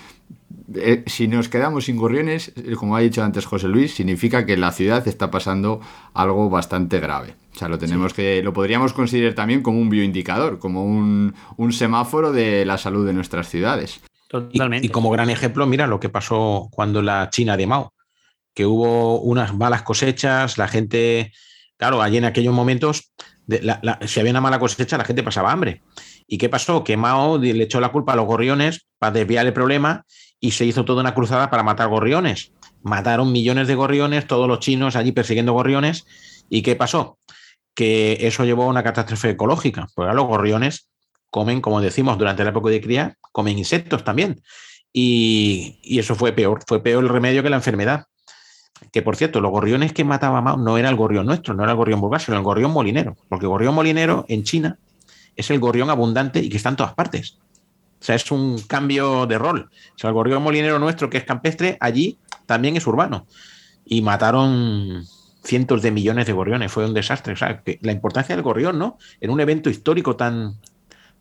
eh, 0.74 1.04
si 1.06 1.28
nos 1.28 1.48
quedamos 1.48 1.84
sin 1.84 1.96
gorriones, 1.96 2.52
eh, 2.56 2.74
como 2.76 2.96
ha 2.96 3.00
dicho 3.00 3.22
antes 3.22 3.46
José 3.46 3.68
Luis, 3.68 3.94
significa 3.94 4.46
que 4.46 4.56
la 4.56 4.72
ciudad 4.72 5.06
está 5.06 5.30
pasando 5.30 5.80
algo 6.12 6.50
bastante 6.50 6.98
grave. 6.98 7.34
O 7.56 7.58
sea, 7.58 7.68
lo 7.68 7.78
tenemos 7.78 8.12
que, 8.12 8.42
lo 8.42 8.52
podríamos 8.52 8.92
considerar 8.92 9.32
también 9.32 9.62
como 9.62 9.80
un 9.80 9.88
bioindicador, 9.88 10.58
como 10.58 10.84
un, 10.84 11.32
semáforo 11.70 12.30
de 12.30 12.66
la 12.66 12.76
salud 12.76 13.06
de 13.06 13.14
nuestras 13.14 13.48
ciudades. 13.48 14.02
Totalmente. 14.28 14.86
Y, 14.86 14.90
como 14.90 15.08
gran 15.08 15.30
ejemplo, 15.30 15.66
mira 15.66 15.86
lo 15.86 15.98
que 15.98 16.10
pasó 16.10 16.68
cuando 16.70 17.00
la 17.00 17.30
China 17.30 17.56
de 17.56 17.66
Mao, 17.66 17.94
que 18.52 18.66
hubo 18.66 19.20
unas 19.20 19.54
malas 19.54 19.80
cosechas, 19.82 20.58
la 20.58 20.68
gente, 20.68 21.32
claro, 21.78 22.02
allí 22.02 22.18
en 22.18 22.26
aquellos 22.26 22.52
momentos, 22.52 23.14
si 23.48 24.20
había 24.20 24.32
una 24.32 24.42
mala 24.42 24.58
cosecha, 24.58 24.98
la 24.98 25.04
gente 25.06 25.22
pasaba 25.22 25.50
hambre. 25.50 25.80
¿Y 26.26 26.36
qué 26.36 26.50
pasó? 26.50 26.84
Que 26.84 26.98
Mao 26.98 27.38
le 27.38 27.62
echó 27.62 27.80
la 27.80 27.88
culpa 27.88 28.12
a 28.12 28.16
los 28.16 28.26
gorriones 28.26 28.86
para 28.98 29.12
desviar 29.12 29.46
el 29.46 29.54
problema 29.54 30.04
y 30.40 30.50
se 30.50 30.66
hizo 30.66 30.84
toda 30.84 31.00
una 31.00 31.14
cruzada 31.14 31.48
para 31.48 31.62
matar 31.62 31.88
gorriones. 31.88 32.52
Mataron 32.82 33.32
millones 33.32 33.66
de 33.66 33.76
gorriones, 33.76 34.26
todos 34.26 34.46
los 34.46 34.60
chinos 34.60 34.94
allí 34.94 35.12
persiguiendo 35.12 35.54
gorriones. 35.54 36.04
¿Y 36.50 36.60
qué 36.60 36.76
pasó? 36.76 37.18
Que 37.76 38.18
eso 38.26 38.44
llevó 38.44 38.64
a 38.64 38.68
una 38.68 38.82
catástrofe 38.82 39.30
ecológica. 39.30 39.86
Porque 39.94 40.12
los 40.12 40.26
gorriones 40.26 40.88
comen, 41.30 41.60
como 41.60 41.80
decimos, 41.80 42.18
durante 42.18 42.42
la 42.42 42.50
época 42.50 42.70
de 42.70 42.80
cría, 42.80 43.16
comen 43.30 43.58
insectos 43.58 44.02
también. 44.02 44.40
Y, 44.92 45.78
eso 45.98 46.14
fue 46.14 46.32
peor, 46.32 46.62
fue 46.66 46.82
peor 46.82 47.04
el 47.04 47.10
remedio 47.10 47.42
que 47.42 47.50
la 47.50 47.56
enfermedad. 47.56 48.06
Que 48.92 49.02
por 49.02 49.16
cierto, 49.16 49.40
los 49.40 49.50
gorriones 49.50 49.92
que 49.92 50.04
mataba 50.04 50.40
Mao 50.40 50.56
no 50.56 50.78
era 50.78 50.88
el 50.88 50.96
gorrión 50.96 51.26
nuestro, 51.26 51.52
no 51.54 51.62
era 51.62 51.72
el 51.72 51.76
gorrión 51.76 52.00
vulgar, 52.00 52.20
sino 52.20 52.38
el 52.38 52.42
gorrión 52.42 52.72
molinero. 52.72 53.14
Porque 53.28 53.44
el 53.44 53.50
gorrión 53.50 53.74
molinero 53.74 54.24
en 54.28 54.44
China 54.44 54.78
es 55.36 55.50
el 55.50 55.60
gorrión 55.60 55.90
abundante 55.90 56.40
y 56.40 56.48
que 56.48 56.56
está 56.56 56.70
en 56.70 56.76
todas 56.76 56.94
partes. 56.94 57.36
O 58.00 58.04
sea, 58.04 58.14
es 58.14 58.30
un 58.30 58.58
cambio 58.62 59.26
de 59.26 59.38
rol. 59.38 59.68
O 59.94 59.98
sea, 59.98 60.08
el 60.08 60.14
gorrión 60.14 60.42
molinero 60.42 60.78
nuestro, 60.78 61.10
que 61.10 61.18
es 61.18 61.24
campestre, 61.24 61.76
allí 61.80 62.18
también 62.46 62.76
es 62.76 62.86
urbano. 62.86 63.26
Y 63.84 64.00
mataron 64.02 65.04
cientos 65.46 65.82
de 65.82 65.92
millones 65.92 66.26
de 66.26 66.32
gorriones. 66.32 66.72
Fue 66.72 66.84
un 66.84 66.94
desastre. 66.94 67.32
O 67.32 67.36
sea, 67.36 67.62
la 67.80 67.92
importancia 67.92 68.34
del 68.34 68.42
gorrión, 68.42 68.78
¿no? 68.78 68.98
En 69.20 69.30
un 69.30 69.40
evento 69.40 69.70
histórico 69.70 70.16
tan, 70.16 70.56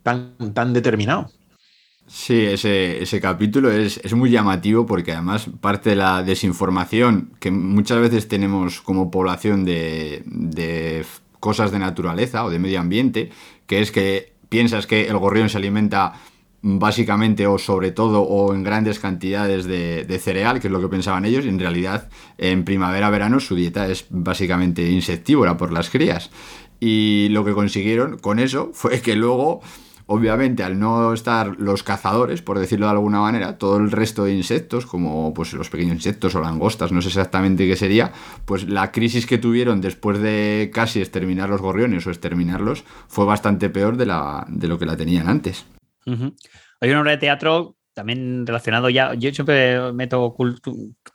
tan, 0.04 0.36
tan 0.54 0.74
determinado. 0.74 1.30
Sí, 2.08 2.46
ese, 2.46 3.20
capítulo 3.20 3.72
es, 3.72 4.14
muy 4.14 4.30
llamativo 4.30 4.86
porque 4.86 5.14
además 5.14 5.50
parte 5.60 5.92
de 5.92 5.96
la 5.96 6.22
desinformación 6.22 7.32
que 7.40 7.50
muchas 7.50 8.00
veces 8.00 8.28
tenemos 8.28 8.82
como 8.82 9.10
población 9.10 9.66
de, 9.66 10.22
de 10.26 11.04
cosas 11.40 11.72
de 11.72 11.80
naturaleza 11.80 12.46
o 12.46 12.52
de 12.52 12.60
medio 12.60 12.80
ambiente, 12.80 13.32
que 13.66 13.82
es 13.82 13.92
que 13.92 14.34
piensas 14.50 14.86
que 14.86 15.08
el 15.08 15.18
gorrión 15.18 15.50
se 15.50 15.58
alimenta 15.58 16.14
básicamente 16.68 17.46
o 17.46 17.60
sobre 17.60 17.92
todo 17.92 18.24
o 18.24 18.52
en 18.56 18.64
grandes 18.64 18.98
cantidades 18.98 19.66
de, 19.66 20.20
cereal, 20.20 20.60
que 20.60 20.68
es 20.68 20.72
lo 20.72 20.82
que 20.82 20.88
pensaban 20.88 21.24
ellos, 21.24 21.46
y 21.46 21.50
en 21.50 21.60
realidad 21.60 22.10
en 22.40 22.66
primavera-verano 22.66 23.40
su 23.40 23.56
dieta 23.56 23.88
es 23.88 24.08
básicamente 24.10 24.90
insectívora 24.90 25.58
por 25.58 25.72
las 25.72 25.92
crías. 25.92 26.32
Y 26.80 27.28
lo 27.30 27.46
que 27.46 27.54
consiguieron 27.54 28.18
con 28.18 28.40
eso 28.40 28.72
fue 28.74 29.00
que 29.02 29.16
luego, 29.16 29.62
obviamente, 30.08 30.64
al 30.64 30.80
no 30.80 31.14
estar 31.14 31.56
los 31.60 31.84
cazadores, 31.84 32.42
por 32.42 32.58
decirlo 32.58 32.88
de 32.88 32.94
alguna 32.94 33.20
manera, 33.20 33.60
todo 33.60 33.78
el 33.78 33.92
resto 33.92 34.24
de 34.24 34.34
insectos, 34.34 34.88
como 34.88 35.36
pues 35.36 35.54
los 35.54 35.70
pequeños 35.70 35.98
insectos 35.98 36.34
o 36.34 36.42
langostas, 36.42 36.92
no 36.92 37.04
sé 37.04 37.10
exactamente 37.10 37.68
qué 37.68 37.76
sería, 37.76 38.12
pues 38.46 38.68
la 38.68 38.92
crisis 38.92 39.28
que 39.28 39.38
tuvieron 39.38 39.82
después 39.82 40.18
de 40.20 40.72
casi 40.74 41.00
exterminar 41.00 41.48
los 41.48 41.62
gorriones 41.62 42.08
o 42.08 42.10
exterminarlos 42.10 42.86
fue 43.08 43.26
bastante 43.26 43.70
peor 43.70 43.98
de, 43.98 44.08
la, 44.08 44.48
de 44.50 44.68
lo 44.68 44.80
que 44.80 44.88
la 44.88 44.98
tenían 44.98 45.30
antes. 45.30 45.66
Hay 46.06 46.90
una 46.90 47.02
obra 47.02 47.12
de 47.12 47.18
teatro 47.18 47.78
también 47.96 48.46
relacionado 48.46 48.90
ya, 48.90 49.14
yo 49.16 49.34
siempre 49.34 49.94
meto 49.94 50.36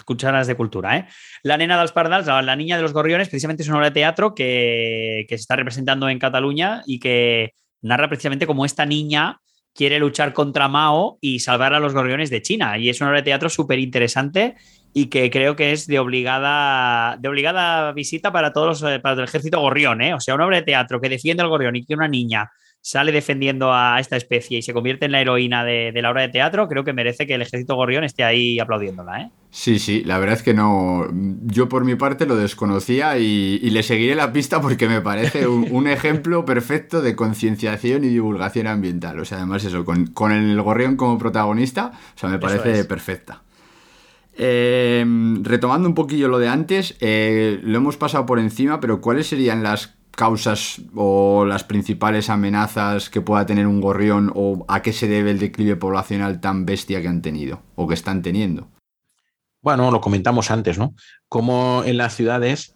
cucharas 0.07 0.47
de 0.47 0.57
cultura, 0.57 0.97
¿eh? 0.97 1.07
La 1.43 1.59
nena 1.59 1.77
de 1.77 1.83
los 1.83 1.93
pardals, 1.93 2.27
la, 2.27 2.57
niña 2.57 2.77
de 2.77 2.83
los 2.83 2.95
gorriones, 2.95 3.29
precisamente 3.29 3.63
es 3.63 3.69
una 3.69 3.79
obra 3.79 3.91
de 3.91 3.95
teatro 3.95 4.35
que, 4.35 5.27
se 5.29 5.35
está 5.35 5.57
representando 5.57 6.09
en 6.09 6.19
Cataluña 6.19 6.83
y 6.87 6.99
que 6.99 7.53
narra 7.83 8.09
precisamente 8.09 8.47
cómo 8.47 8.65
esta 8.65 8.87
niña 8.87 9.41
quiere 9.75 9.99
luchar 9.99 10.33
contra 10.33 10.69
Mao 10.69 11.19
y 11.21 11.41
salvar 11.41 11.75
a 11.75 11.81
los 11.81 11.93
gorriones 11.93 12.31
de 12.31 12.43
China. 12.43 12.79
Y 12.79 12.89
es 12.89 13.01
una 13.01 13.11
obra 13.11 13.21
de 13.21 13.25
teatro 13.25 13.51
súper 13.51 13.79
interesante 13.79 14.57
y 14.93 15.07
que 15.07 15.31
creo 15.31 15.55
que 15.55 15.73
es 15.73 15.87
de 15.87 15.99
obligada, 15.99 17.17
de 17.19 17.29
obligada 17.29 17.93
visita 17.93 18.33
para 18.33 18.53
todos 18.53 18.81
los, 18.81 19.01
para 19.01 19.15
el 19.15 19.25
ejército 19.25 19.61
gorrión, 19.61 20.01
¿eh? 20.01 20.15
O 20.15 20.21
sea, 20.21 20.35
una 20.35 20.47
obra 20.47 20.57
de 20.57 20.63
teatro 20.63 20.99
que 21.01 21.11
defiende 21.11 21.43
al 21.43 21.51
gorrión 21.51 21.77
y 21.77 21.85
que 21.85 21.95
una 21.95 22.09
niña 22.09 22.51
sale 22.83 23.13
defendiendo 23.13 23.73
a 23.73 24.01
esta 24.01 24.17
especie 24.17 24.59
y 24.59 24.63
se 24.63 24.73
convierte 24.73 25.05
en 25.05 25.13
la 25.13 25.21
heroína 25.21 25.65
de, 25.65 25.93
la 25.95 26.11
obra 26.11 26.23
de 26.23 26.29
teatro, 26.29 26.67
creo 26.69 26.83
que 26.83 26.93
merece 26.93 27.27
que 27.27 27.35
el 27.35 27.43
ejército 27.43 27.75
gorrión 27.75 28.05
esté 28.05 28.25
ahí 28.25 28.59
aplaudiéndola. 28.59 29.21
¿eh? 29.21 29.31
Sí, 29.51 29.79
sí, 29.79 30.03
la 30.05 30.19
verdad 30.19 30.37
es 30.37 30.43
que 30.43 30.55
no. 30.55 31.07
Yo 31.45 31.69
por 31.69 31.85
mi 31.85 31.95
parte 31.95 32.25
lo 32.25 32.37
desconocía 32.37 33.19
y, 33.19 33.59
le 33.71 33.83
seguiré 33.83 34.15
la 34.15 34.33
pista 34.33 34.61
porque 34.61 34.89
me 34.89 35.01
parece 35.01 35.47
un, 35.47 35.87
ejemplo 35.87 36.45
perfecto 36.45 37.03
de 37.03 37.15
concienciación 37.15 38.05
y 38.05 38.09
divulgación 38.09 38.67
ambiental. 38.67 39.19
O 39.21 39.25
sea, 39.25 39.39
además, 39.39 39.65
eso, 39.65 39.85
con, 39.85 40.33
el 40.33 40.61
gorrión 40.63 40.97
como 40.97 41.19
protagonista, 41.19 41.93
o 42.15 42.19
sea, 42.19 42.29
me 42.29 42.39
parece 42.39 42.85
perfecta. 42.85 43.43
Eh, 44.43 45.05
retomando 45.43 45.87
un 45.87 45.95
poquillo 45.95 46.29
lo 46.29 46.39
de 46.39 46.49
antes, 46.49 46.97
eh, 47.01 47.61
lo 47.63 47.77
hemos 47.77 47.97
pasado 47.99 48.25
por 48.25 48.39
encima, 48.39 48.81
pero 48.81 49.01
¿cuáles 49.01 49.27
serían 49.27 49.63
las 49.63 50.00
causas 50.11 50.81
o 50.95 51.45
las 51.47 51.65
principales 51.65 52.31
amenazas 52.31 53.11
que 53.11 53.21
pueda 53.21 53.47
tener 53.47 53.67
un 53.67 53.81
gorrión 53.81 54.33
o 54.35 54.65
a 54.69 54.83
qué 54.83 54.93
se 54.93 55.09
debe 55.09 55.31
el 55.31 55.39
declive 55.39 55.77
poblacional 55.77 56.41
tan 56.41 56.67
bestia 56.67 57.01
que 57.01 57.09
han 57.09 57.23
tenido 57.23 57.63
o 57.77 57.87
que 57.87 57.95
están 57.95 58.23
teniendo? 58.23 58.69
Bueno, 59.63 59.91
lo 59.91 60.01
comentamos 60.01 60.51
antes, 60.51 60.79
¿no? 60.79 60.95
Como 61.29 61.83
en 61.85 61.97
las 61.97 62.15
ciudades 62.17 62.75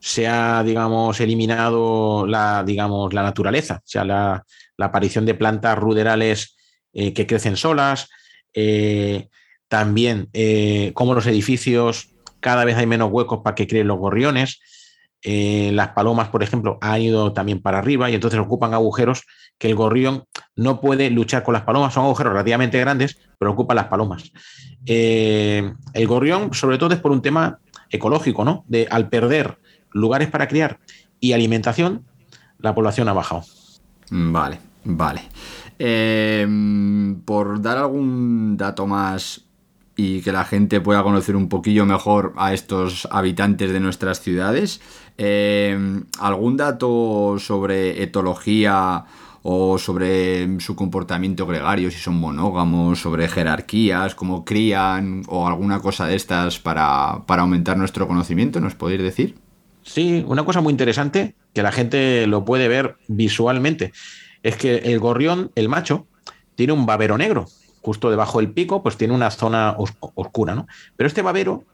se 0.00 0.26
ha, 0.26 0.62
digamos, 0.62 1.20
eliminado 1.20 2.26
la, 2.26 2.62
digamos, 2.64 3.12
la 3.14 3.22
naturaleza, 3.22 3.76
o 3.76 3.86
sea, 3.86 4.04
la, 4.04 4.44
aparición 4.78 5.24
de 5.24 5.34
plantas 5.34 5.78
ruderales 5.78 6.56
eh, 6.92 7.14
que 7.14 7.26
crecen 7.26 7.56
solas, 7.56 8.10
eh, 8.52 9.28
también 9.68 10.28
eh, 10.32 10.92
como 10.94 11.14
los 11.14 11.26
edificios 11.26 12.10
cada 12.40 12.66
vez 12.66 12.76
hay 12.76 12.86
menos 12.86 13.10
huecos 13.10 13.40
para 13.42 13.54
que 13.54 13.66
creen 13.66 13.88
los 13.88 13.98
gorriones, 13.98 14.60
eh, 15.26 15.70
las 15.72 15.88
palomas, 15.88 16.28
por 16.28 16.42
ejemplo, 16.42 16.76
han 16.82 17.00
ido 17.00 17.32
también 17.32 17.60
para 17.60 17.78
arriba 17.78 18.10
y 18.10 18.14
entonces 18.14 18.38
ocupan 18.38 18.74
agujeros 18.74 19.24
que 19.56 19.68
el 19.68 19.74
gorrión 19.74 20.24
no 20.54 20.82
puede 20.82 21.08
luchar 21.10 21.42
con 21.42 21.54
las 21.54 21.62
palomas. 21.62 21.94
Son 21.94 22.04
agujeros 22.04 22.34
relativamente 22.34 22.78
grandes, 22.78 23.18
pero 23.38 23.52
ocupan 23.52 23.76
las 23.76 23.86
palomas. 23.86 24.30
Eh, 24.84 25.72
el 25.94 26.06
gorrión, 26.06 26.52
sobre 26.52 26.76
todo, 26.76 26.92
es 26.92 27.00
por 27.00 27.10
un 27.10 27.22
tema 27.22 27.58
ecológico, 27.90 28.44
¿no? 28.44 28.64
De 28.68 28.86
al 28.90 29.08
perder 29.08 29.58
lugares 29.92 30.28
para 30.28 30.46
criar 30.46 30.78
y 31.20 31.32
alimentación, 31.32 32.04
la 32.58 32.74
población 32.74 33.08
ha 33.08 33.14
bajado. 33.14 33.44
Vale, 34.10 34.58
vale. 34.84 35.22
Eh, 35.78 36.46
por 37.24 37.62
dar 37.62 37.78
algún 37.78 38.58
dato 38.58 38.86
más 38.86 39.44
y 39.96 40.20
que 40.22 40.32
la 40.32 40.44
gente 40.44 40.80
pueda 40.80 41.02
conocer 41.02 41.36
un 41.36 41.48
poquillo 41.48 41.86
mejor 41.86 42.32
a 42.36 42.52
estos 42.52 43.06
habitantes 43.10 43.72
de 43.72 43.80
nuestras 43.80 44.20
ciudades. 44.20 44.80
Eh, 45.16 46.02
¿Algún 46.18 46.56
dato 46.56 47.36
sobre 47.38 48.02
etología 48.02 49.04
o 49.42 49.78
sobre 49.78 50.58
su 50.60 50.74
comportamiento 50.74 51.46
gregario, 51.46 51.90
si 51.90 51.98
son 51.98 52.14
monógamos, 52.14 53.00
sobre 53.00 53.28
jerarquías, 53.28 54.14
cómo 54.14 54.44
crían 54.44 55.22
o 55.28 55.46
alguna 55.46 55.80
cosa 55.80 56.06
de 56.06 56.16
estas 56.16 56.58
para, 56.58 57.22
para 57.26 57.42
aumentar 57.42 57.76
nuestro 57.76 58.08
conocimiento? 58.08 58.58
¿Nos 58.60 58.74
podéis 58.74 59.02
decir? 59.02 59.36
Sí, 59.82 60.24
una 60.26 60.44
cosa 60.44 60.62
muy 60.62 60.70
interesante 60.70 61.34
que 61.52 61.62
la 61.62 61.70
gente 61.70 62.26
lo 62.26 62.44
puede 62.44 62.68
ver 62.68 62.96
visualmente 63.06 63.92
es 64.42 64.56
que 64.56 64.76
el 64.76 64.98
gorrión, 64.98 65.50
el 65.54 65.68
macho, 65.68 66.06
tiene 66.54 66.72
un 66.72 66.86
babero 66.86 67.18
negro. 67.18 67.46
Justo 67.82 68.10
debajo 68.10 68.38
del 68.38 68.52
pico, 68.52 68.82
pues 68.82 68.96
tiene 68.96 69.14
una 69.14 69.30
zona 69.30 69.76
oscura, 69.76 70.54
¿no? 70.54 70.66
Pero 70.96 71.06
este 71.06 71.22
babero 71.22 71.64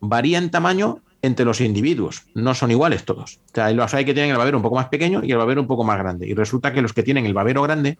varía 0.00 0.38
en 0.38 0.50
tamaño 0.50 1.00
entre 1.22 1.46
los 1.46 1.60
individuos. 1.60 2.24
No 2.34 2.54
son 2.54 2.72
iguales 2.72 3.04
todos. 3.04 3.36
O 3.36 3.54
sea, 3.54 3.70
los 3.72 3.94
hay 3.94 4.04
que 4.04 4.12
tienen 4.12 4.32
el 4.32 4.36
babero 4.36 4.58
un 4.58 4.62
poco 4.62 4.76
más 4.76 4.88
pequeño 4.88 5.22
y 5.22 5.30
el 5.30 5.38
babero 5.38 5.60
un 5.60 5.68
poco 5.68 5.84
más 5.84 5.98
grande. 5.98 6.26
Y 6.26 6.34
resulta 6.34 6.72
que 6.72 6.82
los 6.82 6.92
que 6.92 7.04
tienen 7.04 7.24
el 7.24 7.32
babero 7.32 7.62
grande 7.62 7.98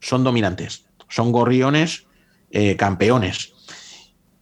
son 0.00 0.22
dominantes. 0.24 0.86
Son 1.08 1.32
gorriones 1.32 2.06
eh, 2.52 2.76
campeones. 2.76 3.52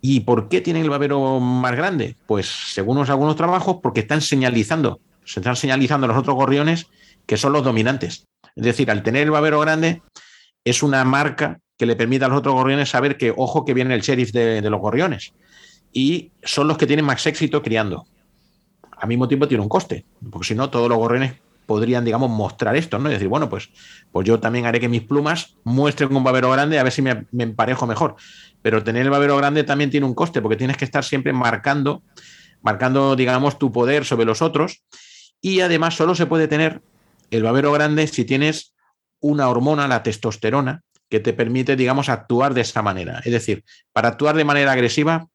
¿Y 0.02 0.20
por 0.20 0.48
qué 0.50 0.61
tienen 0.61 0.82
el 0.82 0.90
babero 0.90 1.40
más 1.40 1.74
grande? 1.74 2.16
Pues 2.26 2.46
según 2.46 2.98
algunos 2.98 3.36
trabajos, 3.36 3.78
porque 3.82 4.00
están 4.00 4.20
señalizando, 4.20 5.00
se 5.24 5.40
están 5.40 5.57
señalizando 5.57 6.05
a 6.05 6.09
los 6.09 6.18
otros 6.18 6.36
gorriones 6.36 6.86
que 7.24 7.38
son 7.38 7.55
los 7.55 7.64
dominantes. 7.64 8.26
Es 8.55 8.64
decir, 8.64 8.90
al 8.90 9.02
tener 9.02 9.22
el 9.22 9.30
babero 9.30 9.61
grande, 9.61 10.02
es 10.62 10.82
una 10.82 11.02
marca 11.05 11.61
que 11.78 11.86
le 11.86 11.96
permite 11.96 12.26
a 12.26 12.28
los 12.28 12.38
otros 12.38 12.55
gorriones 12.55 12.90
saber 12.90 13.16
que, 13.16 13.32
ojo, 13.34 13.64
que 13.64 13.72
viene 13.72 13.94
el 13.94 14.02
sheriff 14.02 14.30
de, 14.32 14.61
de 14.61 14.70
los 14.70 14.80
gorriones 14.80 15.32
y 15.95 16.32
son 16.42 16.68
los 16.68 16.76
que 16.76 16.86
tienen 16.86 17.07
más 17.07 17.24
éxito 17.26 17.62
criando. 17.62 18.07
Al 18.99 19.09
mismo 19.09 19.28
tiempo 19.28 19.49
tiene 19.49 19.62
un 19.62 19.68
coste, 19.68 20.05
porque 20.30 20.49
si 20.49 20.55
no, 20.55 20.68
todos 20.68 20.88
los 20.88 20.99
gorriones 20.99 21.34
podrían, 21.66 22.05
digamos, 22.05 22.28
mostrar 22.28 22.76
esto, 22.76 22.99
¿no? 22.99 23.09
Y 23.09 23.12
decir, 23.12 23.28
bueno, 23.28 23.49
pues, 23.49 23.70
pues 24.12 24.26
yo 24.26 24.40
también 24.40 24.66
haré 24.66 24.80
que 24.80 24.88
mis 24.88 25.03
plumas 25.03 25.55
muestren 25.62 26.14
un 26.14 26.24
babero 26.24 26.51
grande 26.51 26.78
a 26.78 26.82
ver 26.82 26.92
si 26.92 27.01
me, 27.01 27.24
me, 27.30 27.45
emparejo 27.45 27.86
mejor. 27.86 28.16
Pero 28.61 28.82
tener 28.82 29.03
el 29.03 29.11
babero 29.11 29.36
grande 29.36 29.62
también 29.62 29.88
tiene 29.88 30.05
un 30.05 30.14
coste, 30.14 30.42
porque 30.42 30.57
tienes 30.57 30.76
que 30.76 30.84
estar 30.84 31.05
siempre 31.05 31.32
marcando, 31.32 32.03
marcando, 32.61 33.16
digamos, 33.16 33.59
tu 33.59 33.72
poder 33.72 34.05
sobre 34.05 34.26
los 34.26 34.42
otros. 34.42 34.82
Y 35.40 35.61
además 35.61 35.95
solo 35.95 36.14
se 36.14 36.26
puede 36.26 36.49
tener 36.49 36.82
el 37.30 37.42
babero 37.45 37.72
grande 37.72 38.07
si 38.09 38.24
tienes 38.24 38.74
una 39.20 39.49
hormona, 39.49 39.86
la 39.86 40.03
testosterona, 40.03 40.82
que 41.09 41.20
te 41.20 41.32
permite, 41.32 41.76
digamos, 41.76 42.09
actuar 42.09 42.53
de 42.53 42.62
esa 42.62 42.82
manera. 42.82 43.20
Es 43.24 43.32
decir, 43.32 43.64
para 43.92 44.09
actuar 44.09 44.36
de 44.36 44.45
manera 44.45 44.72
agresiva, 44.72 45.28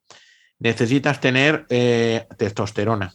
necesitas 0.59 1.19
tener 1.19 1.65
eh, 1.69 2.27
testosterona. 2.37 3.13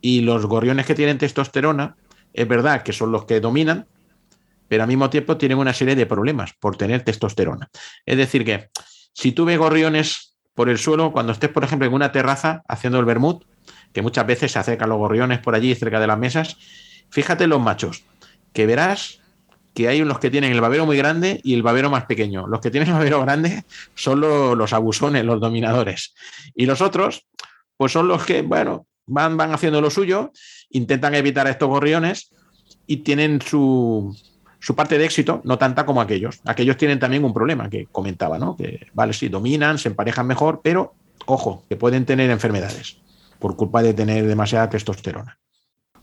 Y 0.00 0.22
los 0.22 0.46
gorriones 0.46 0.86
que 0.86 0.94
tienen 0.94 1.18
testosterona, 1.18 1.96
es 2.32 2.48
verdad 2.48 2.82
que 2.82 2.92
son 2.92 3.12
los 3.12 3.24
que 3.26 3.40
dominan, 3.40 3.86
pero 4.68 4.84
al 4.84 4.88
mismo 4.88 5.10
tiempo 5.10 5.36
tienen 5.36 5.58
una 5.58 5.74
serie 5.74 5.96
de 5.96 6.06
problemas 6.06 6.54
por 6.58 6.76
tener 6.76 7.02
testosterona. 7.02 7.68
Es 8.06 8.16
decir, 8.16 8.44
que 8.44 8.70
si 9.12 9.32
tú 9.32 9.44
ves 9.44 9.58
gorriones 9.58 10.36
por 10.54 10.68
el 10.68 10.78
suelo, 10.78 11.12
cuando 11.12 11.32
estés, 11.32 11.50
por 11.50 11.64
ejemplo, 11.64 11.86
en 11.86 11.94
una 11.94 12.12
terraza 12.12 12.62
haciendo 12.68 12.98
el 12.98 13.04
vermut, 13.04 13.44
que 13.92 14.02
muchas 14.02 14.26
veces 14.26 14.52
se 14.52 14.58
acercan 14.58 14.88
los 14.88 14.98
gorriones 14.98 15.40
por 15.40 15.54
allí 15.54 15.74
cerca 15.74 16.00
de 16.00 16.06
las 16.06 16.18
mesas, 16.18 16.56
fíjate 17.10 17.46
los 17.46 17.60
machos, 17.60 18.04
que 18.52 18.66
verás 18.66 19.19
que 19.74 19.88
hay 19.88 20.02
unos 20.02 20.18
que 20.18 20.30
tienen 20.30 20.52
el 20.52 20.60
babero 20.60 20.86
muy 20.86 20.96
grande 20.96 21.40
y 21.42 21.54
el 21.54 21.62
babero 21.62 21.90
más 21.90 22.04
pequeño. 22.04 22.46
Los 22.46 22.60
que 22.60 22.70
tienen 22.70 22.88
el 22.88 22.94
babero 22.94 23.20
grande 23.20 23.64
son 23.94 24.20
los, 24.20 24.56
los 24.56 24.72
abusones, 24.72 25.24
los 25.24 25.40
dominadores. 25.40 26.14
Y 26.54 26.66
los 26.66 26.80
otros, 26.80 27.26
pues 27.76 27.92
son 27.92 28.08
los 28.08 28.24
que, 28.24 28.42
bueno, 28.42 28.86
van, 29.06 29.36
van 29.36 29.52
haciendo 29.52 29.80
lo 29.80 29.90
suyo, 29.90 30.32
intentan 30.70 31.14
evitar 31.14 31.46
estos 31.46 31.68
gorriones 31.68 32.30
y 32.86 32.98
tienen 32.98 33.40
su, 33.40 34.16
su 34.58 34.74
parte 34.74 34.98
de 34.98 35.04
éxito, 35.04 35.40
no 35.44 35.58
tanta 35.58 35.86
como 35.86 36.00
aquellos. 36.00 36.40
Aquellos 36.44 36.76
tienen 36.76 36.98
también 36.98 37.24
un 37.24 37.32
problema 37.32 37.70
que 37.70 37.86
comentaba, 37.86 38.38
¿no? 38.38 38.56
Que, 38.56 38.88
vale, 38.92 39.12
sí, 39.12 39.28
dominan, 39.28 39.78
se 39.78 39.88
emparejan 39.88 40.26
mejor, 40.26 40.60
pero, 40.64 40.94
ojo, 41.26 41.64
que 41.68 41.76
pueden 41.76 42.04
tener 42.04 42.30
enfermedades 42.30 42.98
por 43.38 43.56
culpa 43.56 43.82
de 43.82 43.94
tener 43.94 44.26
demasiada 44.26 44.68
testosterona. 44.68 45.38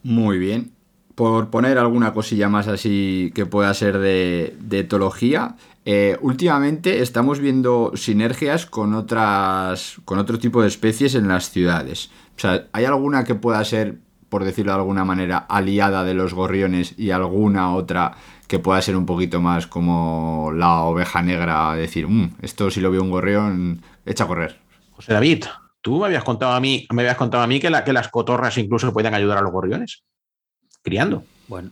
Muy 0.04 0.38
bien 0.38 0.77
por 1.18 1.50
poner 1.50 1.80
alguna 1.80 2.14
cosilla 2.14 2.48
más 2.48 2.68
así 2.68 3.32
que 3.34 3.48
pueda 3.48 3.74
ser 3.74 3.98
de, 3.98 4.56
de 4.60 4.82
etología, 4.82 5.56
eh, 5.84 6.16
últimamente 6.22 7.02
estamos 7.02 7.40
viendo 7.40 7.92
sinergias 7.96 8.68
con 8.68 8.94
otras. 8.94 9.96
con 10.06 10.20
otro 10.20 10.38
tipo 10.38 10.62
de 10.62 10.68
especies 10.68 11.16
en 11.16 11.28
las 11.28 11.50
ciudades. 11.50 12.12
O 12.36 12.40
sea, 12.40 12.68
¿hay 12.72 12.86
alguna 12.86 13.24
que 13.24 13.34
pueda 13.34 13.66
ser, 13.66 13.98
por 14.30 14.44
decirlo 14.44 14.74
de 14.74 14.78
alguna 14.78 15.06
manera, 15.06 15.40
aliada 15.40 16.04
de 16.04 16.14
los 16.14 16.36
gorriones 16.36 16.94
y 17.00 17.10
alguna 17.10 17.74
otra 17.74 18.16
que 18.48 18.60
pueda 18.60 18.80
ser 18.84 18.96
un 18.96 19.08
poquito 19.08 19.42
más 19.42 19.66
como 19.66 20.52
la 20.54 20.82
oveja 20.82 21.24
negra? 21.24 21.74
Decir, 21.74 22.08
mmm, 22.08 22.36
esto 22.44 22.70
si 22.70 22.80
lo 22.80 22.92
veo 22.92 23.02
un 23.02 23.10
gorrión, 23.10 23.82
echa 24.06 24.26
a 24.26 24.28
correr. 24.28 24.60
José 24.92 25.14
David, 25.14 25.46
tú 25.82 25.98
me 25.98 26.06
habías 26.06 26.24
contado 26.24 26.52
a 26.52 26.60
mí, 26.60 26.86
me 26.94 27.02
habías 27.02 27.18
contado 27.18 27.44
a 27.44 27.48
mí 27.48 27.60
que, 27.60 27.74
que 27.84 27.94
las 27.94 28.10
cotorras 28.10 28.56
incluso 28.60 28.94
pueden 28.94 29.16
ayudar 29.16 29.40
a 29.40 29.42
los 29.42 29.52
gorriones 29.52 30.04
criando. 30.88 31.26
Bueno, 31.50 31.72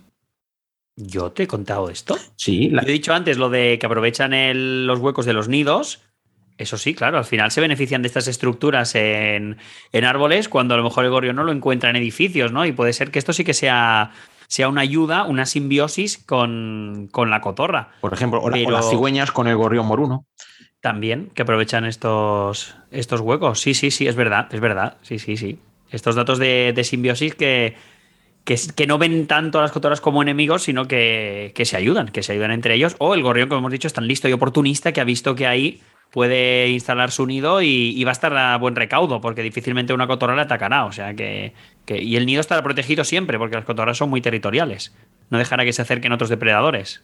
¿yo 0.97 1.31
te 1.31 1.43
he 1.43 1.47
contado 1.47 1.89
esto? 1.89 2.17
Sí. 2.35 2.69
La... 2.69 2.81
Yo 2.81 2.89
he 2.89 2.91
dicho 2.91 3.13
antes 3.13 3.37
lo 3.37 3.49
de 3.49 3.79
que 3.79 3.85
aprovechan 3.85 4.33
el, 4.33 4.85
los 4.85 4.99
huecos 4.99 5.25
de 5.25 5.31
los 5.31 5.47
nidos. 5.47 6.01
Eso 6.57 6.77
sí, 6.77 6.93
claro, 6.93 7.17
al 7.17 7.23
final 7.23 7.49
se 7.49 7.61
benefician 7.61 8.01
de 8.01 8.07
estas 8.09 8.27
estructuras 8.27 8.93
en, 8.95 9.57
en, 9.93 10.03
árboles 10.03 10.49
cuando 10.49 10.73
a 10.73 10.77
lo 10.77 10.83
mejor 10.83 11.05
el 11.05 11.11
gorrión 11.11 11.37
no 11.37 11.43
lo 11.45 11.53
encuentra 11.53 11.89
en 11.89 11.95
edificios, 11.95 12.51
¿no? 12.51 12.65
Y 12.65 12.73
puede 12.73 12.91
ser 12.91 13.09
que 13.09 13.19
esto 13.19 13.31
sí 13.31 13.45
que 13.45 13.53
sea, 13.53 14.11
sea 14.47 14.67
una 14.67 14.81
ayuda, 14.81 15.23
una 15.23 15.45
simbiosis 15.45 16.17
con, 16.17 17.07
con 17.11 17.29
la 17.29 17.39
cotorra. 17.39 17.91
Por 18.01 18.13
ejemplo, 18.13 18.41
o, 18.41 18.51
Pero... 18.51 18.67
o, 18.67 18.71
las 18.71 18.89
cigüeñas 18.89 19.31
con 19.31 19.47
el 19.47 19.55
gorrión 19.55 19.85
moruno. 19.85 20.25
También, 20.81 21.31
que 21.33 21.41
aprovechan 21.41 21.85
estos, 21.85 22.75
estos 22.91 23.21
huecos. 23.21 23.61
Sí, 23.61 23.73
sí, 23.73 23.91
sí, 23.91 24.07
es 24.07 24.15
verdad, 24.15 24.53
es 24.53 24.59
verdad. 24.59 24.97
Sí, 25.01 25.19
sí, 25.19 25.37
sí. 25.37 25.59
Estos 25.89 26.15
datos 26.15 26.37
de, 26.37 26.73
de 26.75 26.83
simbiosis 26.83 27.33
que, 27.33 27.75
que, 28.45 28.87
no 28.87 28.97
ven 28.97 29.27
tanto 29.27 29.59
a 29.59 29.63
las 29.63 29.71
cotorras 29.71 29.99
como 29.99 30.21
enemigos, 30.21 30.63
sino 30.63 30.87
que, 30.87 31.51
que, 31.55 31.65
se 31.65 31.75
ayudan, 31.75 32.09
que 32.09 32.23
se 32.23 32.31
ayudan 32.31 32.51
entre 32.51 32.75
ellos. 32.75 32.95
O 32.99 33.15
el 33.15 33.23
gorrión, 33.23 33.49
como 33.49 33.59
hemos 33.59 33.71
dicho, 33.71 33.87
es 33.87 33.93
tan 33.93 34.07
listo 34.07 34.29
y 34.29 34.33
oportunista 34.33 34.93
que 34.93 35.01
ha 35.01 35.03
visto 35.03 35.35
que 35.35 35.47
ahí 35.47 35.81
puede 36.11 36.69
instalar 36.69 37.11
su 37.11 37.25
nido 37.25 37.61
y, 37.61 38.01
va 38.05 38.11
a 38.11 38.13
estar 38.13 38.37
a 38.37 38.57
buen 38.57 38.75
recaudo, 38.75 39.19
porque 39.19 39.41
difícilmente 39.41 39.93
una 39.93 40.07
cotorra 40.07 40.35
le 40.35 40.43
atacará. 40.43 40.85
O 40.85 40.91
sea 40.91 41.13
que, 41.13 41.53
Y 41.87 42.15
el 42.15 42.25
nido 42.25 42.39
estará 42.39 42.63
protegido 42.63 43.03
siempre, 43.03 43.37
porque 43.37 43.55
las 43.55 43.65
cotorras 43.65 43.97
son 43.97 44.09
muy 44.09 44.21
territoriales. 44.21 44.95
No 45.29 45.39
dejará 45.39 45.65
que 45.65 45.73
se 45.73 45.81
acerquen 45.81 46.13
otros 46.13 46.29
depredadores. 46.29 47.03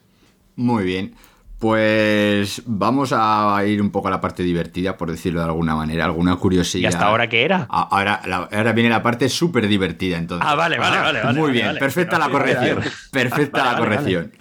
Muy 0.56 0.84
bien. 0.84 1.14
Pues 1.62 2.60
vamos 2.66 3.14
a 3.16 3.64
ir 3.64 3.80
un 3.80 3.90
poco 3.90 4.08
a 4.08 4.10
la 4.10 4.20
parte 4.20 4.42
divertida, 4.42 4.96
por 4.96 5.12
decirlo 5.12 5.38
de 5.38 5.46
alguna 5.46 5.76
manera, 5.76 6.06
alguna 6.06 6.34
curiosidad. 6.34 6.82
¿Y 6.82 6.86
hasta 6.86 7.06
ahora 7.06 7.28
qué 7.28 7.44
era? 7.44 7.68
Ahora, 7.70 8.72
viene 8.72 8.90
la 8.90 9.00
parte 9.00 9.28
súper 9.28 9.68
divertida, 9.68 10.18
entonces. 10.18 10.44
Ah, 10.44 10.56
vale, 10.56 10.76
vale, 10.76 10.98
vale. 10.98 11.22
vale 11.22 11.38
Muy 11.38 11.50
vale, 11.50 11.52
bien, 11.52 11.66
vale. 11.66 11.78
perfecta 11.78 12.18
la 12.18 12.30
corrección. 12.30 12.80
Perfecta 13.12 13.64
la 13.64 13.78
corrección. 13.78 14.32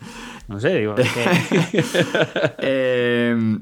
No 0.47 0.59
sé, 0.59 0.80
digo. 0.80 0.95
Que... 0.95 1.03
eh, 2.57 3.57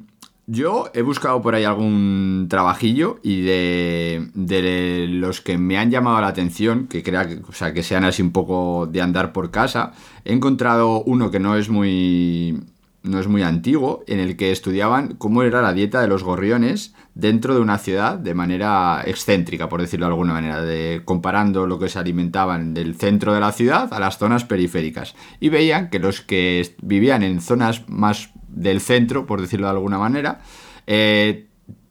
yo 0.48 0.90
he 0.94 1.02
buscado 1.02 1.42
por 1.42 1.54
ahí 1.54 1.66
algún 1.66 2.48
trabajillo 2.50 3.20
y 3.24 3.42
de, 3.42 4.30
de, 4.36 5.08
los 5.10 5.42
que 5.42 5.58
me 5.58 5.78
han 5.78 5.92
llamado 5.92 6.22
la 6.22 6.28
atención, 6.28 6.88
que 6.88 7.04
crea 7.04 7.28
que, 7.28 7.42
o 7.46 7.52
sea, 7.52 7.74
que 7.74 7.84
sean 7.84 8.06
así 8.06 8.22
un 8.22 8.32
poco 8.32 8.88
de 8.90 9.02
andar 9.02 9.34
por 9.34 9.52
casa, 9.52 9.92
he 10.24 10.32
encontrado 10.32 11.04
uno 11.04 11.30
que 11.30 11.42
no 11.42 11.58
es 11.58 11.68
muy 11.68 12.58
no 13.04 13.20
es 13.20 13.28
muy 13.28 13.44
antiguo, 13.44 14.04
en 14.08 14.20
el 14.20 14.36
que 14.36 14.52
estudiaban 14.52 15.16
cómo 15.16 15.44
era 15.44 15.62
la 15.62 15.74
dieta 15.74 16.02
de 16.02 16.08
los 16.08 16.24
gorriones 16.24 16.94
dentro 17.16 17.56
de 17.56 17.62
una 17.62 17.78
ciudad 17.78 18.18
de 18.18 18.34
manera 18.34 19.02
excéntrica, 19.06 19.70
por 19.70 19.82
decirlo 19.82 20.06
de 20.06 20.12
alguna 20.12 20.34
manera, 20.34 20.62
de, 20.62 21.02
comparando 21.06 21.66
lo 21.66 21.80
que 21.80 21.90
se 21.90 22.00
alimentaban 22.00 22.74
del 22.74 22.96
centro 22.96 23.34
de 23.34 23.40
la 23.40 23.52
ciudad 23.52 23.94
a 23.94 24.00
las 24.00 24.18
zonas 24.18 24.44
periféricas. 24.44 25.16
Y 25.40 25.50
veían 25.50 25.90
que 25.90 26.00
los 26.00 26.22
que 26.22 26.76
vivían 26.82 27.24
en 27.24 27.42
zonas 27.42 27.88
más 27.88 28.32
del 28.50 28.82
centro, 28.82 29.26
por 29.26 29.42
decirlo 29.42 29.68
de 29.68 29.74
alguna 29.74 29.98
manera, 29.98 30.42
eh, 30.86 31.48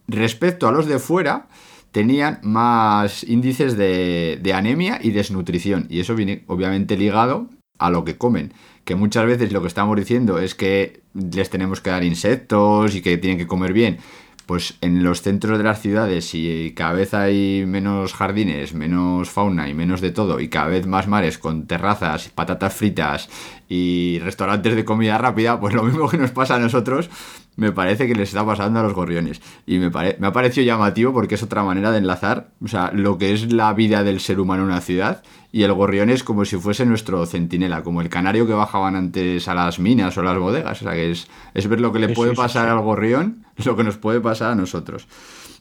respecto 0.09 0.69
a 0.69 0.73
los 0.73 0.87
de 0.87 0.99
fuera, 0.99 1.49
tenían 1.91 2.41
más 2.43 3.25
índices 3.25 3.77
de, 3.79 4.39
de 4.43 4.53
anemia 4.53 4.99
y 5.03 5.11
desnutrición. 5.11 5.87
Y 5.89 6.01
eso 6.01 6.15
viene 6.15 6.45
obviamente 6.49 6.99
ligado 6.99 7.49
a 7.79 7.91
lo 7.91 8.05
que 8.05 8.19
comen 8.19 8.53
que 8.89 8.95
muchas 8.95 9.27
veces 9.27 9.53
lo 9.53 9.61
que 9.61 9.67
estamos 9.67 9.95
diciendo 9.99 10.39
es 10.39 10.55
que 10.55 11.03
les 11.13 11.51
tenemos 11.51 11.83
que 11.83 11.91
dar 11.91 12.05
insectos 12.05 12.95
y 12.95 13.03
que 13.03 13.19
tienen 13.19 13.37
que 13.37 13.47
comer 13.47 13.75
bien. 13.75 13.99
Pues 14.47 14.79
en 14.81 15.05
los 15.05 15.21
centros 15.21 15.59
de 15.59 15.65
las 15.65 15.83
ciudades, 15.83 16.35
y 16.35 16.73
cada 16.75 16.95
vez 16.95 17.13
hay 17.13 17.67
menos 17.67 18.15
jardines, 18.15 18.73
menos 18.73 19.29
fauna 19.29 19.69
y 19.69 19.75
menos 19.75 20.01
de 20.01 20.11
todo, 20.11 20.41
y 20.41 20.49
cada 20.49 20.69
vez 20.69 20.87
más 20.87 21.07
mares 21.07 21.37
con 21.37 21.67
terrazas, 21.67 22.31
patatas 22.31 22.75
fritas 22.75 23.29
y 23.69 24.21
restaurantes 24.21 24.75
de 24.75 24.87
comida 24.87 25.19
rápida, 25.19 25.61
pues 25.61 25.75
lo 25.75 25.83
mismo 25.83 26.09
que 26.09 26.17
nos 26.17 26.31
pasa 26.31 26.55
a 26.55 26.59
nosotros, 26.59 27.11
me 27.59 27.73
parece 27.73 28.07
que 28.07 28.15
les 28.15 28.29
está 28.29 28.47
pasando 28.47 28.79
a 28.79 28.85
los 28.85 28.95
gorriones. 28.95 29.43
Y 29.67 29.79
me, 29.79 29.91
me 29.91 30.27
ha 30.27 30.33
parecido 30.33 30.65
llamativo 30.65 31.13
porque 31.13 31.35
es 31.35 31.43
otra 31.43 31.65
manera 31.65 31.91
de 31.91 31.99
enlazar, 31.99 32.51
o 32.65 32.69
sea, 32.69 32.93
lo 32.95 33.19
que 33.19 33.33
es 33.33 33.53
la 33.53 33.73
vida 33.73 34.05
del 34.05 34.21
ser 34.21 34.39
humano 34.39 34.63
en 34.63 34.69
una 34.69 34.81
ciudad 34.81 35.25
y 35.51 35.65
el 35.65 35.73
gorrión 35.73 36.09
es 36.09 36.23
como 36.23 36.45
si 36.45 36.57
fuese 36.57 36.87
nuestro 36.87 37.27
centinela, 37.27 37.83
como 37.83 38.01
el 38.01 38.09
canario 38.09 38.47
que 38.47 38.53
bajaban 38.53 38.95
antes 38.95 39.49
a 39.49 39.55
las 39.55 39.81
minas 39.81 40.17
o 40.17 40.23
las 40.23 40.39
bodegas. 40.39 40.81
O 40.81 40.85
sea, 40.85 40.93
que 40.93 41.11
es, 41.11 41.27
es 41.53 41.67
ver 41.67 41.81
lo 41.81 41.93
que 41.93 41.99
le 41.99 42.11
puede 42.11 42.35
pasar 42.35 42.69
al 42.69 42.81
gorrión, 42.81 43.45
lo 43.65 43.77
que 43.77 43.83
nos 43.83 43.97
puede 43.97 44.21
pasar 44.21 44.53
a 44.53 44.55
nosotros. 44.55 45.09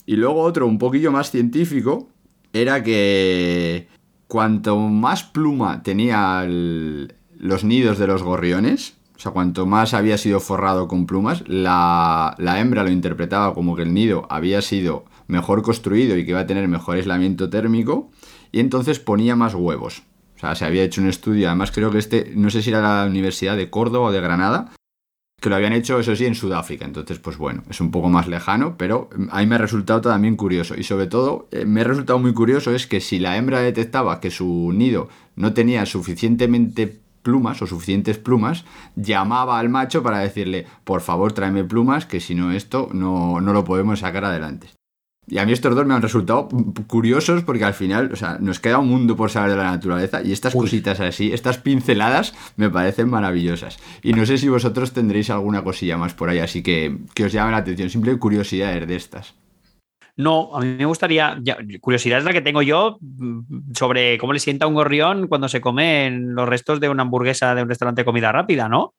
Y 0.05 0.17
luego 0.17 0.41
otro, 0.41 0.67
un 0.67 0.77
poquillo 0.77 1.11
más 1.11 1.31
científico, 1.31 2.09
era 2.53 2.83
que 2.83 3.87
cuanto 4.27 4.77
más 4.77 5.23
pluma 5.23 5.81
tenía 5.81 6.45
los 6.45 7.63
nidos 7.63 7.97
de 7.97 8.05
los 8.05 8.21
gorriones, 8.21 8.96
o 9.17 9.19
sea, 9.19 9.31
cuanto 9.31 9.65
más 9.65 9.95
había 9.95 10.15
sido 10.19 10.39
forrado 10.39 10.87
con 10.87 11.07
plumas, 11.07 11.43
la, 11.47 12.35
hembra 12.37 12.83
lo 12.83 12.91
interpretaba 12.91 13.55
como 13.55 13.75
que 13.75 13.81
el 13.81 13.91
nido 13.91 14.27
había 14.29 14.61
sido 14.61 15.05
mejor 15.25 15.63
construido 15.63 16.15
y 16.15 16.23
que 16.23 16.31
iba 16.31 16.41
a 16.41 16.45
tener 16.45 16.67
mejor 16.67 16.97
aislamiento 16.97 17.49
térmico, 17.49 18.11
y 18.51 18.59
entonces 18.59 18.99
ponía 18.99 19.35
más 19.35 19.55
huevos. 19.55 20.03
O 20.35 20.39
sea, 20.39 20.53
se 20.53 20.65
había 20.65 20.83
hecho 20.83 21.01
un 21.01 21.07
estudio, 21.07 21.47
además 21.47 21.71
creo 21.71 21.89
que 21.89 21.97
este, 21.97 22.31
no 22.35 22.51
sé 22.51 22.61
si 22.61 22.69
era 22.69 22.81
la 22.81 23.09
Universidad 23.09 23.57
de 23.57 23.71
Córdoba 23.71 24.09
o 24.09 24.11
de 24.11 24.21
Granada, 24.21 24.71
que 25.41 25.49
lo 25.49 25.55
habían 25.55 25.73
hecho, 25.73 25.99
eso 25.99 26.15
sí, 26.15 26.25
en 26.27 26.35
Sudáfrica. 26.35 26.85
Entonces, 26.85 27.17
pues 27.17 27.37
bueno, 27.37 27.63
es 27.69 27.81
un 27.81 27.89
poco 27.89 28.09
más 28.09 28.27
lejano, 28.27 28.75
pero 28.77 29.09
a 29.31 29.39
mí 29.39 29.47
me 29.47 29.55
ha 29.55 29.59
resultado 29.59 30.01
también 30.01 30.35
curioso. 30.35 30.75
Y 30.75 30.83
sobre 30.83 31.07
todo, 31.07 31.47
eh, 31.51 31.65
me 31.65 31.81
ha 31.81 31.83
resultado 31.83 32.19
muy 32.19 32.33
curioso 32.33 32.73
es 32.73 32.85
que 32.85 33.01
si 33.01 33.17
la 33.17 33.37
hembra 33.37 33.61
detectaba 33.61 34.19
que 34.19 34.29
su 34.29 34.71
nido 34.75 35.09
no 35.35 35.53
tenía 35.53 35.87
suficientemente 35.87 37.01
plumas 37.27 37.61
o 37.61 37.67
suficientes 37.67 38.17
plumas, 38.17 38.63
llamaba 38.95 39.59
al 39.59 39.67
macho 39.67 40.01
para 40.01 40.19
decirle, 40.19 40.65
por 40.85 41.01
favor 41.01 41.33
tráeme 41.33 41.65
plumas, 41.65 42.05
que 42.05 42.21
si 42.21 42.35
no 42.35 42.53
esto 42.53 42.87
no, 42.93 43.41
no 43.41 43.51
lo 43.51 43.65
podemos 43.65 43.99
sacar 43.99 44.23
adelante. 44.23 44.69
Y 45.29 45.39
a 45.39 45.45
mí 45.45 45.51
estos 45.51 45.75
dos 45.75 45.85
me 45.85 45.93
han 45.93 46.01
resultado 46.01 46.47
curiosos 46.87 47.43
porque 47.43 47.65
al 47.65 47.73
final, 47.73 48.11
o 48.13 48.15
sea, 48.15 48.37
nos 48.39 48.61
queda 48.61 48.77
un 48.77 48.87
mundo 48.87 49.17
por 49.17 49.29
saber 49.29 49.51
de 49.51 49.57
la 49.57 49.71
naturaleza 49.71 50.21
y 50.23 50.31
estas 50.31 50.53
cositas 50.53 51.01
así, 51.01 51.33
estas 51.33 51.57
pinceladas 51.57 52.33
me 52.55 52.69
parecen 52.69 53.09
maravillosas. 53.09 53.77
Y 54.01 54.13
no 54.13 54.25
sé 54.25 54.37
si 54.37 54.47
vosotros 54.47 54.93
tendréis 54.93 55.29
alguna 55.29 55.65
cosilla 55.65 55.97
más 55.97 56.13
por 56.13 56.29
ahí, 56.29 56.39
así 56.39 56.63
que 56.63 56.99
que 57.13 57.25
os 57.25 57.33
llame 57.33 57.51
la 57.51 57.57
atención, 57.57 57.89
simple 57.89 58.17
curiosidad 58.17 58.87
de 58.87 58.95
estas. 58.95 59.33
No, 60.17 60.49
a 60.55 60.61
mí 60.61 60.75
me 60.79 60.85
gustaría, 60.85 61.39
curiosidad 61.79 62.17
es 62.17 62.25
la 62.25 62.33
que 62.33 62.41
tengo 62.41 62.63
yo 62.63 62.97
mm, 62.99 63.73
sobre 63.75 64.17
cómo 64.17 64.33
le 64.33 64.39
sienta 64.39 64.65
un 64.65 64.73
gorrión 64.73 65.27
cuando 65.27 65.47
se 65.47 65.61
come 65.61 66.09
los 66.11 66.49
restos 66.49 66.79
de 66.79 66.89
una 66.89 67.03
hamburguesa 67.03 67.53
de 67.53 67.61
un 67.61 67.69
restaurante 67.69 68.01
de 68.01 68.05
comida 68.05 68.31
rápida, 68.31 68.67
¿no? 68.67 68.95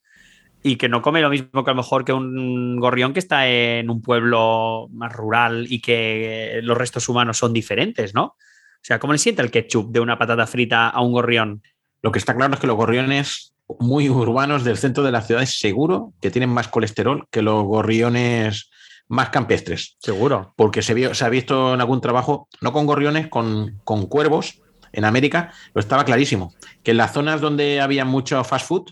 Y 0.63 0.77
que 0.77 0.89
no 0.89 1.03
come 1.03 1.21
lo 1.21 1.29
mismo 1.29 1.65
que 1.65 1.71
a 1.71 1.75
lo 1.75 1.83
mejor 1.83 2.05
que 2.05 2.13
un 2.13 2.79
gorrión 2.79 3.13
que 3.13 3.19
está 3.19 3.49
en 3.49 3.91
un 3.91 4.01
pueblo 4.01 4.87
más 4.93 5.13
rural 5.13 5.67
y 5.69 5.81
que 5.81 6.61
los 6.63 6.79
restos 6.79 7.09
humanos 7.09 7.37
son 7.37 7.53
diferentes, 7.53 8.15
¿no? 8.15 8.25
O 8.25 8.81
sea, 8.81 9.01
¿cómo 9.01 9.13
le 9.13 9.19
sienta 9.19 9.43
el 9.43 9.51
ketchup 9.51 9.91
de 9.91 10.01
una 10.01 10.19
patata 10.19 10.47
frita 10.47 10.89
a 10.89 11.01
un 11.01 11.13
gorrión? 11.13 11.63
Lo 12.01 12.13
que 12.13 12.21
está 12.21 12.37
claro 12.37 12.55
es 12.55 12.61
que 12.61 12.69
los 12.69 12.77
gorriones 12.77 13.55
muy 13.81 14.09
urbanos 14.09 14.63
del 14.63 14.79
centro 14.79 15.03
de 15.03 15.13
la 15.13 15.23
ciudad 15.23 15.43
es 15.43 15.59
seguro 15.59 16.13
que 16.23 16.31
tienen 16.31 16.51
más 16.51 16.69
colesterol 16.69 17.27
que 17.31 17.43
los 17.43 17.65
gorriones 17.65 18.71
más 19.09 19.31
campestres. 19.31 19.97
Seguro. 19.99 20.53
Porque 20.57 20.83
se, 20.83 21.15
se 21.15 21.25
ha 21.25 21.29
visto 21.29 21.75
en 21.75 21.81
algún 21.81 22.01
trabajo, 22.01 22.49
no 22.61 22.73
con 22.73 22.87
gorriones, 22.87 23.29
con, 23.29 23.81
con 23.85 24.07
cuervos 24.07 24.61
en 24.93 25.05
América, 25.05 25.53
lo 25.75 25.81
estaba 25.81 26.05
clarísimo. 26.05 26.55
Que 26.83 26.93
en 26.93 26.99
las 26.99 27.13
zonas 27.13 27.41
donde 27.41 27.81
había 27.81 28.05
mucho 28.05 28.43
fast 28.45 28.67
food 28.67 28.91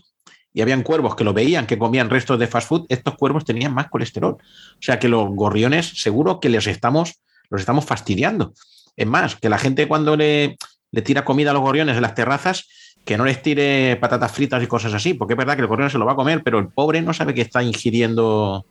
y 0.53 0.61
habían 0.61 0.83
cuervos 0.83 1.15
que 1.15 1.23
lo 1.23 1.33
veían, 1.33 1.67
que 1.67 1.77
comían 1.77 2.09
restos 2.09 2.39
de 2.39 2.47
fast 2.47 2.67
food, 2.67 2.85
estos 2.89 3.15
cuervos 3.15 3.45
tenían 3.45 3.73
más 3.73 3.89
colesterol. 3.89 4.33
O 4.33 4.81
sea 4.81 4.99
que 4.99 5.07
los 5.07 5.29
gorriones 5.29 6.01
seguro 6.01 6.39
que 6.39 6.49
les 6.49 6.67
estamos, 6.67 7.21
los 7.49 7.61
estamos 7.61 7.85
fastidiando. 7.85 8.53
Es 8.95 9.07
más, 9.07 9.35
que 9.35 9.49
la 9.49 9.59
gente 9.59 9.87
cuando 9.87 10.15
le, 10.17 10.57
le 10.91 11.01
tira 11.01 11.23
comida 11.23 11.51
a 11.51 11.53
los 11.53 11.61
gorriones 11.61 11.95
en 11.95 12.01
las 12.01 12.15
terrazas, 12.15 12.67
que 13.05 13.17
no 13.17 13.25
les 13.25 13.41
tire 13.41 13.95
patatas 13.97 14.31
fritas 14.31 14.61
y 14.61 14.67
cosas 14.67 14.93
así, 14.93 15.13
porque 15.13 15.33
es 15.33 15.37
verdad 15.37 15.55
que 15.55 15.61
el 15.61 15.67
gorrión 15.67 15.89
se 15.89 15.97
lo 15.97 16.05
va 16.05 16.13
a 16.13 16.15
comer, 16.15 16.43
pero 16.43 16.59
el 16.59 16.67
pobre 16.69 17.01
no 17.01 17.13
sabe 17.13 17.33
que 17.33 17.41
está 17.41 17.63
ingiriendo 17.63 18.65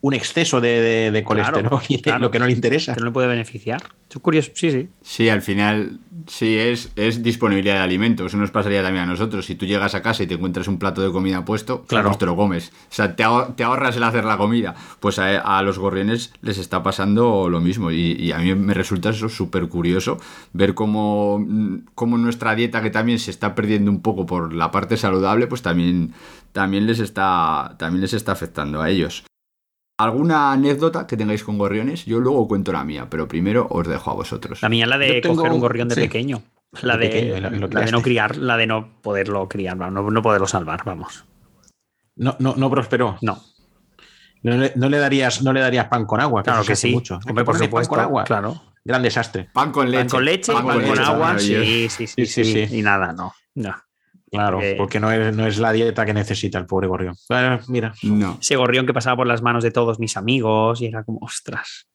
un 0.00 0.14
exceso 0.14 0.60
de, 0.60 1.22
colesterol 1.26 1.80
y 1.88 2.00
lo 2.18 2.30
que 2.30 2.38
no 2.38 2.46
le 2.46 2.52
interesa. 2.52 2.94
Que 2.94 3.00
no 3.00 3.06
le 3.06 3.12
puede 3.12 3.26
beneficiar. 3.28 3.82
Es 4.08 4.18
curioso, 4.18 4.52
sí, 4.54 4.70
sí. 4.70 4.88
Sí, 5.02 5.28
al 5.28 5.42
final, 5.42 5.98
sí, 6.26 6.56
es, 6.56 6.92
es 6.96 7.22
disponibilidad 7.22 7.74
de 7.74 7.80
alimentos. 7.80 8.26
Eso 8.26 8.36
nos 8.36 8.50
pasaría 8.50 8.82
también 8.82 9.04
a 9.04 9.06
nosotros. 9.06 9.44
Si 9.44 9.56
tú 9.56 9.66
llegas 9.66 9.94
a 9.94 10.02
casa 10.02 10.22
y 10.22 10.26
te 10.26 10.34
encuentras 10.34 10.68
un 10.68 10.78
plato 10.78 11.02
de 11.02 11.10
comida 11.10 11.44
puesto, 11.44 11.84
claro, 11.84 12.08
pues 12.08 12.18
te 12.18 12.26
lo 12.26 12.36
comes. 12.36 12.68
O 12.68 12.94
sea, 12.94 13.16
te, 13.16 13.24
ahorras 13.24 13.96
el 13.96 14.04
hacer 14.04 14.24
la 14.24 14.36
comida. 14.36 14.74
Pues 15.00 15.18
a, 15.18 15.60
los 15.62 15.78
gorriones 15.78 16.32
les 16.40 16.58
está 16.58 16.82
pasando 16.82 17.48
lo 17.48 17.60
mismo. 17.60 17.90
Y, 17.90 18.30
a 18.30 18.38
mí 18.38 18.54
me 18.54 18.74
resulta 18.74 19.10
eso 19.10 19.28
súper 19.28 19.68
curioso 19.68 20.18
ver 20.52 20.74
cómo, 20.74 21.44
cómo 21.94 22.16
nuestra 22.16 22.54
dieta, 22.54 22.82
que 22.82 22.90
también 22.90 23.18
se 23.18 23.30
está 23.30 23.54
perdiendo 23.54 23.90
un 23.90 24.02
poco 24.02 24.24
por 24.24 24.54
la 24.54 24.70
parte 24.70 24.96
saludable, 24.96 25.46
pues 25.48 25.62
también, 25.62 26.12
también, 26.52 26.86
les, 26.86 27.00
está, 27.00 27.74
también 27.78 28.02
les 28.02 28.12
está 28.12 28.32
afectando 28.32 28.80
a 28.80 28.88
ellos. 28.88 29.24
¿Alguna 29.98 30.52
anécdota 30.52 31.06
que 31.06 31.16
tengáis 31.16 31.42
con 31.42 31.56
gorriones? 31.56 32.04
Yo 32.04 32.20
luego 32.20 32.46
cuento 32.46 32.72
la 32.72 32.84
mía, 32.84 33.06
pero 33.08 33.26
primero 33.26 33.66
os 33.70 33.86
dejo 33.88 34.10
a 34.10 34.14
vosotros. 34.14 34.60
La 34.60 34.68
mía 34.68 34.84
es 34.84 34.90
la 34.90 34.98
de 34.98 35.22
coger 35.22 35.52
un 35.52 35.60
gorrión 35.60 35.88
de 35.88 35.94
pequeño. 35.94 36.42
La 36.82 36.98
de, 36.98 37.40
no 37.90 38.02
criar, 38.02 38.36
la 38.36 38.56
de 38.58 38.66
no 38.66 39.00
poderlo 39.00 39.48
criar, 39.48 39.76
no, 39.76 39.90
no 39.90 40.22
poderlo 40.22 40.46
salvar, 40.46 40.82
vamos. 40.84 41.24
No, 42.16 42.36
no, 42.38 42.54
no 42.56 42.70
prosperó. 42.70 43.16
No. 43.22 43.40
No 44.42 44.88
le, 44.88 44.98
darías, 44.98 45.42
no 45.42 45.52
le 45.52 45.60
darías 45.60 45.88
pan 45.88 46.04
con 46.04 46.20
agua. 46.20 46.42
Claro 46.42 46.62
que 46.64 46.76
sí. 46.76 46.92
Mucho. 46.92 47.18
por 47.20 47.58
supuesto. 47.58 47.70
Pan 47.72 47.86
con 47.86 48.00
agua. 48.00 48.24
Claro. 48.24 48.62
Gran 48.84 49.02
desastre. 49.02 49.48
Pan 49.52 49.72
con 49.72 49.90
leche. 49.90 50.02
Pan 50.02 50.08
con 50.08 50.24
leche, 50.24 50.52
pan, 50.52 50.62
con, 50.62 50.98
agua. 50.98 51.38
sí 51.38 51.88
sí 51.88 52.06
sí, 52.06 52.26
sí, 52.26 52.66
Y 52.70 52.82
nada, 52.82 53.12
no. 53.12 53.32
no. 53.54 53.74
Claro, 54.30 54.60
eh, 54.60 54.74
porque 54.76 54.98
no 54.98 55.10
es, 55.12 55.34
no 55.36 55.46
es, 55.46 55.58
la 55.58 55.72
dieta 55.72 56.04
que 56.04 56.12
necesita 56.12 56.58
el 56.58 56.66
pobre 56.66 56.88
gorrión. 56.88 57.14
mira. 57.68 57.94
No. 58.02 58.38
Ese 58.40 58.56
gorrión 58.56 58.86
que 58.86 58.92
pasaba 58.92 59.16
por 59.16 59.26
las 59.26 59.42
manos 59.42 59.62
de 59.62 59.70
todos 59.70 60.00
mis 60.00 60.16
amigos 60.16 60.80
y 60.82 60.86
era 60.86 61.04
como, 61.04 61.20
ostras. 61.22 61.88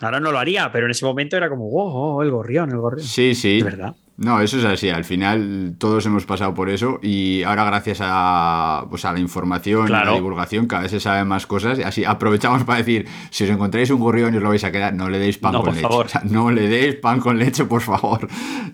ahora 0.00 0.20
no 0.20 0.32
lo 0.32 0.38
haría, 0.38 0.72
pero 0.72 0.86
en 0.86 0.92
ese 0.92 1.04
momento 1.04 1.36
era 1.36 1.48
como, 1.48 1.68
wow, 1.70 2.22
el 2.22 2.30
gorrión, 2.30 2.70
el 2.70 2.78
gorrión. 2.78 3.06
Sí, 3.06 3.34
sí. 3.34 3.58
De 3.58 3.64
verdad. 3.64 3.94
No, 4.20 4.38
eso 4.42 4.58
es 4.58 4.66
así. 4.66 4.90
Al 4.90 5.04
final 5.04 5.76
todos 5.78 6.04
hemos 6.04 6.26
pasado 6.26 6.52
por 6.52 6.68
eso 6.68 6.98
y 7.02 7.42
ahora 7.42 7.64
gracias 7.64 8.00
a, 8.02 8.84
pues 8.90 9.06
a 9.06 9.14
la 9.14 9.18
información 9.18 9.88
y 9.88 9.94
a 9.94 10.04
la 10.04 10.12
divulgación 10.12 10.66
cada 10.66 10.82
vez 10.82 10.90
se 10.90 11.00
saben 11.00 11.26
más 11.26 11.46
cosas. 11.46 11.78
Y 11.78 11.84
así 11.84 12.04
aprovechamos 12.04 12.64
para 12.64 12.80
decir, 12.80 13.08
si 13.30 13.44
os 13.44 13.50
encontráis 13.50 13.88
un 13.88 13.98
gorrión 13.98 14.34
y 14.34 14.36
os 14.36 14.42
lo 14.42 14.50
vais 14.50 14.62
a 14.62 14.70
quedar, 14.70 14.92
no 14.92 15.08
le 15.08 15.18
deis 15.18 15.38
pan 15.38 15.54
con 15.54 15.74
leche. 15.74 15.88
no 16.24 16.50
le 16.50 16.68
deis 16.68 16.96
pan 16.96 17.18
con 17.18 17.38
leche, 17.38 17.64
por 17.64 17.80
favor. 17.80 18.28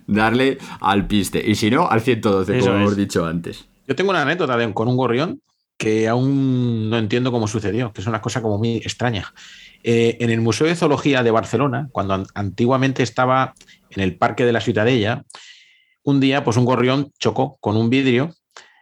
Darle 0.08 0.58
al 0.80 1.06
piste. 1.06 1.40
Y 1.48 1.54
si 1.54 1.70
no, 1.70 1.88
al 1.88 2.00
112, 2.00 2.58
como 2.58 2.74
hemos 2.74 2.96
dicho 2.96 3.24
antes. 3.24 3.68
Yo 3.86 3.94
tengo 3.94 4.10
una 4.10 4.22
anécdota 4.22 4.58
con 4.72 4.88
un 4.88 4.96
gorrión 4.96 5.40
que 5.76 6.08
aún 6.08 6.88
no 6.88 6.98
entiendo 6.98 7.32
cómo 7.32 7.48
sucedió, 7.48 7.92
que 7.92 8.00
es 8.00 8.06
una 8.06 8.20
cosa 8.20 8.42
como 8.42 8.58
muy 8.58 8.76
extraña. 8.76 9.32
Eh, 9.82 10.16
en 10.20 10.30
el 10.30 10.40
Museo 10.40 10.66
de 10.66 10.74
Zoología 10.74 11.22
de 11.22 11.30
Barcelona, 11.30 11.88
cuando 11.92 12.24
antiguamente 12.34 13.02
estaba 13.02 13.54
en 13.90 14.02
el 14.02 14.16
Parque 14.16 14.44
de 14.44 14.52
la 14.52 14.60
Ciutadella, 14.60 15.24
un 16.02 16.20
día 16.20 16.44
pues 16.44 16.56
un 16.56 16.64
gorrión 16.64 17.12
chocó 17.18 17.58
con 17.60 17.76
un 17.76 17.90
vidrio 17.90 18.34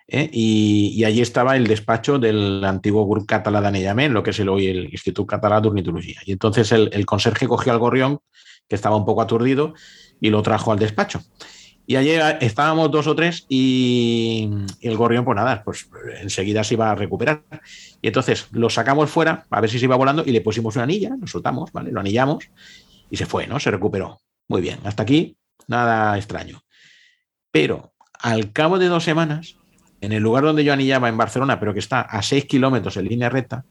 ¿eh? 0.06 0.28
y, 0.32 1.02
allí 1.04 1.20
estaba 1.20 1.56
el 1.56 1.66
despacho 1.66 2.18
del 2.18 2.64
antiguo 2.64 3.06
Grupo 3.06 3.26
Català 3.26 3.60
d'Anellament, 3.60 4.12
lo 4.12 4.22
que 4.22 4.30
es 4.30 4.40
el 4.40 4.48
hoy 4.48 4.66
el 4.66 4.84
Instituto 4.84 5.26
Català 5.26 5.60
d'Ornitología. 5.60 6.20
Y 6.26 6.32
entonces 6.32 6.70
el, 6.72 7.06
conserje 7.06 7.48
cogió 7.48 7.72
al 7.72 7.78
gorrión, 7.78 8.20
que 8.68 8.76
estaba 8.76 8.96
un 8.96 9.04
poco 9.04 9.22
aturdido, 9.22 9.74
y 10.20 10.30
lo 10.30 10.42
trajo 10.42 10.72
al 10.72 10.78
despacho. 10.78 11.20
Y 11.86 11.96
allí 11.96 12.12
estábamos 12.40 12.90
dos 12.90 13.06
o 13.06 13.14
tres 13.14 13.44
y, 13.48 14.48
el 14.80 14.96
gorrión, 14.96 15.24
pues 15.24 15.36
nada, 15.36 15.62
pues 15.62 15.88
enseguida 16.20 16.64
se 16.64 16.74
iba 16.74 16.90
a 16.90 16.94
recuperar. 16.94 17.42
Y 18.00 18.06
entonces 18.06 18.48
lo 18.52 18.70
sacamos 18.70 19.10
fuera 19.10 19.44
a 19.50 19.60
ver 19.60 19.68
si 19.68 19.78
se 19.78 19.84
iba 19.84 19.96
volando 19.96 20.22
y 20.24 20.32
le 20.32 20.40
pusimos 20.40 20.76
una 20.76 20.84
anilla, 20.84 21.14
lo 21.20 21.26
soltamos, 21.26 21.72
¿vale? 21.72 21.92
Lo 21.92 22.00
anillamos 22.00 22.48
y 23.10 23.16
se 23.16 23.26
fue, 23.26 23.46
¿no? 23.46 23.60
Se 23.60 23.70
recuperó. 23.70 24.20
Muy 24.48 24.62
bien, 24.62 24.78
hasta 24.84 25.02
aquí 25.02 25.36
nada 25.68 26.16
extraño. 26.16 26.62
Pero 27.50 27.92
al 28.18 28.52
cabo 28.52 28.78
de 28.78 28.88
dos 28.88 29.04
semanas, 29.04 29.56
en 30.00 30.12
el 30.12 30.22
lugar 30.22 30.44
donde 30.44 30.64
yo 30.64 30.72
anillaba 30.72 31.10
en 31.10 31.18
Barcelona, 31.18 31.60
pero 31.60 31.74
que 31.74 31.80
está 31.80 32.00
a 32.00 32.22
seis 32.22 32.46
kilómetros 32.46 32.96
en 32.96 33.08
línea 33.08 33.28
recta, 33.28 33.64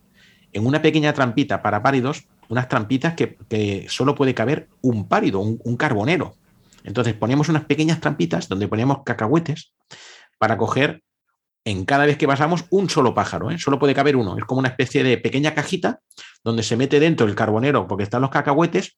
en 0.52 0.68
una 0.68 0.84
pequeña 0.84 1.14
trampita 1.14 1.64
para 1.64 1.82
páridos, 1.82 2.26
unas 2.48 2.70
trampitas 2.70 3.16
que, 3.16 3.88
solo 3.90 4.14
puede 4.14 4.36
caber 4.36 4.68
un 4.82 5.08
párido, 5.08 5.40
un 5.40 5.78
carbonero. 5.78 6.36
Entonces 6.84 7.14
poníamos 7.14 7.50
unas 7.50 7.66
pequeñas 7.66 8.00
trampitas 8.00 8.48
donde 8.48 8.68
poníamos 8.68 9.04
cacahuetes 9.04 9.74
para 10.38 10.58
coger 10.58 11.02
en 11.66 11.86
cada 11.86 12.06
vez 12.06 12.18
que 12.18 12.28
pasamos 12.28 12.66
un 12.72 12.90
solo 12.90 13.14
pájaro, 13.14 13.50
¿eh? 13.50 13.58
solo 13.58 13.80
puede 13.80 13.94
caber 13.94 14.18
uno. 14.18 14.38
Es 14.38 14.44
como 14.44 14.60
una 14.60 14.70
especie 14.70 15.04
de 15.04 15.18
pequeña 15.18 15.54
cajita 15.54 16.02
donde 16.44 16.62
se 16.62 16.76
mete 16.76 17.00
dentro 17.00 17.26
el 17.26 17.36
carbonero 17.36 17.88
porque 17.88 18.04
están 18.04 18.22
los 18.22 18.32
cacahuetes 18.32 18.98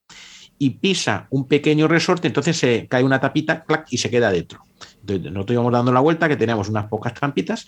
y 0.58 0.72
pisa 0.72 1.28
un 1.30 1.48
pequeño 1.48 1.88
resorte, 1.88 2.28
entonces 2.28 2.58
se 2.58 2.88
cae 2.88 3.04
una 3.04 3.20
tapita 3.20 3.64
clac, 3.66 3.88
y 3.90 3.98
se 3.98 4.10
queda 4.10 4.32
dentro. 4.32 4.64
Entonces, 5.02 5.32
nosotros 5.32 5.54
íbamos 5.54 5.74
dando 5.74 5.92
la 5.92 6.00
vuelta, 6.00 6.28
que 6.28 6.38
teníamos 6.38 6.70
unas 6.70 6.88
pocas 6.88 7.14
trampitas, 7.14 7.66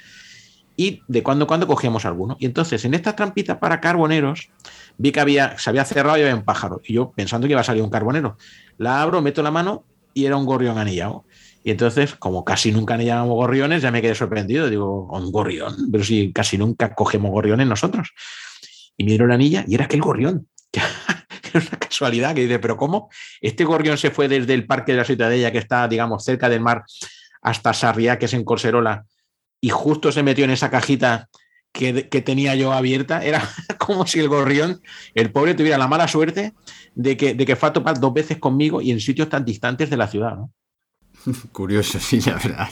y 0.78 1.02
de 1.08 1.24
cuando 1.24 1.44
en 1.44 1.48
cuando 1.48 1.68
cogíamos 1.68 2.06
alguno. 2.06 2.38
Y 2.40 2.46
entonces, 2.46 2.86
en 2.86 2.94
estas 2.94 3.16
trampitas 3.16 3.58
para 3.58 3.82
carboneros, 3.82 4.52
vi 4.98 5.12
que 5.12 5.20
había, 5.20 5.58
se 5.58 5.70
había 5.70 5.84
cerrado 5.84 6.18
y 6.18 6.22
había 6.22 6.36
un 6.36 6.46
pájaro. 6.46 6.82
Y 6.86 6.94
yo 6.94 7.12
pensando 7.12 7.48
que 7.48 7.54
iba 7.54 7.62
a 7.62 7.66
salir 7.66 7.82
un 7.82 7.90
carbonero. 7.90 8.38
La 8.78 9.02
abro, 9.02 9.22
meto 9.22 9.42
la 9.42 9.52
mano 9.52 9.84
y 10.18 10.26
era 10.26 10.36
un 10.36 10.46
gorrión 10.46 10.80
anillado. 10.80 11.26
Y 11.64 11.70
entonces, 11.70 12.16
como 12.16 12.44
casi 12.44 12.72
nunca 12.72 12.96
anillábamos 12.96 13.36
gorriones, 13.36 13.84
ya 13.84 13.92
me 13.92 14.02
quedé 14.02 14.16
sorprendido. 14.16 14.68
Digo, 14.68 15.08
un 15.12 15.32
gorrión, 15.32 15.92
pero 15.92 16.04
si 16.04 16.34
casi 16.34 16.58
nunca 16.58 16.96
cogemos 16.96 17.30
gorriones 17.30 17.68
nosotros. 17.68 18.14
Y 18.98 19.04
miro 19.04 19.28
la 19.28 19.36
anilla 19.36 19.64
y 19.68 19.76
era 19.76 19.86
aquel 19.86 20.02
gorrión. 20.02 20.48
Era 21.54 21.66
una 21.66 21.80
casualidad 21.80 22.36
que 22.36 22.42
dice, 22.42 22.60
pero 22.60 22.76
¿cómo? 22.76 23.10
Este 23.40 23.64
gorrión 23.64 23.98
se 23.98 24.12
fue 24.12 24.28
desde 24.28 24.54
el 24.54 24.66
Parque 24.66 24.92
de 24.92 24.98
la 24.98 25.06
Ciutadella, 25.06 25.50
que 25.50 25.60
está, 25.60 25.88
digamos, 25.88 26.26
cerca 26.26 26.50
del 26.50 26.60
mar, 26.60 26.84
hasta 27.42 27.74
Sarriá, 27.74 28.20
que 28.20 28.26
es 28.26 28.34
en 28.34 28.44
Corserola, 28.44 29.06
y 29.62 29.70
justo 29.70 30.12
se 30.12 30.24
metió 30.24 30.44
en 30.44 30.52
esa 30.52 30.70
cajita 30.70 31.30
que, 31.78 32.22
tenía 32.22 32.56
yo 32.56 32.74
abierta. 32.74 33.24
Era 33.24 33.48
como 33.78 34.06
si 34.06 34.20
el 34.20 34.30
gorrión, 34.30 34.82
el 35.14 35.32
pobre, 35.32 35.54
tuviera 35.54 35.78
la 35.78 35.88
mala 35.88 36.08
suerte 36.08 36.54
de 36.96 37.18
que, 37.18 37.34
de 37.34 37.46
que 37.46 37.56
fue 37.56 37.70
a 37.70 37.74
topar 37.74 38.00
dos 38.00 38.14
veces 38.14 38.38
conmigo 38.38 38.82
y 38.82 38.92
en 38.92 39.00
sitios 39.00 39.30
tan 39.30 39.46
distantes 39.46 39.90
de 39.90 39.98
la 39.98 40.08
ciudad. 40.08 40.36
¿no? 40.36 40.52
Curioso, 41.52 42.00
sí, 42.00 42.22
la 42.22 42.34
verdad. 42.34 42.70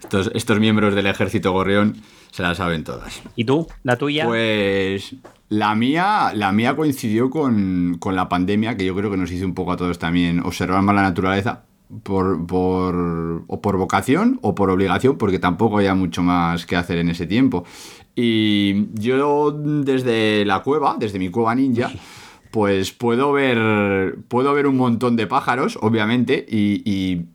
Estos, 0.00 0.30
estos 0.34 0.60
miembros 0.60 0.94
del 0.94 1.06
ejército 1.06 1.52
gorrión 1.52 1.96
se 2.30 2.42
la 2.42 2.54
saben 2.54 2.84
todas. 2.84 3.20
¿Y 3.34 3.44
tú? 3.44 3.66
¿La 3.82 3.96
tuya? 3.96 4.26
Pues 4.26 5.16
la 5.48 5.74
mía, 5.74 6.32
la 6.34 6.52
mía 6.52 6.76
coincidió 6.76 7.30
con, 7.30 7.98
la 8.04 8.28
pandemia, 8.28 8.76
que 8.76 8.84
yo 8.84 8.94
creo 8.94 9.10
que 9.10 9.16
nos 9.16 9.30
hizo 9.32 9.46
un 9.46 9.54
poco 9.54 9.72
a 9.72 9.76
todos 9.76 9.98
también 9.98 10.40
observar 10.40 10.82
más 10.82 10.94
la 10.94 11.02
naturaleza, 11.02 11.64
por, 12.02 12.46
por, 12.46 13.44
o 13.46 13.60
por 13.62 13.78
vocación 13.78 14.38
o 14.42 14.54
por 14.54 14.68
obligación, 14.68 15.16
porque 15.16 15.38
tampoco 15.38 15.78
había 15.78 15.94
mucho 15.94 16.22
más 16.22 16.66
que 16.66 16.76
hacer 16.76 16.98
en 16.98 17.08
ese 17.08 17.26
tiempo. 17.26 17.64
Y 18.14 18.88
yo 18.94 19.52
desde 19.52 20.44
la 20.44 20.62
cueva, 20.62 20.96
desde 20.98 21.18
mi 21.18 21.30
cueva 21.30 21.54
ninja, 21.54 21.90
pues 22.50 22.92
puedo 22.92 23.32
ver, 23.32 24.18
puedo 24.28 24.52
ver 24.54 24.66
un 24.66 24.76
montón 24.76 25.16
de 25.16 25.26
pájaros, 25.26 25.78
obviamente, 25.80 26.44
y 26.48 27.26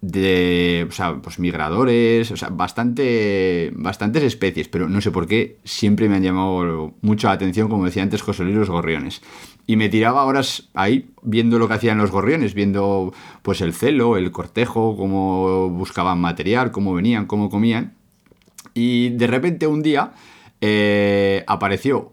de, 0.00 0.86
o 0.88 0.92
sea, 0.92 1.16
pues 1.20 1.38
migradores, 1.38 2.30
o 2.30 2.36
sea, 2.36 2.48
bastante, 2.48 3.70
bastantes 3.74 4.22
especies, 4.22 4.68
pero 4.68 4.88
no 4.88 5.00
sé 5.00 5.10
por 5.10 5.26
qué 5.26 5.58
siempre 5.64 6.08
me 6.08 6.16
han 6.16 6.22
llamado 6.22 6.94
mucho 7.02 7.26
la 7.26 7.34
atención, 7.34 7.68
como 7.68 7.84
decía 7.84 8.02
antes, 8.02 8.22
José 8.22 8.44
Luis, 8.44 8.56
los 8.56 8.70
gorriones. 8.70 9.20
Y 9.66 9.76
me 9.76 9.88
tiraba 9.88 10.24
horas 10.24 10.70
ahí 10.74 11.10
viendo 11.22 11.58
lo 11.58 11.68
que 11.68 11.74
hacían 11.74 11.98
los 11.98 12.10
gorriones, 12.10 12.54
viendo 12.54 13.12
pues 13.42 13.60
el 13.60 13.74
celo, 13.74 14.16
el 14.16 14.32
cortejo, 14.32 14.96
cómo 14.96 15.68
buscaban 15.68 16.18
material, 16.18 16.72
cómo 16.72 16.94
venían, 16.94 17.26
cómo 17.26 17.50
comían. 17.50 17.94
Y 18.74 19.10
de 19.10 19.26
repente 19.26 19.66
un 19.66 19.82
día 19.82 20.12
eh, 20.60 21.44
apareció 21.46 22.12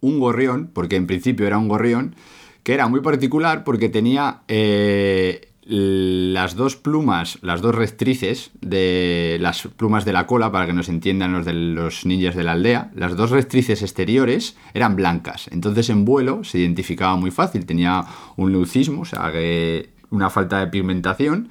un 0.00 0.20
gorrión, 0.20 0.70
porque 0.72 0.96
en 0.96 1.06
principio 1.06 1.46
era 1.46 1.58
un 1.58 1.68
gorrión, 1.68 2.14
que 2.62 2.74
era 2.74 2.88
muy 2.88 3.00
particular 3.00 3.64
porque 3.64 3.88
tenía 3.88 4.42
eh, 4.48 5.52
las 5.66 6.56
dos 6.56 6.76
plumas, 6.76 7.38
las 7.42 7.62
dos 7.62 7.74
rectrices 7.74 8.50
de 8.60 9.38
las 9.40 9.62
plumas 9.76 10.04
de 10.04 10.12
la 10.12 10.26
cola, 10.26 10.52
para 10.52 10.66
que 10.66 10.72
nos 10.72 10.88
entiendan 10.88 11.32
los 11.32 11.46
de 11.46 11.54
los 11.54 12.04
ninjas 12.04 12.34
de 12.34 12.44
la 12.44 12.52
aldea, 12.52 12.90
las 12.94 13.16
dos 13.16 13.30
rectrices 13.30 13.82
exteriores 13.82 14.56
eran 14.74 14.96
blancas. 14.96 15.48
Entonces 15.52 15.88
en 15.88 16.04
vuelo 16.04 16.44
se 16.44 16.58
identificaba 16.58 17.16
muy 17.16 17.30
fácil, 17.30 17.64
tenía 17.64 18.04
un 18.36 18.52
lucismo, 18.52 19.02
o 19.02 19.04
sea, 19.06 19.32
una 20.10 20.30
falta 20.30 20.60
de 20.60 20.66
pigmentación, 20.66 21.48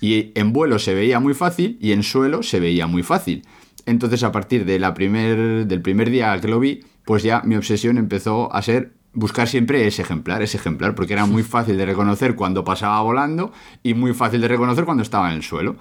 y 0.00 0.32
en 0.34 0.52
vuelo 0.52 0.78
se 0.78 0.94
veía 0.94 1.20
muy 1.20 1.34
fácil 1.34 1.76
y 1.80 1.92
en 1.92 2.02
suelo 2.02 2.42
se 2.42 2.60
veía 2.60 2.86
muy 2.86 3.02
fácil. 3.02 3.42
Entonces 3.90 4.22
a 4.22 4.30
partir 4.30 4.64
de 4.64 4.78
la 4.78 4.94
primer, 4.94 5.66
del 5.66 5.82
primer 5.82 6.10
día 6.10 6.40
que 6.40 6.46
lo 6.46 6.60
vi, 6.60 6.80
pues 7.04 7.24
ya 7.24 7.42
mi 7.44 7.56
obsesión 7.56 7.98
empezó 7.98 8.54
a 8.54 8.62
ser 8.62 8.92
buscar 9.12 9.48
siempre 9.48 9.84
ese 9.84 10.02
ejemplar, 10.02 10.42
ese 10.42 10.58
ejemplar, 10.58 10.94
porque 10.94 11.14
era 11.14 11.26
muy 11.26 11.42
fácil 11.54 11.76
de 11.76 11.86
reconocer 11.86 12.36
cuando 12.36 12.62
pasaba 12.62 13.02
volando 13.02 13.52
y 13.82 13.94
muy 13.94 14.14
fácil 14.14 14.40
de 14.40 14.46
reconocer 14.48 14.84
cuando 14.84 15.02
estaba 15.02 15.28
en 15.30 15.36
el 15.36 15.42
suelo. 15.42 15.74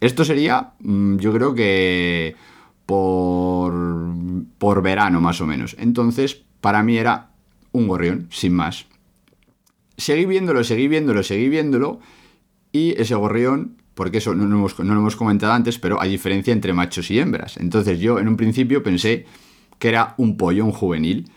Esto 0.00 0.24
sería, 0.24 0.74
mm, 0.78 1.16
yo 1.16 1.32
creo 1.32 1.52
que 1.52 2.36
por, 2.86 3.74
por 4.58 4.80
verano 4.80 5.20
más 5.20 5.40
o 5.40 5.46
menos. 5.46 5.74
Entonces, 5.78 6.42
para 6.60 6.84
mí 6.84 6.98
era 6.98 7.30
un 7.72 7.88
gorrión, 7.88 8.28
sin 8.30 8.54
más. 8.54 8.86
Seguí 9.96 10.24
viéndolo, 10.24 10.62
seguí 10.62 10.86
viéndolo, 10.86 11.24
seguí 11.24 11.48
viéndolo 11.48 11.98
y 12.70 12.92
ese 13.00 13.16
gorrión 13.16 13.79
porque 13.94 14.18
eso 14.18 14.34
no, 14.34 14.44
hemos, 14.44 14.78
no, 14.78 14.94
lo 14.94 15.00
hemos 15.00 15.16
comentado 15.16 15.52
antes, 15.52 15.78
pero 15.78 16.00
hay 16.00 16.10
diferencia 16.10 16.52
entre 16.52 16.72
machos 16.72 17.10
y 17.10 17.18
hembras. 17.18 17.56
Entonces 17.56 17.98
yo 18.00 18.18
en 18.18 18.28
un 18.28 18.36
principio 18.36 18.82
pensé 18.82 19.26
que 19.78 19.88
era 19.88 20.14
un 20.18 20.36
pollo, 20.36 20.64
un 20.64 20.72
juvenil, 20.72 21.30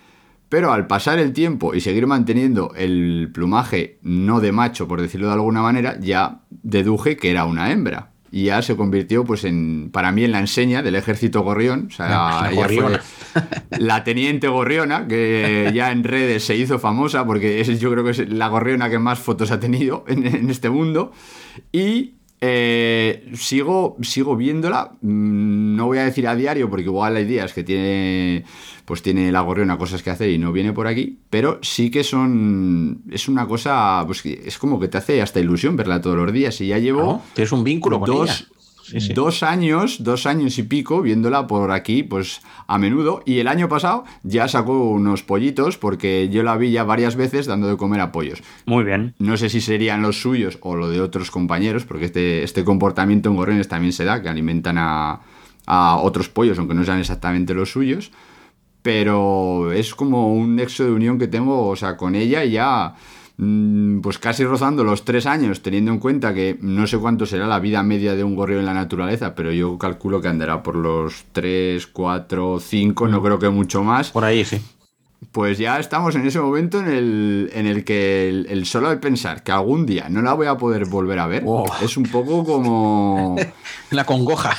pero 0.49 0.71
al 0.71 0.85
pasar 0.85 1.17
el 1.17 1.33
tiempo 1.33 1.73
y 1.73 1.81
seguir 1.81 2.05
manteniendo 2.05 2.73
el 2.75 3.31
plumaje 3.33 3.97
no 4.03 4.39
de 4.39 4.51
macho, 4.51 4.87
por 4.87 5.01
decirlo 5.01 5.27
de 5.27 5.33
alguna 5.33 5.63
manera, 5.63 5.99
ya 5.99 6.41
deduje 6.49 7.17
que 7.17 7.31
era 7.31 7.45
una 7.45 7.71
hembra. 7.71 8.11
Y 8.29 8.45
ya 8.45 8.63
se 8.63 8.75
convirtió, 8.75 9.23
pues, 9.25 9.43
en, 9.45 9.89
para 9.91 10.11
mí, 10.11 10.23
en 10.23 10.31
la 10.31 10.39
enseña 10.39 10.81
del 10.81 10.95
ejército 10.95 11.41
gorrión. 11.41 11.87
O 11.87 11.93
sea, 11.93 12.49
ella 12.51 12.67
fue 12.67 12.99
la 13.79 14.03
teniente 14.03 14.47
gorriona, 14.47 15.07
que 15.07 15.71
ya 15.73 15.91
en 15.91 16.03
redes 16.03 16.43
se 16.43 16.55
hizo 16.55 16.79
famosa, 16.79 17.25
porque 17.25 17.61
es, 17.61 17.79
yo 17.79 17.91
creo 17.91 18.03
que 18.03 18.09
es 18.09 18.29
la 18.29 18.47
gorriona 18.47 18.89
que 18.89 18.97
más 18.97 19.19
fotos 19.19 19.51
ha 19.51 19.59
tenido 19.59 20.03
en, 20.07 20.25
en 20.25 20.49
este 20.49 20.71
mundo. 20.71 21.11
Y 21.71 22.15
eh, 22.45 23.31
sigo, 23.35 23.95
sigo 24.01 24.35
viéndola. 24.35 24.91
Mm, 24.99 25.77
no 25.77 25.85
voy 25.85 25.99
a 25.99 26.03
decir 26.03 26.27
a 26.27 26.35
diario, 26.35 26.69
porque 26.69 26.83
igual 26.83 27.15
hay 27.15 27.23
días 27.23 27.53
que 27.53 27.63
tiene. 27.63 28.43
Pues 28.83 29.01
tiene 29.01 29.31
la 29.31 29.39
gorriona 29.39 29.77
cosas 29.77 30.03
que 30.03 30.09
hacer 30.09 30.29
y 30.29 30.37
no 30.37 30.51
viene 30.51 30.73
por 30.73 30.87
aquí. 30.87 31.19
Pero 31.29 31.59
sí 31.61 31.89
que 31.89 32.03
son. 32.03 33.03
Es 33.09 33.29
una 33.29 33.47
cosa. 33.47 34.03
Pues 34.05 34.25
es 34.25 34.57
como 34.57 34.77
que 34.77 34.89
te 34.89 34.97
hace 34.97 35.21
hasta 35.21 35.39
ilusión 35.39 35.77
verla 35.77 36.01
todos 36.01 36.17
los 36.17 36.33
días. 36.33 36.59
Y 36.59 36.67
ya 36.67 36.79
llevo. 36.79 37.21
es 37.37 37.53
un 37.53 37.63
vínculo 37.63 38.01
con 38.01 38.27
dos, 38.91 39.09
Dos 39.13 39.43
años, 39.43 40.03
dos 40.03 40.25
años 40.25 40.57
y 40.57 40.63
pico 40.63 41.01
viéndola 41.01 41.47
por 41.47 41.71
aquí, 41.71 42.03
pues 42.03 42.41
a 42.67 42.77
menudo. 42.77 43.21
Y 43.25 43.39
el 43.39 43.47
año 43.47 43.69
pasado 43.69 44.03
ya 44.23 44.47
sacó 44.47 44.89
unos 44.89 45.23
pollitos 45.23 45.77
porque 45.77 46.29
yo 46.29 46.43
la 46.43 46.57
vi 46.57 46.71
ya 46.71 46.84
varias 46.84 47.15
veces 47.15 47.45
dando 47.45 47.67
de 47.67 47.77
comer 47.77 48.01
a 48.01 48.11
pollos. 48.11 48.41
Muy 48.65 48.84
bien. 48.84 49.15
No 49.19 49.38
sé 49.38 49.49
si 49.49 49.61
serían 49.61 50.01
los 50.01 50.21
suyos 50.21 50.57
o 50.61 50.75
lo 50.75 50.89
de 50.89 51.01
otros 51.01 51.31
compañeros, 51.31 51.86
porque 51.86 52.05
este, 52.05 52.43
este 52.43 52.63
comportamiento 52.63 53.29
en 53.29 53.36
gorriones 53.36 53.67
también 53.67 53.93
se 53.93 54.05
da, 54.05 54.21
que 54.21 54.29
alimentan 54.29 54.77
a, 54.77 55.21
a 55.65 55.97
otros 55.97 56.29
pollos, 56.29 56.57
aunque 56.57 56.73
no 56.73 56.84
sean 56.84 56.99
exactamente 56.99 57.53
los 57.53 57.71
suyos. 57.71 58.11
Pero 58.81 59.71
es 59.71 59.95
como 59.95 60.34
un 60.34 60.57
nexo 60.57 60.84
de 60.84 60.91
unión 60.91 61.17
que 61.17 61.29
tengo, 61.29 61.69
o 61.69 61.75
sea, 61.75 61.95
con 61.95 62.15
ella 62.15 62.43
y 62.43 62.51
ya 62.51 62.95
pues 63.38 64.19
casi 64.19 64.45
rozando 64.45 64.84
los 64.84 65.05
tres 65.05 65.25
años, 65.25 65.61
teniendo 65.61 65.91
en 65.91 65.99
cuenta 65.99 66.34
que 66.34 66.57
no 66.61 66.86
sé 66.86 66.97
cuánto 66.97 67.25
será 67.25 67.47
la 67.47 67.59
vida 67.59 67.81
media 67.81 68.15
de 68.15 68.23
un 68.23 68.36
gorrión 68.36 68.59
en 68.59 68.67
la 68.67 68.73
naturaleza, 68.73 69.34
pero 69.34 69.51
yo 69.51 69.77
calculo 69.77 70.21
que 70.21 70.27
andará 70.27 70.61
por 70.61 70.75
los 70.75 71.25
tres, 71.31 71.88
cuatro, 71.88 72.59
cinco, 72.59 73.07
no 73.07 73.19
mm. 73.19 73.23
creo 73.23 73.39
que 73.39 73.49
mucho 73.49 73.84
más. 73.84 74.11
Por 74.11 74.23
ahí, 74.23 74.45
sí. 74.45 74.61
Pues 75.31 75.57
ya 75.57 75.79
estamos 75.79 76.15
en 76.15 76.27
ese 76.27 76.39
momento 76.39 76.79
en 76.79 76.88
el, 76.88 77.49
en 77.53 77.65
el 77.65 77.84
que 77.84 78.29
el, 78.29 78.65
solo 78.65 78.89
de 78.89 78.97
pensar 78.97 79.41
que 79.41 79.51
algún 79.51 79.86
día 79.86 80.09
no 80.09 80.21
la 80.21 80.34
voy 80.34 80.47
a 80.47 80.57
poder 80.57 80.86
volver 80.86 81.17
a 81.17 81.27
ver 81.27 81.43
es 81.81 81.97
un 81.97 82.03
poco 82.03 82.43
como... 82.43 83.36
la 83.89 84.03
congoja. 84.05 84.55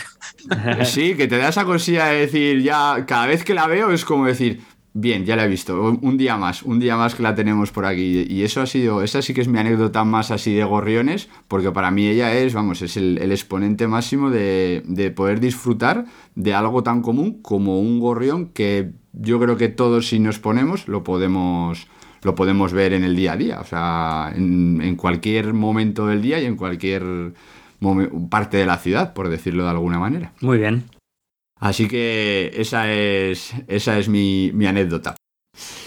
Sí, 0.84 1.14
que 1.14 1.28
te 1.28 1.38
da 1.38 1.48
esa 1.48 1.64
cosilla 1.64 2.06
de 2.06 2.20
decir, 2.20 2.62
ya 2.62 3.04
cada 3.06 3.26
vez 3.26 3.44
que 3.44 3.54
la 3.54 3.66
veo 3.66 3.92
es 3.92 4.04
como 4.04 4.26
decir, 4.26 4.62
Bien, 4.96 5.26
ya 5.26 5.34
la 5.34 5.44
he 5.44 5.48
visto. 5.48 5.98
Un 6.00 6.16
día 6.16 6.36
más, 6.36 6.62
un 6.62 6.78
día 6.78 6.96
más 6.96 7.16
que 7.16 7.24
la 7.24 7.34
tenemos 7.34 7.72
por 7.72 7.84
aquí. 7.84 8.26
Y 8.28 8.44
eso 8.44 8.60
ha 8.62 8.66
sido, 8.66 9.02
esa 9.02 9.22
sí 9.22 9.34
que 9.34 9.40
es 9.40 9.48
mi 9.48 9.58
anécdota 9.58 10.04
más 10.04 10.30
así 10.30 10.54
de 10.54 10.62
gorriones, 10.62 11.28
porque 11.48 11.72
para 11.72 11.90
mí 11.90 12.06
ella 12.06 12.32
es, 12.32 12.54
vamos, 12.54 12.80
es 12.80 12.96
el, 12.96 13.18
exponente 13.32 13.88
máximo 13.88 14.30
de, 14.30 14.84
de, 14.86 15.10
poder 15.10 15.40
disfrutar 15.40 16.04
de 16.36 16.54
algo 16.54 16.84
tan 16.84 17.02
común 17.02 17.42
como 17.42 17.80
un 17.80 17.98
gorrión 17.98 18.50
que 18.50 18.92
yo 19.12 19.40
creo 19.40 19.56
que 19.56 19.68
todos 19.68 20.06
si 20.06 20.20
nos 20.20 20.38
ponemos 20.38 20.86
lo 20.86 21.02
podemos, 21.02 21.88
lo 22.22 22.36
podemos 22.36 22.72
ver 22.72 22.92
en 22.92 23.02
el 23.02 23.16
día 23.16 23.32
a 23.32 23.36
día. 23.36 23.60
O 23.60 23.64
sea, 23.64 24.32
en, 24.32 24.80
en 24.80 24.94
cualquier 24.94 25.54
momento 25.54 26.06
del 26.06 26.22
día 26.22 26.40
y 26.40 26.44
en 26.44 26.54
cualquier 26.54 27.34
parte 28.30 28.58
de 28.58 28.66
la 28.66 28.78
ciudad, 28.78 29.12
por 29.12 29.28
decirlo 29.28 29.64
de 29.64 29.70
alguna 29.70 29.98
manera. 29.98 30.32
Muy 30.40 30.58
bien. 30.58 30.84
Así 31.64 31.88
que 31.88 32.50
esa 32.56 32.92
es, 32.92 33.54
esa 33.68 33.98
es 33.98 34.06
mi, 34.06 34.50
anécdota. 34.66 35.16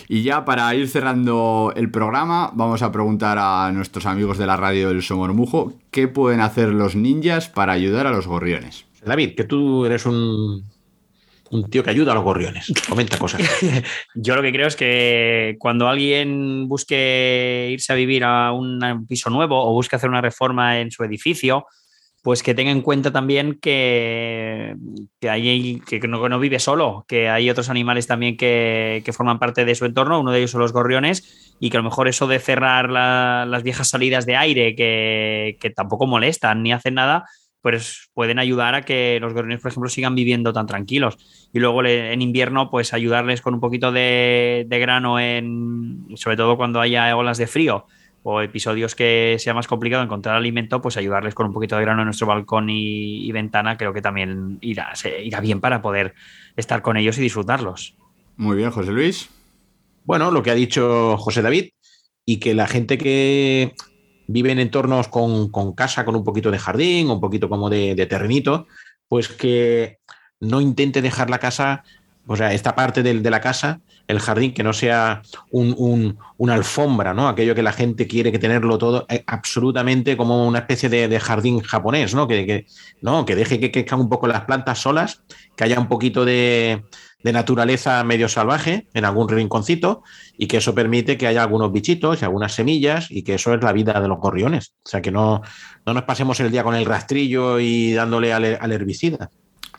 Y 0.08 0.24
ya 0.24 0.44
para 0.44 0.74
ir 0.74 0.88
cerrando 0.88 1.72
el 1.76 1.92
programa, 1.92 2.50
vamos 2.56 2.82
a 2.82 2.92
preguntar 2.92 3.38
a 3.40 3.72
nuestros 3.72 4.08
amigos 4.08 4.40
de 4.40 4.48
la 4.48 4.58
radio 4.58 4.88
del 4.88 5.04
Somormujo 5.04 5.76
qué 5.92 6.08
pueden 6.08 6.42
hacer 6.42 6.70
los 6.70 6.96
ninjas 6.96 7.48
para 7.48 7.74
ayudar 7.74 8.08
a 8.08 8.12
los 8.12 8.26
gorriones. 8.26 8.88
David, 9.06 9.36
que 9.36 9.44
tú 9.44 9.86
eres 9.86 10.08
un, 10.08 10.66
un 11.52 11.70
tío 11.70 11.84
que 11.84 11.92
ayuda 11.92 12.14
a 12.14 12.16
los 12.16 12.24
gorriones. 12.24 12.74
Comenta 12.90 13.20
cosas. 13.20 13.40
Yo 14.16 14.36
lo 14.36 14.42
que 14.42 14.52
creo 14.52 14.68
es 14.68 14.76
que 14.76 15.58
cuando 15.60 15.88
alguien 15.88 16.68
busque 16.68 17.70
irse 17.72 17.94
a 17.94 17.96
vivir 17.96 18.24
a 18.24 18.52
un 18.52 19.06
piso 19.08 19.30
nuevo 19.30 19.64
o 19.64 19.74
busque 19.74 19.96
hacer 19.96 20.10
una 20.10 20.22
reforma 20.22 20.80
en 20.80 20.90
su 20.90 21.04
edificio, 21.04 21.68
pues 22.28 22.44
que 22.44 22.54
tenga 22.54 22.72
en 22.72 22.82
cuenta 22.82 23.14
también 23.14 23.58
que, 23.62 24.76
que, 25.22 25.30
hay, 25.30 25.80
que, 25.80 26.06
no, 26.10 26.40
vive 26.40 26.60
solo, 26.60 27.06
que 27.08 27.30
hay 27.30 27.50
otros 27.50 27.70
animales 27.70 28.06
también 28.06 28.36
que, 28.36 29.02
forman 29.16 29.40
parte 29.40 29.64
de 29.64 29.74
su 29.76 29.86
entorno, 29.86 30.20
uno 30.20 30.34
de 30.34 30.40
ellos 30.40 30.52
son 30.52 30.60
los 30.60 30.74
gorriones, 30.74 31.56
y 31.62 31.70
que 31.70 31.78
a 31.78 31.80
lo 31.80 31.86
mejor 31.86 32.10
eso 32.10 32.28
de 32.28 32.40
cerrar 32.40 32.90
la, 32.90 33.46
las 33.48 33.64
viejas 33.64 33.88
salidas 33.88 34.26
de 34.26 34.36
aire, 34.36 34.76
que, 34.76 35.74
tampoco 35.74 36.06
molestan 36.06 36.64
ni 36.64 36.74
hacen 36.74 36.96
nada, 36.96 37.24
pues 37.62 38.10
pueden 38.14 38.40
ayudar 38.40 38.76
a 38.76 38.82
que 38.82 39.20
los 39.22 39.32
gorriones, 39.32 39.62
por 39.62 39.72
ejemplo, 39.72 39.90
sigan 39.90 40.14
viviendo 40.14 40.52
tan 40.52 40.66
tranquilos. 40.66 41.18
Y 41.54 41.60
luego 41.60 41.86
en 41.86 42.22
invierno, 42.22 42.70
pues 42.70 42.94
ayudarles 42.94 43.40
con 43.40 43.54
un 43.54 43.62
poquito 43.62 43.94
de, 43.94 44.66
de 44.68 44.80
grano, 44.80 45.18
en, 45.18 46.08
sobre 46.16 46.36
todo 46.36 46.58
cuando 46.58 46.82
haya 46.82 47.16
olas 47.16 47.38
de 47.38 47.48
frío 47.48 47.86
o 48.24 48.42
episodios 48.42 48.96
que 48.96 49.38
sea 49.40 49.54
más 49.54 49.68
complicado 49.68 50.04
encontrar 50.04 50.36
alimento, 50.36 50.82
pues 50.82 50.98
ayudarles 50.98 51.34
con 51.34 51.48
un 51.48 51.54
poquito 51.54 51.76
de 51.78 51.84
grano 51.84 52.02
en 52.02 52.08
nuestro 52.08 52.28
balcón 52.28 52.70
y, 52.70 53.32
ventana, 53.32 53.78
creo 53.78 53.94
que 53.94 54.02
también 54.02 54.58
irá, 54.62 54.94
irá 55.24 55.40
bien 55.40 55.62
para 55.62 55.82
poder 55.82 56.14
estar 56.56 56.82
con 56.82 56.98
ellos 56.98 57.18
y 57.18 57.22
disfrutarlos. 57.22 57.96
Muy 58.36 58.58
bien, 58.58 58.72
José 58.72 58.92
Luis. 58.92 59.30
Bueno, 60.04 60.32
lo 60.32 60.44
que 60.44 60.52
ha 60.52 60.56
dicho 60.56 61.18
José 61.18 61.42
David, 61.42 61.70
y 62.26 62.38
que 62.38 62.54
la 62.54 62.68
gente 62.68 62.98
que 62.98 63.74
vive 64.28 64.52
en 64.52 64.60
entornos 64.60 65.08
con, 65.08 65.50
casa, 65.74 66.04
con 66.04 66.16
un 66.16 66.26
poquito 66.26 66.52
de 66.52 66.60
jardín, 66.60 67.10
un 67.10 67.22
poquito 67.22 67.48
como 67.48 67.70
de, 67.70 67.96
de 67.96 68.06
terrenito, 68.06 68.68
pues 69.08 69.30
que 69.30 70.00
no 70.42 70.60
intente 70.60 71.02
dejar 71.02 71.30
la 71.30 71.40
casa, 71.40 71.84
o 72.28 72.36
sea, 72.36 72.54
esta 72.54 72.76
parte 72.76 73.02
de, 73.02 73.22
de 73.22 73.30
la 73.30 73.40
casa 73.40 73.80
el 74.08 74.20
jardín, 74.20 74.54
que 74.54 74.64
no 74.64 74.72
sea 74.74 75.22
un, 75.52 76.18
una 76.38 76.54
alfombra, 76.54 77.14
¿no? 77.14 77.28
Aquello 77.28 77.54
que 77.54 77.62
la 77.62 77.74
gente 77.74 78.08
quiere 78.08 78.32
que 78.32 78.40
tenerlo 78.40 78.78
todo 78.78 79.06
eh, 79.10 79.24
absolutamente 79.28 80.16
como 80.16 80.48
una 80.48 80.60
especie 80.60 80.90
de, 80.90 81.20
jardín 81.20 81.60
japonés, 81.60 82.16
¿no? 82.16 82.28
Que, 82.28 82.66
¿no? 83.02 83.26
que 83.26 83.36
deje 83.36 83.60
que 83.60 83.72
crezcan 83.72 84.00
un 84.00 84.10
poco 84.10 84.28
las 84.28 84.46
plantas 84.46 84.80
solas, 84.80 85.24
que 85.56 85.66
haya 85.66 85.80
un 85.80 85.88
poquito 85.88 86.24
de, 86.24 86.84
naturaleza 87.24 88.02
medio 88.06 88.30
salvaje 88.30 88.88
en 88.94 89.04
algún 89.04 89.28
rinconcito 89.28 90.02
y 90.38 90.48
que 90.48 90.58
eso 90.58 90.74
permite 90.74 91.18
que 91.18 91.28
haya 91.28 91.44
algunos 91.44 91.74
bichitos 91.74 92.22
y 92.22 92.24
algunas 92.24 92.54
semillas 92.54 93.08
y 93.10 93.24
que 93.24 93.34
eso 93.34 93.54
es 93.54 93.62
la 93.62 93.74
vida 93.74 94.00
de 94.00 94.08
los 94.08 94.20
gorriones. 94.20 94.72
O 94.86 94.90
sea, 94.90 95.02
que 95.02 95.12
no, 95.12 95.42
no 95.86 95.94
nos 95.94 96.04
pasemos 96.04 96.40
el 96.40 96.52
día 96.52 96.64
con 96.64 96.74
el 96.74 96.86
rastrillo 96.86 97.60
y 97.60 97.92
dándole 97.92 98.32
al 98.32 98.72
herbicida. 98.72 99.30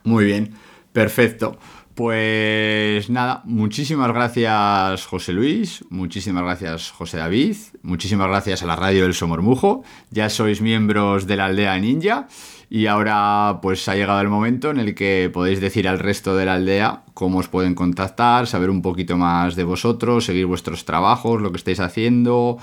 Muy 0.05 0.27
bien, 0.27 0.53
perfecto. 0.93 1.59
Pues 1.99 3.11
nada, 3.11 3.43
muchísimas 3.45 4.13
gracias 4.13 5.05
José 5.05 5.33
Luis, 5.33 5.85
muchísimas 5.91 6.45
gracias 6.45 6.93
José 6.93 7.17
David, 7.17 7.57
muchísimas 7.83 8.29
gracias 8.29 8.63
a 8.63 8.67
la 8.67 8.77
radio 8.77 9.03
del 9.03 9.15
Somormujo, 9.15 9.83
ya 10.13 10.31
sois 10.31 10.63
miembros 10.63 11.27
de 11.27 11.35
la 11.35 11.47
aldea 11.47 11.77
ninja 11.81 12.29
y 12.71 12.87
ahora 12.87 13.59
pues 13.63 13.89
ha 13.89 13.97
llegado 13.97 14.21
el 14.21 14.29
momento 14.29 14.71
en 14.71 14.79
el 14.79 14.95
que 14.95 15.29
podéis 15.35 15.61
decir 15.61 15.89
al 15.89 15.99
resto 15.99 16.37
de 16.37 16.45
la 16.45 16.55
aldea 16.55 17.03
cómo 17.15 17.39
os 17.39 17.49
pueden 17.49 17.75
contactar, 17.75 18.47
saber 18.47 18.71
un 18.71 18.81
poquito 18.81 19.17
más 19.17 19.57
de 19.57 19.65
vosotros, 19.65 20.25
seguir 20.25 20.47
vuestros 20.47 20.85
trabajos, 20.85 21.43
lo 21.43 21.51
que 21.51 21.57
estáis 21.57 21.81
haciendo, 21.81 22.59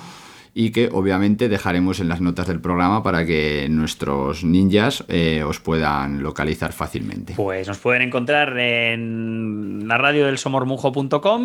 y 0.57 0.71
que 0.71 0.89
obviamente 0.93 1.49
dejaremos 1.49 1.99
en 1.99 2.07
las 2.07 2.21
notas 2.21 2.47
del 2.47 2.61
programa 2.61 3.03
para 3.03 3.25
que 3.25 3.67
nuestros 3.69 4.45
ninjas 4.45 5.03
eh, 5.09 5.43
os 5.43 5.59
puedan 5.59 6.23
localizar 6.23 6.71
fácilmente. 6.71 7.33
Pues 7.35 7.67
nos 7.67 7.77
pueden 7.77 8.01
encontrar 8.01 8.57
en 8.57 9.85
la 9.85 9.97
radio 9.97 10.27
del 10.27 10.37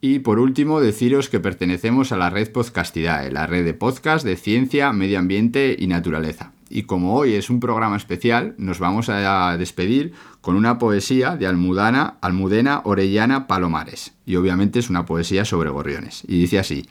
Y 0.00 0.20
por 0.20 0.38
último, 0.38 0.80
deciros 0.80 1.28
que 1.28 1.38
pertenecemos 1.38 2.10
a 2.10 2.16
la 2.16 2.30
red 2.30 2.50
Podcastidae, 2.50 3.30
la 3.30 3.46
red 3.46 3.62
de 3.62 3.74
podcast 3.74 4.24
de 4.24 4.36
ciencia, 4.36 4.90
medio 4.94 5.18
ambiente 5.18 5.76
y 5.78 5.86
naturaleza. 5.86 6.52
Y 6.70 6.84
como 6.84 7.14
hoy 7.14 7.34
es 7.34 7.50
un 7.50 7.60
programa 7.60 7.98
especial, 7.98 8.54
nos 8.56 8.78
vamos 8.78 9.10
a 9.10 9.54
despedir 9.58 10.14
con 10.40 10.56
una 10.56 10.78
poesía 10.78 11.36
de 11.36 11.46
Almudana, 11.46 12.16
Almudena 12.22 12.80
Orellana 12.84 13.46
Palomares. 13.46 14.14
Y 14.24 14.36
obviamente 14.36 14.78
es 14.78 14.88
una 14.88 15.04
poesía 15.04 15.44
sobre 15.44 15.68
gorriones. 15.68 16.22
Y 16.26 16.40
dice 16.40 16.58
así: 16.58 16.88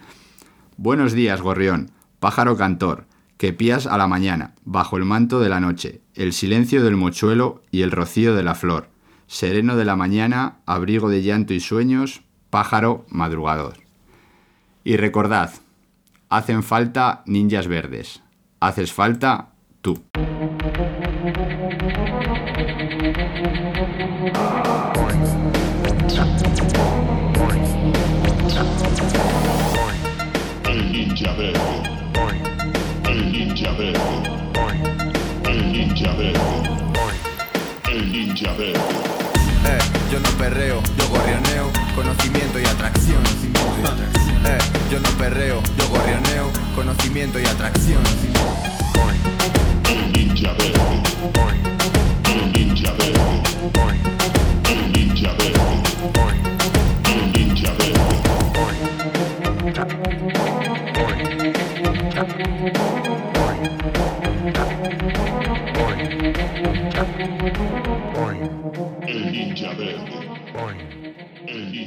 Buenos 0.78 1.14
días, 1.14 1.42
gorrión, 1.42 1.90
pájaro 2.20 2.56
cantor 2.56 3.08
que 3.38 3.52
pías 3.52 3.88
a 3.88 3.98
la 3.98 4.06
mañana, 4.06 4.54
bajo 4.64 4.96
el 4.96 5.06
manto 5.06 5.40
de 5.40 5.50
la 5.50 5.60
noche, 5.60 6.03
el 6.16 6.34
silencio 6.34 6.84
del 6.84 6.96
mochuelo 6.96 7.64
y 7.72 7.82
el 7.82 7.92
rocío 7.92 8.36
de 8.36 8.44
la 8.44 8.56
flor, 8.56 8.90
sereno 9.28 9.76
de 9.76 9.86
la 9.86 9.96
mañana, 9.96 10.58
abrigo 10.66 11.10
de 11.10 11.24
llanto 11.24 11.54
y 11.54 11.60
sueños, 11.60 12.22
pájaro 12.50 13.06
madrugador. 13.10 13.78
Y 14.84 14.98
recordad, 14.98 15.52
hacen 16.30 16.64
falta 16.64 17.24
ninjas 17.26 17.68
verdes, 17.68 18.22
haces 18.60 18.94
falta 18.94 19.54
tú. 19.82 20.04
Eh, 38.60 39.80
yo 40.12 40.20
no 40.20 40.30
perreo, 40.38 40.80
yo 40.98 41.08
gorrioneo, 41.10 41.72
conocimiento 41.96 42.60
y 42.60 42.66
atracción. 42.66 43.24
Eh, 44.46 44.58
yo 44.92 45.00
no 45.00 45.10
perreo, 45.18 45.60
yo 45.78 45.88
gorrioneo, 45.90 46.52
conocimiento 46.76 47.40
y 47.40 47.46
atracción. 47.46 48.04
El 49.90 50.14
ninja 50.14 50.54
verde. 50.54 50.80
El 52.32 52.52
ninja 52.52 52.92
verde. 52.92 53.20
El 54.70 54.92
ninja 54.92 55.32
verde. 55.34 56.73